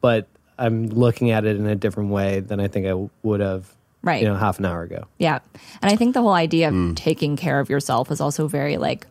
but 0.00 0.26
I'm 0.58 0.86
looking 0.88 1.30
at 1.30 1.44
it 1.44 1.56
in 1.56 1.66
a 1.66 1.76
different 1.76 2.10
way 2.10 2.40
than 2.40 2.58
I 2.58 2.66
think 2.66 2.86
I 2.86 2.90
w- 2.90 3.10
would 3.22 3.38
have, 3.40 3.72
Right. 4.02 4.22
You 4.22 4.28
know, 4.28 4.36
half 4.36 4.58
an 4.58 4.64
hour 4.64 4.82
ago. 4.82 5.06
Yeah. 5.18 5.40
And 5.82 5.90
I 5.90 5.96
think 5.96 6.14
the 6.14 6.22
whole 6.22 6.32
idea 6.32 6.68
of 6.68 6.74
Hmm. 6.74 6.94
taking 6.94 7.36
care 7.36 7.58
of 7.60 7.68
yourself 7.68 8.10
is 8.10 8.20
also 8.20 8.46
very 8.48 8.76
like 8.76 9.06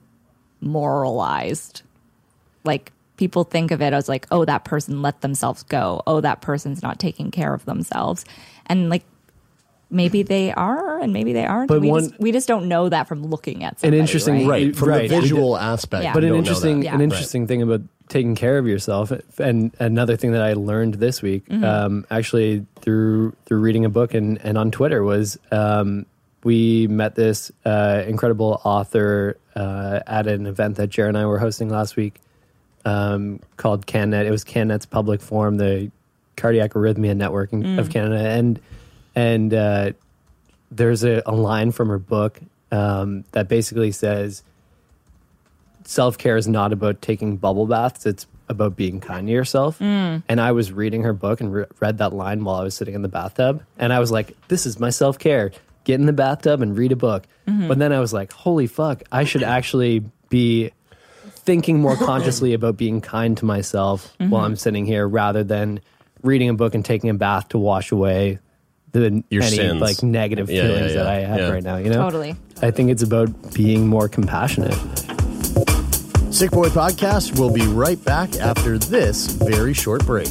moralized. 0.62 1.82
Like 2.64 2.92
people 3.18 3.44
think 3.44 3.72
of 3.72 3.82
it 3.82 3.94
as 3.94 4.08
like, 4.10 4.28
oh, 4.32 4.46
that 4.46 4.64
person 4.64 5.02
let 5.02 5.22
themselves 5.22 5.64
go. 5.64 6.02
Oh, 6.08 6.22
that 6.22 6.42
person's 6.42 6.82
not 6.84 7.00
taking 7.00 7.32
care 7.32 7.54
of 7.54 7.66
themselves. 7.66 8.26
And 8.68 8.90
like 8.90 9.04
maybe 9.90 10.22
they 10.24 10.52
are 10.54 11.00
and 11.00 11.14
maybe 11.14 11.34
they 11.34 11.46
aren't. 11.46 11.68
But 11.70 11.82
we, 11.82 11.90
one- 11.90 12.10
just, 12.10 12.20
we 12.20 12.32
just 12.32 12.48
don't 12.48 12.68
know 12.68 12.90
that 12.90 13.08
from 13.08 13.26
looking 13.26 13.64
at 13.64 13.74
An 13.74 13.80
somebody, 13.80 14.00
interesting, 14.00 14.36
right? 14.48 14.66
right 14.68 14.76
from 14.76 14.90
Right. 14.90 15.10
the 15.10 15.20
visual 15.22 15.58
aspect 15.58 16.04
Yeah. 16.04 16.14
But 16.14 16.24
an 16.24 16.30
don't 16.30 16.34
know 16.34 16.40
interesting, 16.40 16.88
an 16.88 17.02
interesting 17.02 17.48
thing 17.48 17.62
about 17.62 17.82
taking 18.10 18.36
care 18.36 18.58
of 18.58 18.68
yourself, 18.68 19.12
and 19.40 19.72
another 19.80 20.16
thing 20.16 20.32
that 20.32 20.42
I 20.42 20.54
learned 20.54 20.96
this 20.96 21.22
week, 21.22 21.46
Mm-hmm. 21.48 21.64
um, 21.64 22.06
actually 22.10 22.66
through 22.82 23.34
through 23.46 23.60
reading 23.60 23.86
a 23.86 23.90
book 23.90 24.14
and, 24.14 24.38
and 24.44 24.58
on 24.58 24.72
Twitter, 24.72 25.04
was 25.04 25.38
um, 25.52 26.06
we 26.44 26.88
met 26.88 27.16
this 27.16 27.52
uh, 27.66 28.04
incredible 28.08 28.62
author 28.64 29.38
uh, 29.56 30.00
at 30.08 30.28
an 30.28 30.46
event 30.46 30.78
that 30.78 30.88
Jared 30.90 31.10
and 31.10 31.18
I 31.18 31.26
were 31.26 31.40
hosting 31.40 31.70
last 31.70 31.96
week 31.98 32.22
um, 32.86 33.40
called 33.58 33.86
CANet. 33.86 34.26
It 34.26 34.32
was 34.32 34.44
CANet's 34.46 34.86
public 34.86 35.20
forum, 35.22 35.58
the 35.58 35.92
Cardiac 36.38 36.72
Arrhythmia 36.74 37.16
Network 37.18 37.52
Mm. 37.52 37.80
of 37.80 37.90
Canada, 37.90 38.20
and 38.30 38.60
and 39.16 39.54
uh, 39.54 39.92
there's 40.72 41.04
a, 41.04 41.22
a 41.26 41.34
line 41.36 41.72
from 41.72 41.90
her 41.90 41.98
book 42.00 42.40
um, 42.72 43.24
that 43.32 43.48
basically 43.48 43.92
says 43.92 44.44
self 45.88 46.18
care 46.18 46.36
is 46.36 46.48
not 46.48 46.74
about 46.74 47.02
taking 47.02 47.38
bubble 47.38 47.66
baths. 47.66 48.06
It's 48.06 48.28
about 48.50 48.76
being 48.76 49.00
kind 49.00 49.28
to 49.28 49.34
yourself. 49.34 49.80
Mm. 49.80 50.22
And 50.28 50.42
I 50.42 50.52
was 50.52 50.72
reading 50.72 51.04
her 51.04 51.14
book 51.14 51.42
and 51.42 51.54
re- 51.54 51.66
read 51.80 51.98
that 52.00 52.14
line 52.14 52.44
while 52.44 52.58
I 52.58 52.64
was 52.64 52.76
sitting 52.76 52.94
in 52.94 53.02
the 53.02 53.08
bathtub. 53.08 53.64
And 53.78 53.92
I 53.94 54.00
was 54.00 54.12
like, 54.12 54.36
this 54.50 54.66
is 54.66 54.80
my 54.80 54.90
self 54.90 55.18
care. 55.18 55.52
Get 55.86 56.00
in 56.00 56.06
the 56.06 56.14
bathtub 56.14 56.62
and 56.62 56.78
read 56.78 56.92
a 56.92 56.98
book. 56.98 57.24
Mm-hmm. 57.48 57.70
But 57.70 57.80
then 57.80 57.94
I 57.94 58.00
was 58.00 58.14
like, 58.14 58.34
holy 58.34 58.68
fuck, 58.68 59.02
I 59.12 59.24
should 59.24 59.44
actually 59.44 60.04
be 60.30 60.72
thinking 61.30 61.80
more 61.80 61.96
consciously 61.96 62.54
about 62.54 62.76
being 62.76 63.00
kind 63.00 63.38
to 63.38 63.46
myself 63.46 64.14
mm-hmm. 64.20 64.30
while 64.30 64.44
I'm 64.44 64.58
sitting 64.58 64.86
here 64.86 65.08
rather 65.08 65.46
than 65.46 65.80
reading 66.22 66.50
a 66.50 66.54
book 66.54 66.76
and 66.76 66.84
taking 66.84 67.10
a 67.10 67.14
bath 67.14 67.50
to 67.50 67.58
wash 67.58 67.94
away 67.94 68.40
the 68.92 69.24
Your 69.30 69.44
any 69.44 69.56
sins. 69.56 69.80
like 69.80 70.04
negative 70.04 70.50
Yeah, 70.50 70.64
yeah, 70.64 70.68
feelings 70.68 70.94
that 70.96 71.08
I 71.08 71.20
have 71.20 71.40
yeah. 71.40 71.50
right 71.50 71.64
now, 71.64 71.78
you 71.78 71.90
know? 71.90 72.02
Totally. 72.04 72.36
I 72.62 72.72
think 72.72 72.90
it's 72.90 73.04
about 73.04 73.54
being 73.54 73.88
more 73.88 74.10
compassionate. 74.10 74.76
Sick 76.32 76.52
boy 76.52 76.68
podcast 76.68 77.40
will 77.40 77.52
be 77.52 77.66
right 77.68 78.04
back 78.04 78.36
after 78.36 78.78
this 78.78 79.28
very 79.28 79.74
short 79.74 80.06
break 80.06 80.28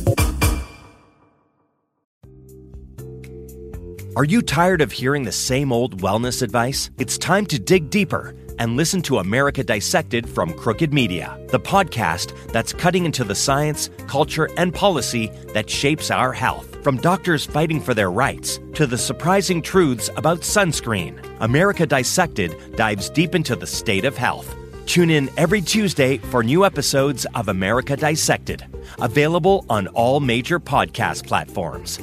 Are 4.16 4.24
you 4.24 4.40
tired 4.40 4.80
of 4.80 4.92
hearing 4.92 5.24
the 5.24 5.30
same 5.30 5.70
old 5.70 6.00
wellness 6.00 6.40
advice? 6.40 6.88
It's 6.96 7.18
time 7.18 7.44
to 7.46 7.58
dig 7.58 7.90
deeper 7.90 8.34
and 8.58 8.74
listen 8.74 9.02
to 9.02 9.18
America 9.18 9.62
Dissected 9.62 10.26
from 10.26 10.54
Crooked 10.54 10.90
Media, 10.90 11.38
the 11.48 11.60
podcast 11.60 12.32
that's 12.50 12.72
cutting 12.72 13.04
into 13.04 13.24
the 13.24 13.34
science, 13.34 13.90
culture, 14.06 14.48
and 14.56 14.72
policy 14.72 15.30
that 15.52 15.68
shapes 15.68 16.10
our 16.10 16.32
health. 16.32 16.82
From 16.82 16.96
doctors 16.96 17.44
fighting 17.44 17.78
for 17.78 17.92
their 17.92 18.10
rights 18.10 18.58
to 18.72 18.86
the 18.86 18.96
surprising 18.96 19.60
truths 19.60 20.08
about 20.16 20.40
sunscreen, 20.40 21.22
America 21.40 21.84
Dissected 21.84 22.56
dives 22.74 23.10
deep 23.10 23.34
into 23.34 23.54
the 23.54 23.66
state 23.66 24.06
of 24.06 24.16
health. 24.16 24.56
Tune 24.86 25.10
in 25.10 25.28
every 25.36 25.60
Tuesday 25.60 26.18
for 26.18 26.42
new 26.42 26.64
episodes 26.64 27.26
of 27.34 27.48
America 27.48 27.96
Dissected, 27.96 28.64
available 29.00 29.66
on 29.68 29.88
all 29.88 30.20
major 30.20 30.58
podcast 30.60 31.26
platforms. 31.26 31.98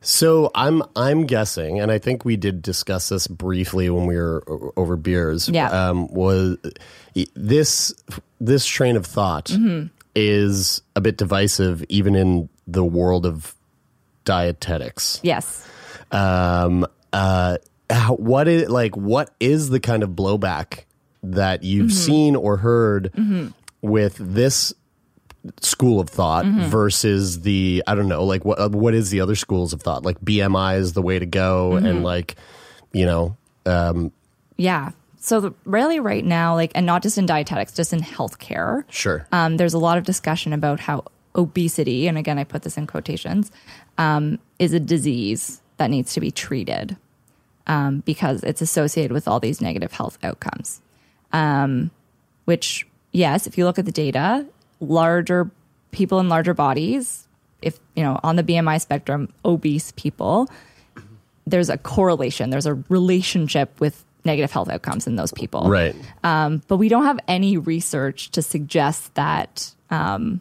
So 0.00 0.50
I'm 0.54 0.82
I'm 0.96 1.26
guessing, 1.26 1.78
and 1.78 1.92
I 1.92 1.98
think 1.98 2.24
we 2.24 2.36
did 2.36 2.60
discuss 2.60 3.08
this 3.08 3.28
briefly 3.28 3.88
when 3.88 4.06
we 4.06 4.16
were 4.16 4.42
over 4.76 4.96
beers. 4.96 5.48
Yeah. 5.48 5.70
Um, 5.70 6.08
was 6.08 6.58
this 7.34 7.94
this 8.40 8.66
train 8.66 8.96
of 8.96 9.06
thought 9.06 9.46
Mm-hmm. 9.46 9.86
is 10.16 10.82
a 10.96 11.00
bit 11.00 11.18
divisive, 11.18 11.84
even 11.88 12.16
in 12.16 12.48
the 12.66 12.84
world 12.84 13.26
of 13.26 13.54
dietetics. 14.24 15.20
Yes. 15.22 15.68
Um, 16.10 16.84
uh, 17.12 17.58
how, 17.92 18.14
what 18.16 18.48
is 18.48 18.68
like? 18.68 18.96
What 18.96 19.32
is 19.38 19.68
the 19.68 19.78
kind 19.80 20.02
of 20.02 20.10
blowback 20.10 20.84
that 21.22 21.62
you've 21.62 21.86
Mm-hmm. 21.90 21.96
seen 21.96 22.36
or 22.36 22.56
heard 22.56 23.12
with 23.82 24.16
this 24.18 24.72
school 25.60 26.00
of 26.00 26.08
thought 26.08 26.44
Mm-hmm. 26.44 26.68
versus 26.68 27.40
the 27.42 27.82
I 27.86 27.94
don't 27.94 28.08
know 28.08 28.24
like 28.24 28.44
what 28.44 28.58
uh, 28.60 28.68
what 28.70 28.94
is 28.94 29.10
the 29.10 29.20
other 29.20 29.34
schools 29.34 29.72
of 29.72 29.82
thought 29.82 30.04
like 30.04 30.20
BMI 30.20 30.78
is 30.78 30.92
the 30.92 31.02
way 31.02 31.18
to 31.18 31.26
go 31.26 31.72
Mm-hmm. 31.72 31.86
and 31.86 32.02
like 32.04 32.36
you 32.92 33.06
know 33.06 33.36
um, 33.66 34.12
Yeah. 34.56 34.90
So 35.20 35.38
the, 35.40 35.52
really, 35.64 36.00
right 36.00 36.24
now, 36.24 36.56
like, 36.56 36.72
and 36.74 36.84
not 36.84 37.00
just 37.00 37.16
in 37.16 37.26
dietetics, 37.26 37.72
just 37.72 37.92
in 37.92 38.00
healthcare, 38.00 38.82
sure 38.90 39.28
um, 39.30 39.56
there's 39.56 39.72
a 39.74 39.78
lot 39.78 39.96
of 39.96 40.02
discussion 40.02 40.52
about 40.52 40.80
how 40.80 41.04
obesity, 41.36 42.08
and 42.08 42.18
again, 42.18 42.38
I 42.40 42.44
put 42.44 42.62
this 42.62 42.76
in 42.76 42.88
quotations, 42.88 43.52
um, 43.98 44.40
is 44.58 44.72
a 44.72 44.80
disease 44.80 45.62
that 45.76 45.90
needs 45.90 46.12
to 46.14 46.20
be 46.20 46.32
treated 46.32 46.96
um, 47.66 48.00
because 48.00 48.42
it's 48.42 48.60
associated 48.60 49.12
with 49.12 49.28
all 49.28 49.40
these 49.40 49.60
negative 49.60 49.92
health 49.92 50.18
outcomes. 50.22 50.80
Um, 51.32 51.90
which, 52.44 52.86
yes, 53.12 53.46
if 53.46 53.56
you 53.56 53.64
look 53.64 53.78
at 53.78 53.84
the 53.84 53.92
data, 53.92 54.46
larger 54.80 55.50
people 55.90 56.20
in 56.20 56.28
larger 56.28 56.54
bodies, 56.54 57.26
if 57.60 57.78
you 57.94 58.02
know, 58.02 58.18
on 58.22 58.36
the 58.36 58.42
BMI 58.42 58.80
spectrum, 58.80 59.32
obese 59.44 59.92
people, 59.92 60.48
there's 61.46 61.68
a 61.68 61.78
correlation, 61.78 62.50
there's 62.50 62.66
a 62.66 62.74
relationship 62.88 63.80
with 63.80 64.04
negative 64.24 64.52
health 64.52 64.68
outcomes 64.68 65.08
in 65.08 65.16
those 65.16 65.32
people 65.32 65.68
right 65.68 65.96
but 66.68 66.76
we 66.76 66.88
don't 66.88 67.06
have 67.06 67.18
any 67.26 67.56
research 67.56 68.30
to 68.30 68.40
suggest 68.40 69.12
that 69.16 69.74
um, 69.90 70.40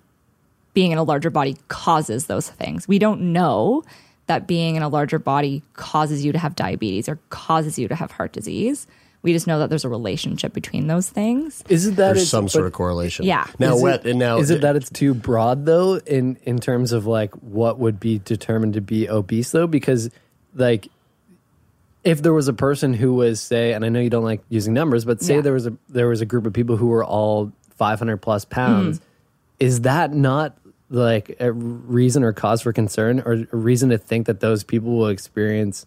being 0.73 0.91
in 0.91 0.97
a 0.97 1.03
larger 1.03 1.29
body 1.29 1.57
causes 1.67 2.27
those 2.27 2.49
things. 2.49 2.87
We 2.87 2.99
don't 2.99 3.33
know 3.33 3.83
that 4.31 4.47
being 4.47 4.77
in 4.77 4.81
a 4.83 4.87
larger 4.87 5.19
body 5.19 5.61
causes 5.73 6.23
you 6.23 6.31
to 6.31 6.39
have 6.39 6.55
diabetes 6.55 7.09
or 7.09 7.19
causes 7.29 7.77
you 7.77 7.89
to 7.89 7.95
have 7.95 8.11
heart 8.11 8.31
disease. 8.31 8.87
We 9.23 9.33
just 9.33 9.45
know 9.45 9.59
that 9.59 9.69
there's 9.69 9.83
a 9.83 9.89
relationship 9.89 10.53
between 10.53 10.87
those 10.87 11.09
things. 11.09 11.63
Isn't 11.69 11.95
that 11.95 12.15
there's 12.15 12.29
some 12.29 12.47
sort 12.47 12.63
but 12.63 12.67
of 12.67 12.73
correlation 12.73 13.25
Yeah. 13.25 13.45
now 13.59 13.75
is 13.75 13.81
what 13.81 13.93
it, 14.05 14.11
and 14.11 14.19
now 14.19 14.37
is 14.37 14.49
it 14.49 14.61
that 14.61 14.75
it's 14.77 14.89
too 14.89 15.13
broad 15.13 15.65
though 15.65 15.97
in 15.97 16.37
in 16.43 16.59
terms 16.59 16.91
of 16.93 17.05
like 17.05 17.33
what 17.35 17.77
would 17.77 17.99
be 17.99 18.19
determined 18.19 18.73
to 18.75 18.81
be 18.81 19.09
obese 19.09 19.51
though? 19.51 19.67
Because 19.67 20.09
like 20.55 20.87
if 22.03 22.21
there 22.23 22.33
was 22.33 22.47
a 22.47 22.53
person 22.53 22.93
who 22.93 23.13
was 23.13 23.39
say, 23.41 23.73
and 23.73 23.85
I 23.85 23.89
know 23.89 23.99
you 23.99 24.09
don't 24.09 24.23
like 24.23 24.41
using 24.49 24.73
numbers, 24.73 25.05
but 25.05 25.21
say 25.21 25.35
Yeah. 25.35 25.41
there 25.41 25.53
was 25.53 25.67
a 25.67 25.73
there 25.89 26.07
was 26.07 26.21
a 26.21 26.25
group 26.25 26.45
of 26.47 26.53
people 26.53 26.77
who 26.77 26.87
were 26.87 27.03
all 27.03 27.51
500 27.77 28.17
plus 28.17 28.45
pounds, 28.45 28.97
Mm-hmm. 28.99 29.05
is 29.59 29.81
that 29.81 30.13
not 30.13 30.55
like 30.91 31.37
a 31.39 31.51
reason 31.51 32.23
or 32.23 32.33
cause 32.33 32.61
for 32.61 32.73
concern 32.73 33.21
or 33.25 33.45
a 33.51 33.55
reason 33.55 33.89
to 33.89 33.97
think 33.97 34.27
that 34.27 34.41
those 34.41 34.63
people 34.63 34.95
will 34.97 35.07
experience 35.07 35.85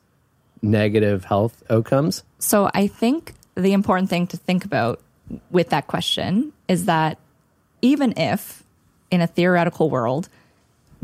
negative 0.63 1.25
health 1.25 1.63
outcomes? 1.71 2.25
So 2.39 2.71
I 2.75 2.87
think 2.87 3.35
the 3.55 3.73
important 3.73 4.11
thing 4.11 4.27
to 4.29 4.37
think 4.37 4.65
about 4.65 5.01
with 5.51 5.71
that 5.71 5.87
question 5.87 6.53
is 6.69 6.87
that 6.87 7.19
even 7.83 8.15
if 8.17 8.65
in 9.11 9.21
a 9.21 9.27
theoretical 9.27 9.91
world 9.91 10.29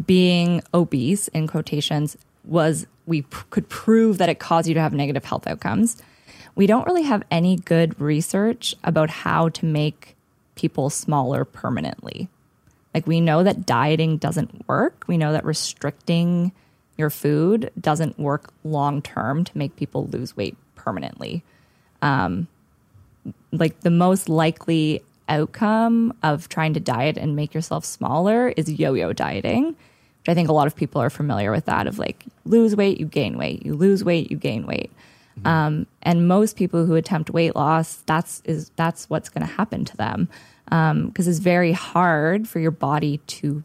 being 0.05 0.63
obese 0.73 1.29
in 1.29 1.47
quotations 1.47 2.17
was 2.45 2.87
we 3.07 3.23
p- 3.23 3.39
could 3.51 3.69
prove 3.69 4.19
that 4.19 4.29
it 4.29 4.39
caused 4.39 4.67
you 4.67 4.75
to 4.75 4.81
have 4.81 4.93
negative 4.93 5.25
health 5.25 5.47
outcomes 5.47 6.03
we 6.55 6.67
don't 6.67 6.87
really 6.87 7.03
have 7.03 7.23
any 7.31 7.57
good 7.57 7.99
research 8.01 8.75
about 8.83 9.11
how 9.11 9.49
to 9.51 9.67
make 9.67 10.17
people 10.55 10.91
smaller 10.91 11.45
permanently 11.45 12.29
like 12.95 13.07
we 13.07 13.21
know 13.21 13.43
that 13.43 13.67
dieting 13.67 14.17
doesn't 14.17 14.67
work. 14.69 15.05
We 15.07 15.17
know 15.17 15.33
that 15.33 15.45
restricting 15.45 16.53
your 16.97 17.11
food 17.11 17.71
doesn't 17.81 18.19
work 18.19 18.53
long 18.65 19.01
term 19.03 19.45
to 19.45 19.59
make 19.59 19.77
people 19.77 20.07
lose 20.09 20.37
weight 20.37 20.57
permanently. 20.75 21.43
Like 23.53 23.81
the 23.81 23.91
most 23.91 24.29
likely 24.29 25.03
outcome 25.29 26.13
of 26.23 26.49
trying 26.49 26.75
to 26.75 26.81
diet 26.81 27.17
and 27.17 27.37
make 27.37 27.55
yourself 27.55 27.85
smaller 27.85 28.49
is 28.57 28.69
yo-yo 28.69 29.13
dieting 29.13 29.67
which 29.67 30.29
i 30.29 30.35
think 30.35 30.49
a 30.49 30.53
lot 30.53 30.67
of 30.67 30.75
people 30.75 31.01
are 31.01 31.09
familiar 31.09 31.53
with 31.53 31.67
that 31.67 31.87
of 31.87 32.01
like 32.01 32.25
lose 32.45 32.75
weight 32.75 32.99
you 32.99 33.07
gain 33.07 33.39
weight 33.39 33.65
you 33.65 33.75
lose 33.75 34.03
weight 34.05 34.31
you 34.31 34.37
gain 34.37 34.67
weight. 34.67 34.91
Um, 35.43 35.87
and 36.03 36.29
most 36.29 36.57
people 36.57 36.85
who 36.85 36.97
attempt 36.97 37.31
weight 37.31 37.57
loss 37.57 38.03
that's 38.05 38.43
is 38.45 38.71
that's 38.77 39.09
what's 39.09 39.31
going 39.31 39.47
to 39.47 39.53
happen 39.55 39.87
to 39.87 39.97
them 39.97 40.29
Um, 40.71 41.09
because 41.09 41.27
it's 41.27 41.39
very 41.39 41.73
hard 41.73 42.49
for 42.49 42.61
your 42.61 42.71
body 42.71 43.19
to 43.27 43.65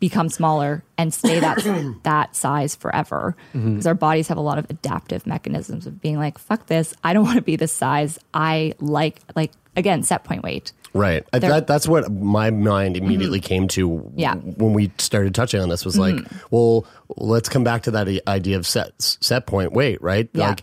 become 0.00 0.28
smaller 0.28 0.84
and 0.98 1.14
stay 1.14 1.40
that 1.40 1.58
that 2.02 2.36
size 2.36 2.74
forever 2.74 3.36
mm-hmm. 3.54 3.70
because 3.70 3.86
our 3.86 3.94
bodies 3.94 4.28
have 4.28 4.36
a 4.36 4.42
lot 4.42 4.58
of 4.58 4.68
adaptive 4.68 5.26
mechanisms 5.26 5.86
of 5.86 5.98
being 6.00 6.18
like 6.18 6.36
fuck 6.36 6.66
this 6.66 6.92
i 7.04 7.14
don't 7.14 7.24
want 7.24 7.36
to 7.36 7.42
be 7.42 7.56
this 7.56 7.72
size 7.72 8.18
i 8.34 8.74
like 8.80 9.20
like 9.34 9.50
again 9.76 10.02
set 10.02 10.22
point 10.24 10.42
weight 10.42 10.72
Right. 10.94 11.24
I- 11.32 11.40
That, 11.40 11.66
that's 11.66 11.88
what 11.88 12.10
my 12.10 12.50
mind 12.50 12.94
mm-hmm. 12.94 13.04
immediately 13.04 13.40
came 13.40 13.66
to 13.68 13.88
Mm-hmm. 13.88 14.18
Yeah. 14.18 14.34
when 14.36 14.72
we 14.74 14.92
started 14.98 15.34
touching 15.34 15.60
on 15.60 15.68
this 15.68 15.84
was 15.84 15.98
like, 15.98 16.14
mm-hmm. 16.14 16.36
well, 16.50 16.86
let's 17.16 17.48
come 17.48 17.64
back 17.64 17.82
to 17.82 17.90
that 17.92 18.08
idea 18.28 18.56
of 18.56 18.66
set 18.66 18.92
set 18.98 19.46
point 19.46 19.72
weight, 19.72 20.00
right? 20.00 20.28
Yeah. 20.32 20.50
Like 20.50 20.62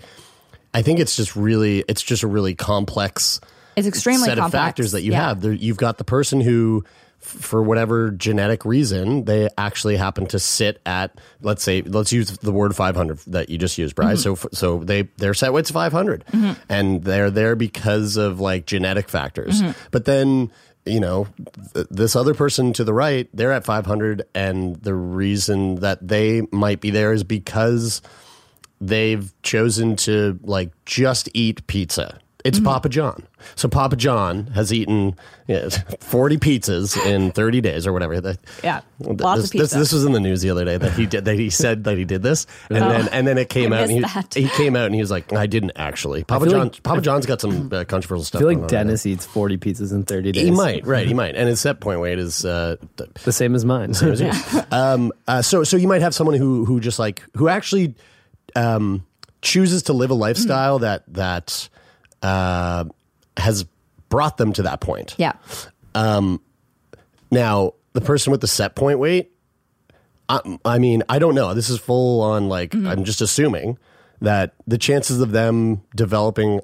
I 0.74 0.82
think 0.84 0.99
it's 0.99 1.17
just 1.17 1.36
really 1.36 1.84
it's 1.89 2.01
just 2.01 2.24
a 2.24 2.28
really 2.28 2.55
complex 2.55 3.41
it's 3.86 3.96
extremely 3.96 4.26
set 4.26 4.38
complex 4.38 4.54
of 4.54 4.60
factors 4.60 4.92
that 4.94 5.02
you 5.04 5.12
Yeah. 5.12 5.28
have. 5.28 5.42
There, 5.42 5.54
you've 5.54 5.78
got 5.78 5.98
the 5.98 6.04
person 6.04 6.42
who 6.42 6.84
for 7.22 7.62
whatever 7.62 8.10
genetic 8.10 8.66
reason, 8.66 9.26
they 9.26 9.48
actually 9.56 9.96
happen 9.96 10.26
to 10.26 10.40
sit 10.40 10.82
at, 10.88 11.20
let's 11.42 11.64
say, 11.64 11.84
let's 11.84 12.12
use 12.12 12.36
the 12.40 12.52
word 12.52 12.76
500 12.76 13.20
that 13.28 13.50
you 13.50 13.60
just 13.60 13.78
used, 13.78 13.96
Bryce. 13.96 14.24
Mm-hmm. 14.24 14.36
So, 14.36 14.48
f- 14.48 14.48
so 14.54 14.84
they, 14.84 15.04
their 15.18 15.36
set 15.36 15.54
weight's 15.54 15.70
500 15.70 16.26
mm-hmm. 16.26 16.54
and 16.68 17.04
they're 17.04 17.30
there 17.30 17.56
because 17.56 18.18
of 18.18 18.40
like 18.40 18.66
genetic 18.66 19.08
factors. 19.08 19.62
Mm-hmm. 19.62 19.72
But 19.92 20.06
then, 20.06 20.52
you 20.84 21.00
know, 21.00 21.28
th- 21.76 21.88
this 21.92 22.16
other 22.16 22.34
person 22.34 22.74
to 22.74 22.84
the 22.84 22.94
right, 22.94 23.30
they're 23.36 23.52
at 23.52 23.66
500 23.66 24.24
and 24.34 24.78
the 24.78 24.96
reason 24.96 25.76
that 25.76 26.06
they 26.06 26.42
might 26.52 26.82
be 26.82 26.90
there 26.90 27.14
is 27.14 27.24
because 27.24 28.02
they've 28.80 29.32
chosen 29.44 29.96
to 29.96 30.40
like 30.42 30.72
just 30.86 31.30
eat 31.36 31.68
pizza. 31.68 32.20
It's 32.44 32.60
Papa 32.60 32.89
John. 32.89 33.24
So 33.56 33.68
Papa 33.68 33.96
John 33.96 34.48
has 34.48 34.72
eaten 34.74 35.16
yeah, 35.48 35.70
40 36.00 36.38
pizzas 36.38 36.98
in 37.06 37.32
30 37.32 37.62
days 37.62 37.86
or 37.88 37.94
whatever. 37.94 38.20
That- 38.22 38.38
Yeah, 38.64 38.82
this, 39.00 39.20
lots 39.20 39.44
of 39.46 39.52
pizza. 39.52 39.78
this 39.78 39.92
was 39.92 40.06
in 40.06 40.12
the 40.14 40.20
news 40.20 40.42
the 40.42 40.50
other 40.50 40.64
day 40.66 40.78
that 40.78 40.94
he 40.94 41.06
did 41.06 41.26
that 41.26 41.36
he 41.36 41.50
said 41.50 41.84
that 41.86 41.98
he 41.98 42.06
did 42.06 42.22
this 42.24 42.48
and 42.70 42.78
then 42.80 43.08
and 43.10 43.28
then 43.28 43.38
it 43.38 43.50
came 43.50 43.74
out 43.74 43.84
and 43.84 43.92
he, 43.92 44.00
that. 44.00 44.34
he 44.34 44.48
came 44.50 44.76
out 44.76 44.86
and 44.86 44.96
he 44.96 45.02
was 45.02 45.12
like 45.12 45.32
I 45.34 45.46
didn't 45.48 45.72
actually. 45.76 46.24
Papa 46.24 46.48
John 46.50 46.60
like- 46.70 46.84
Papa 46.84 47.02
John's 47.02 47.26
got 47.26 47.42
some 47.42 47.70
uh, 47.74 47.84
controversial 47.86 48.24
stuff. 48.24 48.39
I 48.42 48.46
feel 48.54 48.60
like 48.60 48.68
Dennis 48.70 49.06
eats 49.06 49.26
40 49.26 49.58
pizzas 49.58 49.92
in 49.92 50.04
30 50.04 50.32
days. 50.32 50.44
He 50.44 50.52
might, 50.52 50.86
right? 50.86 51.08
He 51.08 51.14
might, 51.22 51.36
and 51.36 51.48
his 51.50 51.60
set 51.60 51.80
point 51.80 52.00
weight 52.00 52.20
is 52.20 52.46
uh, 52.46 52.78
th- 52.98 53.10
The 53.24 53.32
same 53.32 53.56
as 53.56 53.66
mine. 53.66 53.94
um, 54.72 55.12
uh, 55.28 55.42
so 55.42 55.64
so 55.64 55.78
you 55.78 55.88
might 55.88 56.02
have 56.02 56.14
someone 56.16 56.36
who 56.36 56.66
who 56.66 56.80
just 56.80 57.00
like 57.00 57.24
who 57.36 57.48
actually 57.50 57.96
um, 58.56 59.06
chooses 59.42 59.84
to 59.84 59.94
live 59.94 60.12
a 60.12 60.16
lifestyle 60.16 60.80
that 60.80 61.04
that 61.14 61.70
uh, 62.22 62.86
has 63.38 63.65
brought 64.09 64.38
them 64.38 64.53
to 64.53 64.63
that 64.63 64.82
point. 64.82 65.15
yeah 65.17 65.34
um, 65.95 66.41
Now 67.32 67.74
the 67.93 68.01
person 68.01 68.32
with 68.32 68.41
the 68.41 68.47
set 68.47 68.76
point 68.76 68.99
weight, 68.99 69.32
I, 70.30 70.39
I 70.63 70.80
mean, 70.80 71.03
I 71.09 71.19
don't 71.19 71.36
know. 71.36 71.53
This 71.53 71.69
is 71.69 71.80
full 71.80 72.22
on 72.22 72.47
like 72.47 72.72
mm-hmm. 72.72 72.88
I'm 72.88 73.03
just 73.03 73.22
assuming 73.22 73.78
that 74.22 74.53
the 74.67 74.78
chances 74.78 75.19
of 75.19 75.32
them 75.32 75.82
developing 75.95 76.61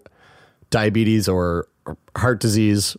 diabetes 0.70 1.28
or, 1.28 1.68
or 1.86 1.98
heart 2.16 2.40
disease 2.40 2.96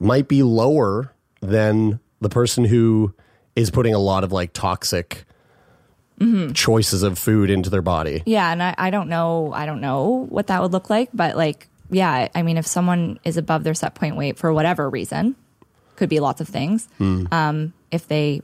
might 0.00 0.28
be 0.28 0.42
lower 0.42 1.12
than 1.40 2.00
the 2.20 2.28
person 2.28 2.64
who 2.64 3.14
is 3.54 3.70
putting 3.70 3.94
a 3.94 3.98
lot 3.98 4.24
of 4.24 4.32
like 4.32 4.52
toxic 4.52 5.24
mm-hmm. 6.18 6.52
choices 6.52 7.02
of 7.02 7.18
food 7.18 7.50
into 7.50 7.70
their 7.70 7.82
body. 7.82 8.22
Yeah, 8.26 8.50
and 8.50 8.62
I, 8.62 8.74
I 8.78 8.90
don't 8.90 9.08
know 9.08 9.52
I 9.54 9.66
don't 9.66 9.80
know 9.80 10.26
what 10.28 10.48
that 10.48 10.62
would 10.62 10.72
look 10.72 10.90
like, 10.90 11.10
but 11.12 11.36
like 11.36 11.67
yeah, 11.90 12.28
I 12.34 12.42
mean 12.42 12.56
if 12.56 12.66
someone 12.66 13.18
is 13.24 13.36
above 13.36 13.64
their 13.64 13.74
set 13.74 13.94
point 13.94 14.16
weight 14.16 14.38
for 14.38 14.52
whatever 14.52 14.88
reason, 14.88 15.36
could 15.96 16.08
be 16.08 16.20
lots 16.20 16.40
of 16.40 16.48
things. 16.48 16.88
Um, 17.32 17.72
if 17.90 18.06
they 18.08 18.42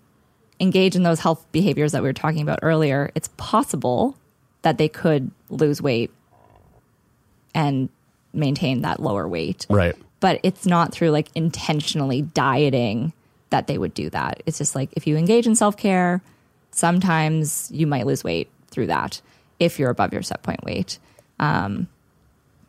engage 0.61 0.97
in 0.97 1.03
those 1.03 1.21
health 1.21 1.45
behaviors 1.53 1.93
that 1.93 2.03
we 2.03 2.09
were 2.09 2.15
talking 2.15 2.43
about 2.43 2.61
earlier, 2.63 3.11
it's 3.15 3.29
possible 3.37 4.17
that 4.63 4.79
they 4.79 4.89
could 4.89 5.31
lose 5.51 5.81
weight 5.81 6.11
and 7.55 7.89
maintain 8.33 8.83
that 8.83 9.01
lower 9.01 9.29
weight. 9.29 9.67
Right. 9.69 9.95
But 10.21 10.41
it's 10.43 10.67
not 10.67 10.93
through 10.93 11.11
like 11.11 11.29
intentionally 11.35 12.23
dieting 12.23 13.13
that 13.51 13.67
they 13.67 13.79
would 13.79 13.95
do 13.95 14.11
that. 14.11 14.43
It's 14.47 14.59
just 14.59 14.75
like 14.75 14.91
if 14.95 15.07
you 15.07 15.17
engage 15.17 15.47
in 15.47 15.55
self 15.55 15.77
care, 15.77 16.23
sometimes 16.71 17.71
you 17.73 17.87
might 17.87 18.07
lose 18.07 18.25
weight 18.25 18.49
through 18.69 18.87
that 18.89 19.21
if 19.61 19.79
you're 19.79 19.91
above 19.91 20.13
your 20.13 20.23
set 20.23 20.43
point 20.43 20.65
weight. 20.65 20.99
Um, 21.39 21.89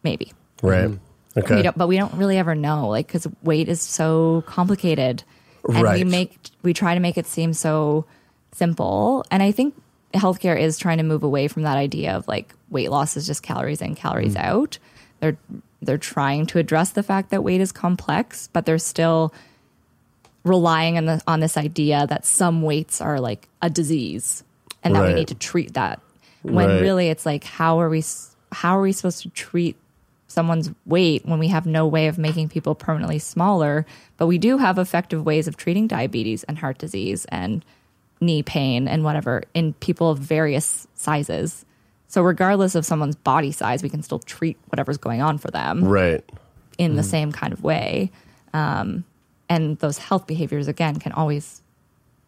maybe. 0.03 0.31
Right. 0.67 0.99
Okay. 1.37 1.55
We 1.57 1.61
don't, 1.63 1.77
but 1.77 1.87
we 1.87 1.97
don't 1.97 2.13
really 2.13 2.37
ever 2.37 2.55
know, 2.55 2.87
like, 2.89 3.07
because 3.07 3.27
weight 3.43 3.67
is 3.67 3.81
so 3.81 4.43
complicated, 4.47 5.23
and 5.67 5.87
we 5.93 6.03
make 6.05 6.37
we 6.63 6.73
try 6.73 6.93
to 6.93 6.99
make 6.99 7.17
it 7.17 7.25
seem 7.25 7.53
so 7.53 8.05
simple. 8.53 9.25
And 9.31 9.43
I 9.43 9.51
think 9.51 9.75
healthcare 10.13 10.57
is 10.57 10.77
trying 10.77 10.97
to 10.99 11.03
move 11.03 11.23
away 11.23 11.47
from 11.49 11.63
that 11.63 11.75
idea 11.77 12.15
of 12.15 12.25
like 12.27 12.53
weight 12.69 12.89
loss 12.89 13.17
is 13.17 13.27
just 13.27 13.43
calories 13.43 13.81
in, 13.81 13.95
calories 13.95 14.35
Mm. 14.35 14.43
out. 14.43 14.77
They're 15.19 15.37
they're 15.81 15.97
trying 15.97 16.45
to 16.47 16.57
address 16.59 16.91
the 16.91 17.03
fact 17.03 17.31
that 17.31 17.43
weight 17.43 17.59
is 17.61 17.71
complex, 17.73 18.47
but 18.53 18.65
they're 18.65 18.77
still 18.79 19.33
relying 20.43 20.97
on 20.97 21.05
the 21.05 21.21
on 21.27 21.39
this 21.39 21.57
idea 21.57 22.05
that 22.07 22.25
some 22.25 22.61
weights 22.61 23.01
are 23.01 23.19
like 23.19 23.47
a 23.61 23.69
disease 23.69 24.43
and 24.83 24.95
that 24.95 25.03
we 25.07 25.13
need 25.13 25.27
to 25.27 25.35
treat 25.35 25.73
that 25.73 25.99
when 26.43 26.69
Right. 26.69 26.81
really 26.81 27.09
it's 27.09 27.25
like 27.25 27.43
how 27.43 27.79
are 27.81 27.89
we 27.89 28.03
how 28.51 28.77
are 28.77 28.81
we 28.81 28.91
supposed 28.91 29.23
to 29.23 29.29
treat 29.29 29.75
someone's 30.35 30.69
weight 30.85 31.25
when 31.25 31.39
we 31.39 31.47
have 31.47 31.65
no 31.65 31.87
way 31.87 32.07
of 32.07 32.17
making 32.17 32.49
people 32.49 32.75
permanently 32.75 33.19
smaller 33.19 33.85
but 34.17 34.27
we 34.27 34.37
do 34.37 34.57
have 34.57 34.77
effective 34.77 35.25
ways 35.25 35.47
of 35.47 35.57
treating 35.57 35.87
diabetes 35.87 36.43
and 36.43 36.59
heart 36.59 36.77
disease 36.77 37.25
and 37.29 37.63
knee 38.21 38.43
pain 38.43 38.87
and 38.87 39.03
whatever 39.03 39.43
in 39.53 39.73
people 39.75 40.09
of 40.11 40.19
various 40.19 40.87
sizes 40.93 41.65
so 42.07 42.21
regardless 42.21 42.75
of 42.75 42.85
someone's 42.85 43.15
body 43.15 43.51
size 43.51 43.83
we 43.83 43.89
can 43.89 44.03
still 44.03 44.19
treat 44.19 44.57
whatever's 44.67 44.97
going 44.97 45.21
on 45.21 45.37
for 45.37 45.51
them 45.51 45.83
Right. 45.83 46.23
in 46.77 46.95
the 46.95 47.01
mm-hmm. 47.01 47.09
same 47.09 47.31
kind 47.31 47.51
of 47.51 47.63
way. 47.63 48.11
Um, 48.53 49.03
and 49.49 49.77
those 49.79 49.97
health 49.97 50.25
behaviors 50.27 50.67
again 50.67 50.97
can 50.97 51.11
always 51.11 51.61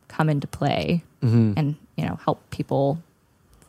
come 0.07 0.29
into 0.29 0.47
play 0.47 1.03
mm-hmm. 1.23 1.53
and 1.57 1.75
you 1.95 2.05
know 2.05 2.19
help 2.23 2.41
people 2.49 3.01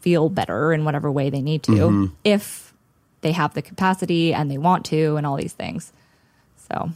feel 0.01 0.29
better 0.29 0.73
in 0.73 0.85
whatever 0.85 1.11
way 1.11 1.31
they 1.31 1.41
need 1.41 1.63
to 1.65 1.73
mm-hmm. 1.73 2.07
if 2.25 2.68
they 3.21 3.33
have 3.33 3.55
the 3.55 3.63
capacity 3.63 4.33
and 4.35 4.51
they 4.51 4.59
want 4.59 4.85
to 4.87 5.17
and 5.17 5.27
all 5.27 5.37
these 5.37 5.53
things. 5.53 5.93
So 6.71 6.91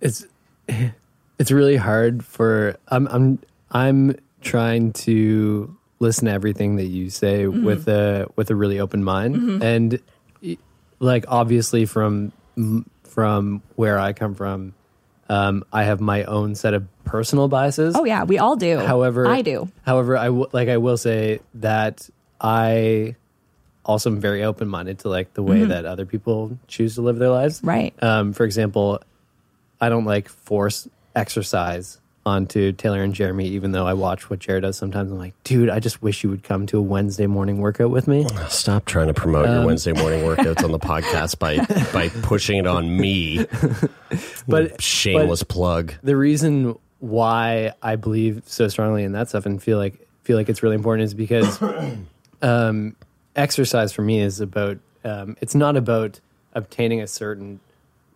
it's 0.00 0.26
it's 1.38 1.50
really 1.50 1.76
hard 1.76 2.24
for 2.24 2.76
I'm 2.88 3.06
I'm 3.08 3.38
I'm 3.70 4.16
trying 4.40 4.92
to 4.92 5.76
listen 6.00 6.26
to 6.26 6.32
everything 6.32 6.76
that 6.76 6.86
you 6.86 7.10
say 7.10 7.46
with 7.46 7.86
a 7.88 8.26
with 8.36 8.50
a 8.50 8.54
really 8.56 8.80
open 8.80 9.04
mind 9.04 9.62
and 9.62 10.00
like 10.98 11.24
obviously 11.28 11.86
from 11.86 12.32
from 13.04 13.62
where 13.76 13.98
I 13.98 14.12
come 14.12 14.34
from 14.34 14.74
um, 15.28 15.64
I 15.72 15.84
have 15.84 16.00
my 16.00 16.24
own 16.24 16.54
set 16.56 16.74
of 16.74 16.86
personal 17.04 17.48
biases. 17.48 17.94
oh 17.96 18.04
yeah, 18.04 18.24
we 18.24 18.38
all 18.38 18.56
do. 18.56 18.78
However, 18.78 19.26
I 19.26 19.40
do. 19.40 19.70
However, 19.82 20.16
I 20.16 20.26
w- 20.26 20.48
like 20.52 20.68
I 20.68 20.76
will 20.76 20.96
say 20.98 21.40
that 21.54 22.10
I 22.40 23.14
also 23.84 24.10
am 24.10 24.20
very 24.20 24.42
open 24.44 24.68
minded 24.68 24.98
to 25.00 25.08
like 25.08 25.34
the 25.34 25.42
way 25.42 25.64
that 25.64 25.84
other 25.84 26.06
people 26.06 26.56
choose 26.68 26.94
to 26.96 27.02
live 27.02 27.16
their 27.18 27.30
lives. 27.30 27.60
Right. 27.64 27.92
Um, 28.02 28.32
for 28.32 28.44
example, 28.44 29.00
I 29.80 29.88
don't 29.88 30.04
like 30.04 30.28
force 30.28 30.88
exercise 31.16 31.98
onto 32.24 32.70
Taylor 32.70 33.02
and 33.02 33.12
Jeremie, 33.12 33.48
even 33.48 33.72
though 33.72 33.84
I 33.84 33.94
watch 33.94 34.30
what 34.30 34.38
Jared 34.38 34.62
does 34.62 34.78
sometimes. 34.78 35.10
I'm 35.10 35.18
like, 35.18 35.34
dude, 35.42 35.68
I 35.68 35.80
just 35.80 36.00
wish 36.02 36.22
you 36.22 36.30
would 36.30 36.44
come 36.44 36.66
to 36.66 36.78
a 36.78 36.80
Wednesday 36.80 37.26
morning 37.26 37.58
workout 37.58 37.90
with 37.90 38.06
me. 38.06 38.24
Stop 38.48 38.84
trying 38.84 39.08
to 39.08 39.14
promote 39.14 39.46
Um, 39.48 39.54
your 39.56 39.66
Wednesday 39.66 39.92
morning 39.92 40.20
workouts 40.24 40.62
on 40.62 40.70
the 40.70 40.78
podcast 40.78 41.40
by 41.40 41.56
by 41.92 42.08
pushing 42.22 42.58
it 42.58 42.66
on 42.68 42.96
me. 42.96 43.46
But 44.46 44.80
Shameless 44.80 45.42
plug. 45.42 45.94
the 46.02 46.16
reason 46.16 46.78
why 47.00 47.72
I 47.82 47.96
believe 47.96 48.42
so 48.46 48.68
strongly 48.68 49.04
in 49.04 49.12
that 49.12 49.28
stuff 49.30 49.46
and 49.46 49.60
feel 49.62 49.78
like 49.78 50.06
feel 50.22 50.36
like 50.36 50.48
it's 50.48 50.62
really 50.62 50.76
important 50.76 51.04
is 51.06 51.14
because 51.14 51.60
um, 52.42 52.94
exercise 53.36 53.92
for 53.92 54.02
me 54.02 54.20
is 54.20 54.40
about 54.40 54.78
um, 55.04 55.36
it's 55.40 55.54
not 55.54 55.76
about 55.76 56.20
obtaining 56.54 57.00
a 57.00 57.06
certain 57.06 57.60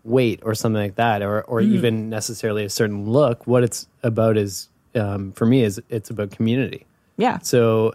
weight 0.04 0.40
or 0.44 0.54
something 0.54 0.80
like 0.80 0.94
that 0.96 1.22
or 1.22 1.42
or 1.42 1.60
even 1.60 2.08
necessarily 2.08 2.64
a 2.64 2.70
certain 2.70 3.08
look 3.10 3.46
what 3.46 3.64
it's 3.64 3.88
about 4.02 4.36
is 4.36 4.68
um, 4.94 5.32
for 5.32 5.46
me 5.46 5.62
is 5.62 5.80
it's 5.88 6.10
about 6.10 6.30
community 6.30 6.86
Yeah. 7.16 7.38
so 7.42 7.94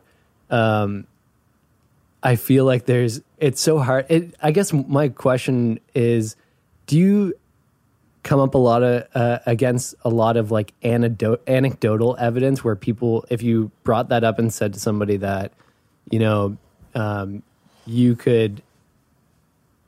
um, 0.50 1.08
I 2.24 2.36
feel 2.36 2.66
like 2.66 2.86
there's 2.86 3.22
it's 3.40 3.62
so 3.62 3.80
hard. 3.80 4.06
It, 4.10 4.36
I 4.42 4.52
guess 4.52 4.72
my 4.74 5.10
question 5.10 5.80
is, 5.96 6.36
do 6.86 6.98
you 6.98 7.34
come 8.24 8.40
up 8.40 8.54
a 8.54 8.58
lot 8.60 8.84
of 8.84 9.08
uh, 9.16 9.40
against 9.48 9.96
a 10.04 10.10
lot 10.10 10.38
of 10.38 10.52
like 10.52 10.74
anecdote, 10.84 11.42
anecdotal 11.48 12.16
evidence 12.20 12.64
where 12.64 12.76
people, 12.76 13.26
if 13.30 13.42
you 13.42 13.72
brought 13.84 14.10
that 14.10 14.24
up 14.24 14.38
and 14.38 14.54
said 14.54 14.74
to 14.74 14.80
somebody 14.80 15.18
that, 15.18 15.54
you 16.12 16.20
know, 16.20 16.58
um, 16.96 17.44
you 17.86 18.16
could 18.16 18.62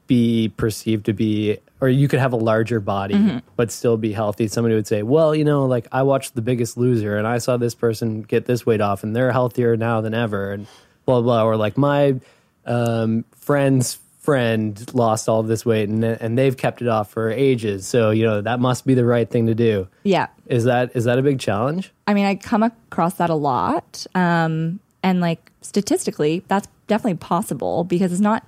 be 0.08 0.52
perceived 0.58 1.06
to 1.06 1.14
be 1.14 1.58
or 1.80 1.88
you 1.88 2.08
could 2.10 2.20
have 2.20 2.34
a 2.34 2.38
larger 2.38 2.80
body 2.82 3.42
but 3.56 3.72
still 3.72 3.96
be 3.96 4.12
healthy 4.12 4.48
somebody 4.50 4.76
would 4.76 4.86
say 4.86 5.02
well 5.02 5.34
you 5.34 5.46
know 5.46 5.66
like 5.66 5.88
i 5.94 6.04
watched 6.04 6.36
the 6.36 6.42
biggest 6.42 6.76
loser 6.78 7.18
and 7.18 7.26
i 7.26 7.38
saw 7.38 7.56
this 7.56 7.74
person 7.74 8.22
get 8.22 8.46
this 8.46 8.66
weight 8.66 8.82
off 8.82 9.04
and 9.04 9.16
they're 9.16 9.32
healthier 9.32 9.78
now 9.78 10.02
than 10.02 10.14
ever 10.14 10.52
and 10.52 10.68
blah 11.06 11.22
blah 11.22 11.44
or 11.46 11.56
like 11.56 11.78
my 11.78 12.20
um, 12.66 13.24
friend's 13.32 13.98
friend 14.20 14.94
lost 14.94 15.28
all 15.30 15.40
of 15.40 15.48
this 15.48 15.66
weight 15.66 15.88
and 15.90 16.04
and 16.04 16.38
they've 16.38 16.58
kept 16.58 16.82
it 16.82 16.88
off 16.90 17.10
for 17.10 17.30
ages 17.30 17.88
so 17.88 18.10
you 18.12 18.24
know 18.26 18.42
that 18.42 18.60
must 18.60 18.86
be 18.86 18.94
the 18.94 19.06
right 19.06 19.30
thing 19.30 19.48
to 19.48 19.56
do 19.56 19.88
Yeah. 20.04 20.28
is 20.48 20.66
that 20.66 20.96
is 20.96 21.06
that 21.06 21.18
a 21.18 21.22
big 21.22 21.40
challenge 21.40 21.92
I 22.08 22.14
mean, 22.14 22.26
I 22.26 22.36
come 22.36 22.64
across 22.64 23.14
that 23.16 23.30
a 23.30 23.36
lot. 23.36 24.06
Um, 24.14 24.82
and 25.02 25.22
like 25.22 25.52
statistically, 25.62 26.44
that's 26.50 26.68
definitely 26.88 27.18
possible 27.18 27.84
because 27.84 28.12
it's 28.12 28.22
not 28.22 28.46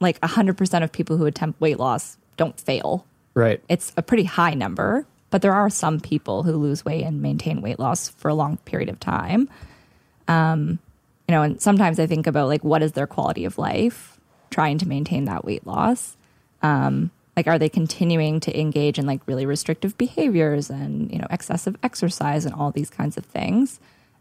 like 0.00 0.20
100% 0.20 0.82
of 0.82 0.92
people 0.92 1.16
who 1.16 1.26
attempt 1.26 1.60
weight 1.60 1.78
loss 1.78 2.16
don't 2.36 2.58
fail. 2.60 3.06
right 3.34 3.60
It's 3.68 3.92
a 3.96 4.02
pretty 4.02 4.24
high 4.24 4.54
number, 4.54 5.06
but 5.30 5.42
there 5.42 5.52
are 5.52 5.70
some 5.70 6.00
people 6.00 6.44
who 6.44 6.52
lose 6.52 6.84
weight 6.84 7.04
and 7.04 7.20
maintain 7.20 7.60
weight 7.60 7.78
loss 7.78 8.08
for 8.08 8.28
a 8.28 8.34
long 8.34 8.58
period 8.58 8.88
of 8.88 9.00
time. 9.00 9.48
Um, 10.28 10.78
you 11.26 11.34
know, 11.34 11.42
and 11.42 11.60
sometimes 11.60 11.98
I 11.98 12.06
think 12.06 12.26
about 12.26 12.48
like 12.48 12.64
what 12.64 12.82
is 12.82 12.92
their 12.92 13.06
quality 13.06 13.44
of 13.44 13.58
life 13.58 14.18
trying 14.50 14.78
to 14.78 14.88
maintain 14.88 15.26
that 15.26 15.44
weight 15.44 15.66
loss. 15.66 16.16
Um, 16.62 17.10
like 17.36 17.46
are 17.46 17.58
they 17.58 17.68
continuing 17.68 18.40
to 18.40 18.58
engage 18.58 18.98
in 18.98 19.06
like 19.06 19.20
really 19.26 19.46
restrictive 19.46 19.96
behaviors 19.96 20.70
and 20.70 21.12
you 21.12 21.18
know 21.18 21.26
excessive 21.30 21.76
exercise 21.84 22.44
and 22.44 22.54
all 22.54 22.72
these 22.72 22.90
kinds 22.90 23.16
of 23.16 23.24
things 23.24 23.78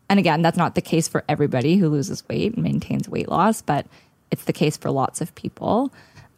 and 0.10 0.20
again 0.20 0.42
that's 0.42 0.58
not 0.58 0.76
the 0.76 0.82
case 0.82 1.08
for 1.08 1.24
everybody 1.30 1.78
who 1.78 1.90
loses 1.90 2.28
weight 2.30 2.54
and 2.54 2.64
maintains 2.64 3.08
weight 3.10 3.30
loss 3.30 3.62
but 3.62 3.86
it's 4.32 4.44
the 4.46 4.54
case 4.54 4.78
for 4.78 4.92
lots 4.92 5.22
of 5.22 5.34
people 5.36 5.92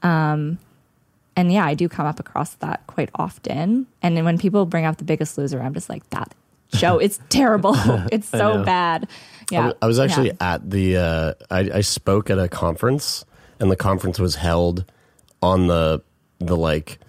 um, 0.03 0.57
and 1.35 1.51
yeah 1.51 1.65
i 1.65 1.73
do 1.73 1.87
come 1.89 2.05
up 2.05 2.19
across 2.19 2.55
that 2.55 2.85
quite 2.87 3.09
often 3.15 3.85
and 4.01 4.15
then 4.17 4.25
when 4.25 4.37
people 4.37 4.65
bring 4.65 4.85
up 4.85 4.97
the 4.97 5.03
biggest 5.03 5.37
loser 5.37 5.61
i'm 5.61 5.73
just 5.73 5.89
like 5.89 6.07
that 6.11 6.33
show 6.73 6.99
is 6.99 7.19
terrible 7.29 7.73
it's 8.11 8.29
so 8.29 8.57
know. 8.57 8.63
bad 8.63 9.07
yeah 9.51 9.73
I 9.81 9.87
was 9.87 9.97
actually 9.97 10.27
Yeah. 10.27 10.53
at 10.53 10.69
the. 10.69 10.97
Uh, 10.97 11.33
I, 11.49 11.59
I 11.77 11.81
spoke 11.81 12.29
at 12.29 12.37
a 12.37 12.47
conference, 12.47 13.25
and 13.59 13.71
the 13.71 13.75
conference 13.75 14.19
was 14.19 14.35
held 14.35 14.85
on 15.41 15.65
the 15.65 16.03
the 16.37 16.55
like 16.55 16.99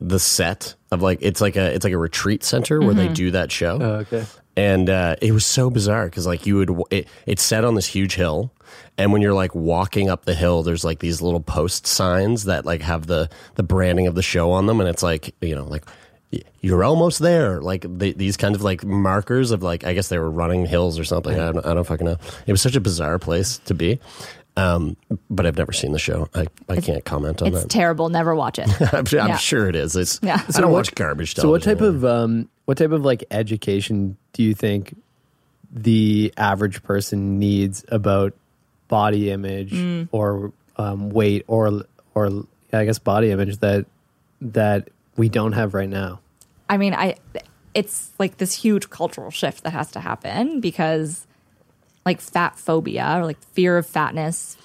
the 0.00 0.18
set 0.18 0.74
of 0.90 1.02
like 1.02 1.18
it's 1.22 1.40
like 1.40 1.54
a 1.54 1.72
it's 1.72 1.84
like 1.84 1.92
a 1.92 1.98
retreat 1.98 2.42
center 2.42 2.80
where 2.80 2.88
Mm-hmm. 2.90 2.98
they 2.98 3.12
do 3.14 3.30
that 3.30 3.52
show. 3.52 3.78
Oh, 3.80 3.90
okay 4.02 4.24
and 4.58 4.90
uh, 4.90 5.14
it 5.22 5.30
was 5.30 5.46
so 5.46 5.70
bizarre 5.70 6.06
because 6.06 6.26
like 6.26 6.44
you 6.44 6.56
would 6.56 6.70
it, 6.90 7.06
it's 7.26 7.44
set 7.44 7.64
on 7.64 7.76
this 7.76 7.86
huge 7.86 8.16
hill. 8.16 8.52
And 8.98 9.12
when 9.12 9.22
you're 9.22 9.32
like 9.32 9.54
walking 9.54 10.10
up 10.10 10.24
the 10.24 10.34
hill 10.34 10.64
there's 10.64 10.84
like 10.84 10.98
these 10.98 11.22
little 11.22 11.40
post 11.40 11.86
signs 11.86 12.44
that 12.44 12.64
like 12.64 12.82
have 12.82 13.06
the 13.06 13.30
the 13.54 13.62
branding 13.62 14.08
of 14.08 14.16
the 14.16 14.22
show 14.22 14.50
on 14.50 14.66
them. 14.66 14.80
And 14.80 14.88
it's 14.88 15.02
like 15.02 15.32
you 15.40 15.54
know 15.54 15.64
like 15.64 15.84
you're 16.60 16.82
almost 16.82 17.20
there. 17.20 17.62
Like 17.62 17.82
the, 17.82 18.12
these 18.12 18.36
kinds 18.36 18.56
of 18.56 18.62
like 18.62 18.84
markers 18.84 19.52
of 19.52 19.62
like 19.62 19.84
i 19.84 19.94
guess 19.94 20.08
they 20.08 20.18
were 20.18 20.30
running 20.30 20.66
hills 20.66 20.98
or 20.98 21.04
something. 21.04 21.38
I, 21.38 21.52
don't, 21.52 21.64
I 21.64 21.72
don't 21.72 21.86
fucking 21.86 22.06
know. 22.06 22.16
It 22.48 22.52
was 22.52 22.60
such 22.60 22.74
a 22.74 22.80
bizarre 22.80 23.20
place 23.20 23.58
to 23.58 23.74
be 23.74 24.00
um, 24.58 24.96
but 25.30 25.46
i've 25.46 25.56
never 25.56 25.72
seen 25.72 25.92
the 25.92 25.98
show 25.98 26.28
i, 26.34 26.46
I 26.68 26.80
can't 26.80 27.04
comment 27.04 27.40
on 27.42 27.48
it's 27.48 27.56
that 27.58 27.64
It's 27.66 27.74
terrible 27.74 28.08
never 28.08 28.34
watch 28.34 28.58
it 28.58 28.68
I'm, 28.94 29.04
sure- 29.06 29.20
I'm 29.20 29.28
Yeah. 29.28 29.36
sure 29.36 29.68
it 29.68 29.76
is 29.76 29.94
it's 29.96 30.18
Yeah. 30.22 30.42
i 30.54 30.60
don't 30.60 30.72
watch 30.72 30.94
garbage 30.94 31.34
So 31.34 31.50
what 31.50 31.62
type 31.62 31.78
television. 31.78 31.96
of 31.96 32.04
um 32.04 32.48
what 32.66 32.76
type 32.78 32.90
of 32.90 33.04
like 33.04 33.24
education 33.30 34.16
do 34.32 34.42
you 34.42 34.54
think 34.54 34.94
the 35.72 36.32
average 36.36 36.82
person 36.82 37.38
needs 37.38 37.84
about 37.88 38.34
body 38.88 39.30
image 39.30 39.72
Mm. 39.72 40.08
or 40.12 40.52
um, 40.76 41.10
weight 41.10 41.44
or 41.46 41.82
or 42.14 42.30
I 42.72 42.84
guess 42.84 42.98
body 42.98 43.30
image 43.30 43.58
that 43.58 43.86
that 44.40 44.88
we 45.16 45.28
don't 45.28 45.52
have 45.52 45.74
right 45.74 45.88
now? 45.88 46.20
I 46.70 46.76
mean, 46.78 46.94
I 46.94 47.16
it's 47.74 48.10
like 48.18 48.38
this 48.38 48.54
huge 48.54 48.88
cultural 48.90 49.30
shift 49.30 49.64
that 49.64 49.70
has 49.72 49.90
to 49.92 50.00
happen 50.00 50.60
because 50.60 51.26
like 52.08 52.20
fat 52.22 52.58
phobia 52.58 53.16
or 53.18 53.24
like 53.26 53.40
fear 53.52 53.76
of 53.76 53.86
fatness, 53.86 54.56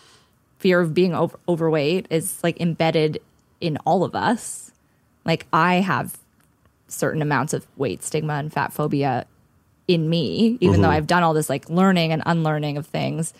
fear 0.59 0.79
of 0.79 0.93
being 0.93 1.13
over- 1.13 1.37
overweight 1.47 2.07
is 2.09 2.41
like 2.41 2.59
embedded 2.61 3.21
in 3.59 3.77
all 3.85 4.03
of 4.05 4.15
us. 4.15 4.71
Like 5.25 5.45
I 5.51 5.75
have 5.75 6.17
certain 6.87 7.21
amounts 7.21 7.53
of 7.53 7.67
weight 7.75 8.01
stigma 8.01 8.33
and 8.33 8.51
fat 8.51 8.71
phobia 8.71 9.25
in 9.89 10.09
me, 10.09 10.57
even 10.61 10.81
though 10.81 10.89
I've 10.89 11.07
done 11.07 11.23
all 11.23 11.33
this 11.33 11.49
like 11.49 11.69
learning 11.69 12.13
and 12.13 12.23
unlearning 12.25 12.77
of 12.77 12.87
things. 12.87 13.33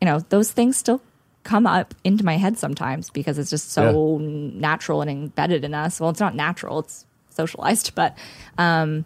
You 0.00 0.06
know, 0.06 0.20
those 0.30 0.50
things 0.50 0.78
still 0.78 1.02
come 1.42 1.66
up 1.66 1.94
into 2.04 2.24
my 2.24 2.38
head 2.38 2.56
sometimes 2.58 3.10
because 3.10 3.38
it's 3.38 3.50
just 3.50 3.70
so 3.70 4.18
natural 4.18 5.02
and 5.02 5.10
embedded 5.10 5.62
in 5.62 5.74
us. 5.74 6.00
Well, 6.00 6.08
it's 6.10 6.20
not 6.20 6.34
natural, 6.34 6.78
it's 6.80 7.04
socialized, 7.30 7.94
but 8.00 8.16
um 8.56 9.04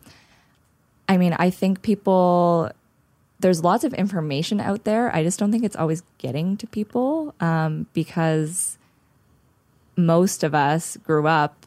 I 1.08 1.16
mean, 1.16 1.32
I 1.32 1.50
think 1.50 1.82
people 1.82 2.70
there's 3.40 3.64
lots 3.64 3.84
of 3.84 3.94
information 3.94 4.60
out 4.60 4.84
there. 4.84 5.14
I 5.14 5.22
just 5.22 5.38
don't 5.38 5.50
think 5.50 5.64
it's 5.64 5.76
always 5.76 6.02
getting 6.18 6.56
to 6.58 6.66
people 6.66 7.34
um, 7.40 7.86
because 7.92 8.78
most 9.96 10.42
of 10.42 10.54
us 10.54 10.96
grew 10.98 11.26
up 11.26 11.66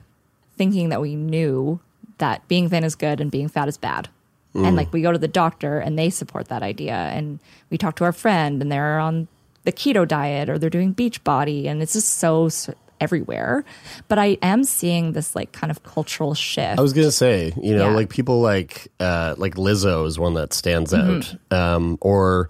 thinking 0.55 0.89
that 0.89 1.01
we 1.01 1.15
knew 1.15 1.80
that 2.19 2.47
being 2.47 2.69
thin 2.69 2.84
is 2.84 2.95
good 2.95 3.19
and 3.19 3.32
being 3.32 3.47
fat 3.47 3.67
is 3.67 3.78
bad. 3.78 4.09
And 4.55 4.76
like 4.76 4.93
we 4.93 5.01
go 5.01 5.11
to 5.11 5.17
the 5.17 5.28
doctor 5.28 5.80
and 5.80 5.97
they 5.97 6.11
support 6.11 6.49
that 6.49 6.61
idea. 6.61 6.93
And 6.93 7.39
we 7.71 7.78
talk 7.78 7.95
to 7.95 8.03
our 8.03 8.11
friend 8.11 8.61
and 8.61 8.71
they're 8.71 8.99
on 8.99 9.28
the 9.63 9.71
keto 9.71 10.07
diet 10.07 10.47
or 10.47 10.59
they're 10.59 10.69
doing 10.69 10.91
beach 10.91 11.24
body. 11.24 11.67
And 11.67 11.82
it's 11.82 11.93
just 11.93 12.19
so, 12.19 12.49
so 12.49 12.76
everywhere. 13.04 13.64
But 14.08 14.18
I 14.18 14.38
am 14.41 14.64
seeing 14.64 15.12
this 15.12 15.36
like 15.36 15.51
kind 15.51 15.70
of 15.70 15.84
cultural 15.84 16.34
shift. 16.34 16.80
I 16.80 16.82
was 16.82 16.93
gonna 16.93 17.12
say, 17.12 17.54
you 17.62 17.76
know, 17.76 17.89
Yeah. 17.89 17.95
like 17.95 18.10
people 18.10 18.41
like 18.41 18.88
uh, 18.99 19.36
like 19.38 19.56
Lizzo 19.56 20.08
is 20.08 20.18
one 20.18 20.34
that 20.36 20.54
stands 20.54 20.93
Mm-hmm. 20.93 21.36
out, 21.51 21.60
um, 21.76 21.97
or 22.01 22.49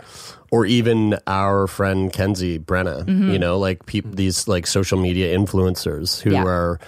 or 0.52 0.66
even 0.68 1.18
our 1.26 1.66
friend 1.68 2.14
Kenzie 2.14 2.60
Brenna. 2.60 3.04
Mm-hmm. 3.04 3.32
You 3.32 3.40
know, 3.40 3.58
like 3.58 3.86
peop 3.88 4.06
these 4.16 4.48
like 4.48 4.68
social 4.68 5.00
media 5.00 5.36
influencers 5.38 6.22
who 6.22 6.32
Yeah. 6.32 6.44
are 6.46 6.80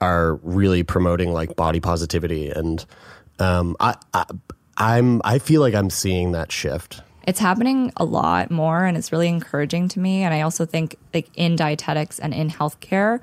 are 0.00 0.34
really 0.42 0.82
promoting 0.82 1.32
like 1.32 1.54
body 1.54 1.78
positivity, 1.80 2.50
and 2.50 2.84
um, 3.38 3.76
I, 3.78 3.94
I 4.14 4.24
I'm 4.76 5.20
I 5.24 5.38
feel 5.38 5.60
like 5.60 5.74
I'm 5.74 5.90
seeing 5.90 6.32
that 6.32 6.50
shift. 6.50 7.02
It's 7.26 7.40
happening 7.40 7.92
a 7.96 8.04
lot 8.04 8.50
more 8.50 8.84
and 8.84 8.96
it's 8.96 9.12
really 9.12 9.28
encouraging 9.28 9.88
to 9.88 10.00
me. 10.00 10.22
And 10.22 10.34
i 10.34 10.40
also 10.40 10.64
think 10.64 10.96
like 11.14 11.28
in 11.34 11.56
dietetics 11.56 12.18
and 12.18 12.34
in 12.34 12.50
healthcare 12.50 13.20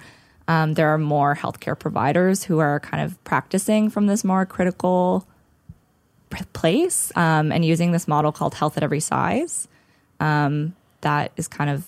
um, 0.49 0.73
there 0.73 0.89
are 0.89 0.97
more 0.97 1.35
healthcare 1.35 1.77
providers 1.77 2.43
who 2.43 2.57
are 2.57 2.79
kind 2.79 3.03
of 3.03 3.23
practicing 3.23 3.91
from 3.91 4.07
this 4.07 4.23
more 4.23 4.47
critical 4.47 5.27
place 6.53 7.11
um, 7.15 7.51
and 7.51 7.63
using 7.63 7.91
this 7.91 8.07
model 8.07 8.31
called 8.31 8.55
health 8.55 8.75
at 8.75 8.81
every 8.81 8.99
size. 8.99 9.67
Um, 10.19 10.75
that 11.01 11.31
is 11.37 11.47
kind 11.47 11.69
of 11.69 11.87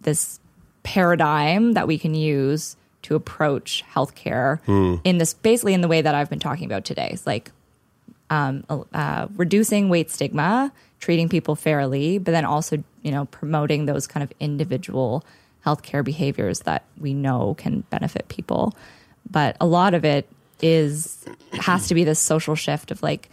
this 0.00 0.40
paradigm 0.84 1.72
that 1.72 1.86
we 1.86 1.98
can 1.98 2.14
use 2.14 2.76
to 3.02 3.14
approach 3.14 3.84
healthcare 3.92 4.58
in 5.04 5.18
this 5.18 5.34
basically 5.34 5.74
in 5.74 5.80
the 5.80 5.88
way 5.88 6.00
that 6.00 6.14
i've 6.14 6.30
been 6.30 6.38
talking 6.38 6.64
about 6.64 6.84
today. 6.84 7.10
It's 7.12 7.26
like 7.26 7.50
uh, 8.30 9.28
reducing 9.36 9.88
weight 9.88 10.10
stigma, 10.10 10.72
treating 11.06 11.28
people 11.28 11.54
fairly, 11.54 12.18
but 12.18 12.32
then 12.32 12.44
also, 12.44 12.82
you 13.02 13.12
know, 13.12 13.26
promoting 13.26 13.86
those 13.86 14.08
kind 14.08 14.24
of 14.24 14.32
individual 14.40 15.24
healthcare 15.64 16.02
behaviors 16.02 16.58
that 16.60 16.82
we 16.98 17.14
know 17.14 17.54
can 17.54 17.82
benefit 17.90 18.26
people. 18.26 18.74
But 19.30 19.56
a 19.60 19.66
lot 19.66 19.94
of 19.94 20.04
it 20.04 20.28
is 20.60 21.24
has 21.52 21.86
to 21.86 21.94
be 21.94 22.02
this 22.02 22.18
social 22.18 22.56
shift 22.56 22.90
of 22.90 23.04
like 23.04 23.28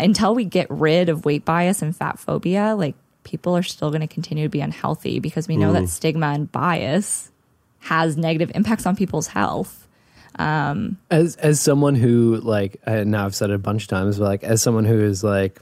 until 0.00 0.34
we 0.34 0.44
get 0.44 0.66
rid 0.68 1.08
of 1.08 1.24
weight 1.24 1.44
bias 1.44 1.80
and 1.80 1.94
fat 1.94 2.18
phobia, 2.18 2.74
like 2.74 2.96
people 3.22 3.56
are 3.56 3.62
still 3.62 3.90
going 3.90 4.00
to 4.00 4.08
continue 4.08 4.42
to 4.42 4.50
be 4.50 4.60
unhealthy 4.60 5.20
because 5.20 5.46
we 5.46 5.56
know 5.56 5.72
that 5.72 5.84
mm. 5.84 5.88
stigma 5.88 6.26
and 6.26 6.50
bias 6.50 7.30
has 7.78 8.16
negative 8.16 8.50
impacts 8.56 8.84
on 8.84 8.96
people's 8.96 9.28
health. 9.28 9.86
Um, 10.40 10.98
as 11.08 11.36
as 11.36 11.60
someone 11.60 11.94
who 11.94 12.40
like 12.42 12.84
now 12.84 13.26
I've 13.26 13.36
said 13.36 13.50
it 13.50 13.54
a 13.54 13.58
bunch 13.58 13.82
of 13.82 13.88
times, 13.90 14.18
but 14.18 14.24
like 14.24 14.42
as 14.42 14.60
someone 14.60 14.84
who 14.84 14.98
is 14.98 15.22
like 15.22 15.60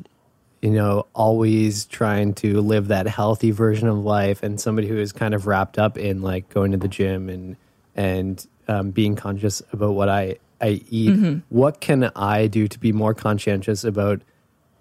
you 0.64 0.70
know 0.70 1.06
always 1.12 1.84
trying 1.84 2.32
to 2.32 2.62
live 2.62 2.88
that 2.88 3.06
healthy 3.06 3.50
version 3.50 3.86
of 3.86 3.98
life, 3.98 4.42
and 4.42 4.58
somebody 4.58 4.88
who 4.88 4.96
is 4.96 5.12
kind 5.12 5.34
of 5.34 5.46
wrapped 5.46 5.78
up 5.78 5.98
in 5.98 6.22
like 6.22 6.48
going 6.48 6.72
to 6.72 6.78
the 6.78 6.88
gym 6.88 7.28
and 7.28 7.56
and 7.94 8.46
um, 8.66 8.90
being 8.90 9.14
conscious 9.14 9.62
about 9.72 9.92
what 9.92 10.08
I 10.08 10.38
I 10.62 10.80
eat. 10.88 11.10
What 11.50 11.82
can 11.82 12.10
I 12.16 12.46
do 12.46 12.66
to 12.66 12.78
be 12.78 12.92
more 12.92 13.12
conscientious 13.12 13.84
about 13.84 14.22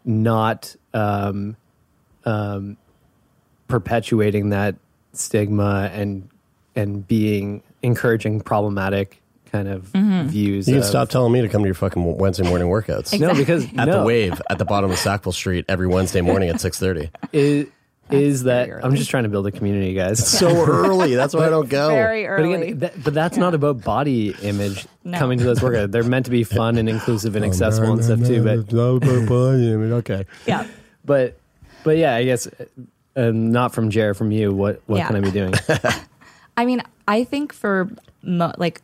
not 0.06 0.74
um, 0.94 1.58
um, 2.24 2.78
perpetuating 3.68 4.52
that 4.52 4.76
stigma 5.12 5.92
and 5.94 6.30
and 6.78 7.06
being 7.06 7.62
encouraging 7.82 8.40
problematic 8.40 9.22
kind 9.54 9.68
of 9.68 9.84
views. 10.30 10.68
You 10.68 10.74
can 10.74 10.82
of- 10.82 10.88
stop 10.90 11.10
telling 11.10 11.32
me 11.32 11.42
to 11.42 11.48
come 11.48 11.62
to 11.62 11.68
your 11.68 11.76
fucking 11.76 12.18
Wednesday 12.18 12.44
morning 12.44 12.68
workouts. 12.68 13.18
No, 13.24 13.34
because 13.34 13.66
At 13.78 13.86
no, 13.88 14.00
the 14.00 14.04
Wave 14.04 14.42
at 14.50 14.58
the 14.58 14.66
bottom 14.66 14.92
of 14.92 14.98
Sackville 14.98 15.32
Street 15.32 15.66
every 15.70 15.88
Wednesday 15.88 16.22
morning 16.22 16.50
at 16.50 16.60
six 16.60 16.78
thirty. 16.80 17.10
is, 17.32 17.68
is 18.10 18.44
that 18.44 18.68
very 18.68 18.84
I'm 18.84 18.96
just 18.96 19.10
trying 19.10 19.24
to 19.24 19.30
build 19.30 19.48
a 19.48 19.52
community, 19.52 19.94
guys. 19.94 20.28
So 20.28 20.50
early. 20.68 21.16
That's 21.16 21.34
why 21.34 21.46
I 21.46 21.50
don't 21.50 21.70
go. 21.70 21.88
Very 21.90 22.24
But 22.24 22.30
early. 22.32 22.54
again, 22.56 22.80
that, 22.80 23.04
but 23.04 23.14
that's 23.14 23.38
not 23.38 23.54
about 23.54 23.82
body 23.84 24.36
image 24.42 24.86
No. 25.06 25.18
coming 25.20 25.38
to 25.40 25.44
those 25.46 25.60
workouts. 25.60 25.92
They're 25.92 26.04
meant 26.04 26.26
to 26.26 26.32
be 26.32 26.44
fun 26.44 26.78
and 26.78 26.90
inclusive 26.90 27.36
and 27.36 27.46
accessible 27.46 27.94
and 27.94 28.04
stuff 28.04 28.20
too. 28.26 28.44
But 28.44 28.74
about 28.74 29.28
body 29.30 29.72
image. 29.72 29.92
okay. 29.92 30.26
yeah. 30.46 30.68
but 31.06 31.38
but 31.84 31.98
yeah, 31.98 32.16
I 32.16 32.24
guess 32.26 32.48
uh, 33.16 33.32
not 33.32 33.74
from 33.74 33.90
Jared, 33.92 34.18
from 34.18 34.32
you. 34.32 34.52
What 34.52 34.82
what 34.88 34.98
Yeah. 34.98 35.08
can 35.08 35.16
I 35.16 35.20
be 35.22 35.32
doing? 35.32 35.54
I 36.58 36.66
mean, 36.66 36.82
I 37.08 37.24
think 37.24 37.54
for 37.54 37.90
mo- 38.22 38.54
like 38.58 38.82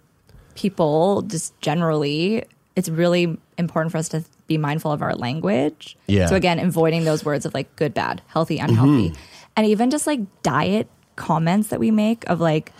people, 0.60 1.22
just 1.24 1.60
generally, 1.62 2.44
it's 2.76 2.90
really 2.90 3.38
important 3.58 3.92
for 3.92 3.98
us 3.98 4.10
to 4.10 4.24
be 4.48 4.58
mindful 4.58 4.92
of 4.92 5.02
our 5.02 5.16
language. 5.16 5.96
Yeah. 6.08 6.28
So 6.28 6.36
again, 6.36 6.60
avoiding 6.60 7.06
those 7.06 7.24
words 7.24 7.46
of 7.46 7.54
like 7.54 7.74
good, 7.78 7.94
bad, 7.94 8.22
healthy, 8.28 8.58
unhealthy, 8.60 9.10
Mm-hmm. 9.12 9.54
and 9.56 9.68
even 9.68 9.90
just 9.90 10.06
like 10.06 10.20
diet 10.44 10.88
comments 11.16 11.70
that 11.70 11.80
we 11.80 11.92
make 11.92 12.30
of 12.30 12.40
like, 12.42 12.72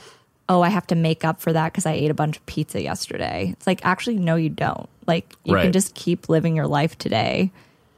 oh, 0.50 0.62
I 0.62 0.70
have 0.70 0.88
to 0.88 0.96
make 0.96 1.24
up 1.24 1.40
for 1.42 1.54
that 1.54 1.72
because 1.72 1.86
I 1.86 1.94
ate 1.94 2.12
a 2.12 2.14
bunch 2.14 2.38
of 2.38 2.46
pizza 2.48 2.82
yesterday. 2.82 3.50
It's 3.54 3.68
like 3.68 3.86
actually, 3.86 4.18
no, 4.18 4.36
you 4.36 4.50
don't. 4.50 4.90
Like 5.08 5.36
you 5.46 5.54
Right. 5.56 5.64
can 5.64 5.72
just 5.72 5.94
keep 5.96 6.28
living 6.30 6.56
your 6.56 6.68
life 6.68 6.98
today. 6.98 7.52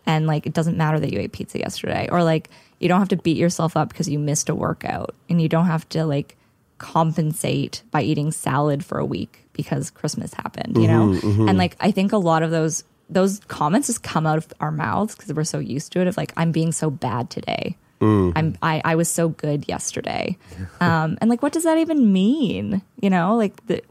And 0.05 0.27
like, 0.27 0.45
it 0.47 0.53
doesn't 0.53 0.77
matter 0.77 0.99
that 0.99 1.11
you 1.13 1.19
ate 1.19 1.31
pizza 1.31 1.59
yesterday, 1.59 2.07
or 2.11 2.23
like, 2.23 2.49
you 2.79 2.87
don't 2.89 2.99
have 2.99 3.09
to 3.09 3.17
beat 3.17 3.37
yourself 3.37 3.77
up 3.77 3.89
because 3.89 4.09
you 4.09 4.17
missed 4.19 4.49
a 4.49 4.55
workout, 4.55 5.13
and 5.29 5.39
you 5.41 5.47
don't 5.47 5.67
have 5.67 5.87
to 5.89 6.05
like 6.05 6.35
compensate 6.81 7.83
by 7.91 8.01
eating 8.01 8.31
salad 8.31 8.83
for 8.83 8.97
a 8.97 9.05
week 9.05 9.45
because 9.53 9.91
Christmas 9.91 10.33
happened, 10.33 10.75
you 10.77 10.87
know? 10.87 11.13
And 11.47 11.57
like 11.57 11.77
I 11.79 11.91
think 11.91 12.11
a 12.11 12.17
lot 12.17 12.43
of 12.43 12.51
those 12.51 12.83
those 13.09 13.39
comments 13.47 13.87
just 13.87 14.03
come 14.03 14.25
out 14.25 14.37
of 14.37 14.47
our 14.59 14.71
mouths 14.71 15.15
because 15.15 15.31
we're 15.33 15.43
so 15.43 15.59
used 15.59 15.91
to 15.93 16.01
it 16.01 16.07
of 16.07 16.17
like 16.17 16.33
I'm 16.35 16.51
being 16.51 16.71
so 16.71 16.89
bad 16.89 17.29
today. 17.29 17.77
I'm 18.35 18.57
I, 18.63 18.81
I 18.83 18.95
was 18.95 19.09
so 19.09 19.29
good 19.29 19.67
yesterday. 19.67 20.37
Um 20.81 21.17
and 21.21 21.29
like 21.29 21.43
what 21.43 21.53
does 21.53 21.63
that 21.63 21.77
even 21.77 22.11
mean? 22.11 22.81
You 22.99 23.09
know, 23.11 23.35
like 23.37 23.65
the 23.67 23.83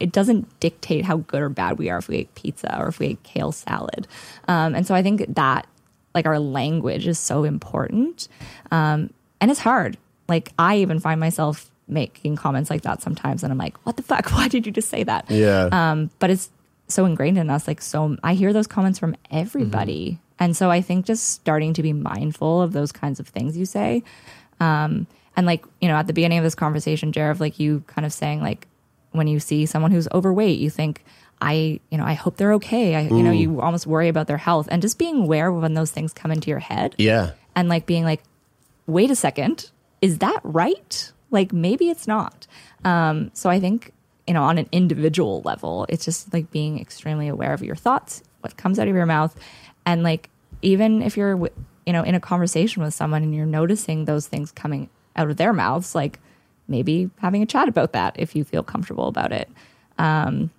it 0.00 0.10
doesn't 0.10 0.58
dictate 0.58 1.04
how 1.04 1.18
good 1.18 1.40
or 1.40 1.48
bad 1.48 1.78
we 1.78 1.88
are 1.88 1.98
if 1.98 2.08
we 2.08 2.16
ate 2.16 2.34
pizza 2.34 2.76
or 2.78 2.88
if 2.88 2.98
we 2.98 3.06
ate 3.06 3.22
kale 3.22 3.52
salad. 3.52 4.08
Um, 4.48 4.74
and 4.74 4.84
so 4.86 4.94
I 4.94 5.02
think 5.02 5.24
that 5.36 5.66
like 6.14 6.26
our 6.26 6.38
language 6.40 7.06
is 7.06 7.18
so 7.18 7.44
important. 7.44 8.28
Um, 8.72 9.10
and 9.40 9.50
it's 9.52 9.60
hard. 9.60 9.96
Like 10.28 10.52
I 10.58 10.78
even 10.78 10.98
find 10.98 11.20
myself 11.20 11.70
making 11.86 12.36
comments 12.36 12.70
like 12.70 12.82
that 12.82 13.02
sometimes 13.02 13.42
and 13.42 13.52
I'm 13.52 13.58
like, 13.58 13.76
what 13.84 13.96
the 13.96 14.02
fuck? 14.02 14.30
Why 14.32 14.48
did 14.48 14.66
you 14.66 14.72
just 14.72 14.88
say 14.88 15.02
that? 15.04 15.30
Yeah. 15.30 15.68
Um, 15.70 16.10
but 16.18 16.30
it's 16.30 16.50
so 16.88 17.04
ingrained 17.04 17.38
in 17.38 17.50
us. 17.50 17.66
Like, 17.66 17.80
so 17.80 18.16
I 18.22 18.34
hear 18.34 18.52
those 18.52 18.66
comments 18.66 18.98
from 18.98 19.16
everybody. 19.30 20.18
And 20.38 20.56
so 20.56 20.70
I 20.70 20.80
think 20.80 21.06
just 21.06 21.30
starting 21.30 21.74
to 21.74 21.82
be 21.82 21.92
mindful 21.92 22.62
of 22.62 22.72
those 22.72 22.92
kinds 22.92 23.20
of 23.20 23.28
things 23.28 23.56
you 23.56 23.66
say. 23.66 24.02
Um, 24.60 25.06
and 25.36 25.46
like, 25.46 25.64
you 25.80 25.88
know, 25.88 25.96
at 25.96 26.06
the 26.06 26.12
beginning 26.12 26.38
of 26.38 26.44
this 26.44 26.54
conversation, 26.54 27.12
Jared, 27.12 27.40
like 27.40 27.58
you 27.58 27.82
kind 27.86 28.04
of 28.04 28.12
saying, 28.12 28.40
like, 28.40 28.66
when 29.12 29.26
you 29.28 29.40
see 29.40 29.66
someone 29.66 29.92
who's 29.92 30.08
overweight, 30.12 30.58
you 30.58 30.70
think, 30.70 31.04
I, 31.40 31.80
you 31.90 31.98
know, 31.98 32.04
I 32.04 32.14
hope 32.14 32.36
they're 32.36 32.54
okay. 32.54 32.94
I, 32.94 33.02
you 33.02 33.22
know, 33.22 33.30
you 33.30 33.60
almost 33.60 33.86
worry 33.86 34.08
about 34.08 34.26
their 34.26 34.38
health 34.38 34.68
and 34.70 34.82
just 34.82 34.98
being 34.98 35.22
aware 35.22 35.52
when 35.52 35.74
those 35.74 35.90
things 35.90 36.12
come 36.12 36.30
into 36.30 36.50
your 36.50 36.58
head 36.58 36.94
yeah. 36.98 37.32
and 37.54 37.68
like 37.68 37.86
being 37.86 38.04
like, 38.04 38.22
wait 38.86 39.10
a 39.10 39.16
second, 39.16 39.70
is 40.00 40.18
that 40.18 40.40
right? 40.42 41.12
Like 41.34 41.52
maybe 41.52 41.90
it's 41.90 42.06
not. 42.06 42.46
Um, 42.84 43.30
so 43.34 43.50
I 43.50 43.60
think 43.60 43.92
you 44.26 44.32
know 44.32 44.42
on 44.42 44.56
an 44.56 44.68
individual 44.72 45.42
level, 45.42 45.84
it's 45.90 46.04
just 46.06 46.32
like 46.32 46.50
being 46.50 46.80
extremely 46.80 47.28
aware 47.28 47.52
of 47.52 47.62
your 47.62 47.76
thoughts, 47.76 48.22
what 48.40 48.56
comes 48.56 48.78
out 48.78 48.88
of 48.88 48.94
your 48.94 49.06
mouth, 49.06 49.36
and 49.84 50.02
like 50.02 50.30
even 50.62 51.02
if 51.02 51.16
you're 51.18 51.36
you 51.84 51.92
know 51.92 52.02
in 52.02 52.14
a 52.14 52.20
conversation 52.20 52.82
with 52.82 52.94
someone 52.94 53.22
and 53.22 53.34
you're 53.34 53.44
noticing 53.44 54.06
those 54.06 54.26
things 54.26 54.50
coming 54.50 54.88
out 55.16 55.28
of 55.28 55.36
their 55.36 55.52
mouths, 55.52 55.94
like 55.94 56.18
maybe 56.66 57.10
having 57.18 57.42
a 57.42 57.46
chat 57.46 57.68
about 57.68 57.92
that 57.92 58.14
if 58.18 58.34
you 58.34 58.44
feel 58.44 58.62
comfortable 58.62 59.08
about 59.08 59.32
it. 59.32 59.50
Um, 59.98 60.50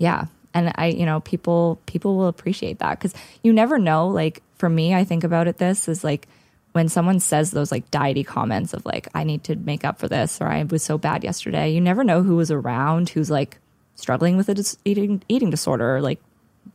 yeah 0.00 0.24
and 0.54 0.72
i 0.76 0.86
you 0.86 1.06
know 1.06 1.20
people 1.20 1.78
people 1.86 2.16
will 2.16 2.26
appreciate 2.26 2.78
that 2.78 2.98
because 2.98 3.14
you 3.42 3.52
never 3.52 3.78
know 3.78 4.08
like 4.08 4.42
for 4.56 4.68
me 4.68 4.94
i 4.94 5.04
think 5.04 5.22
about 5.22 5.46
it 5.46 5.58
this 5.58 5.88
is 5.88 6.02
like 6.02 6.26
when 6.72 6.88
someone 6.88 7.20
says 7.20 7.50
those 7.50 7.72
like 7.72 7.90
diety 7.90 8.24
comments 8.24 8.72
of 8.72 8.84
like 8.86 9.08
i 9.14 9.24
need 9.24 9.42
to 9.44 9.56
make 9.56 9.84
up 9.84 9.98
for 9.98 10.08
this 10.08 10.40
or 10.40 10.46
i 10.46 10.62
was 10.64 10.82
so 10.82 10.98
bad 10.98 11.24
yesterday 11.24 11.70
you 11.70 11.80
never 11.80 12.04
know 12.04 12.22
who 12.22 12.36
was 12.36 12.50
around 12.50 13.08
who's 13.10 13.30
like 13.30 13.58
struggling 13.94 14.36
with 14.36 14.48
a 14.48 14.54
dis- 14.54 14.78
eating 14.84 15.22
eating 15.28 15.50
disorder 15.50 15.96
or 15.96 16.00
like 16.00 16.20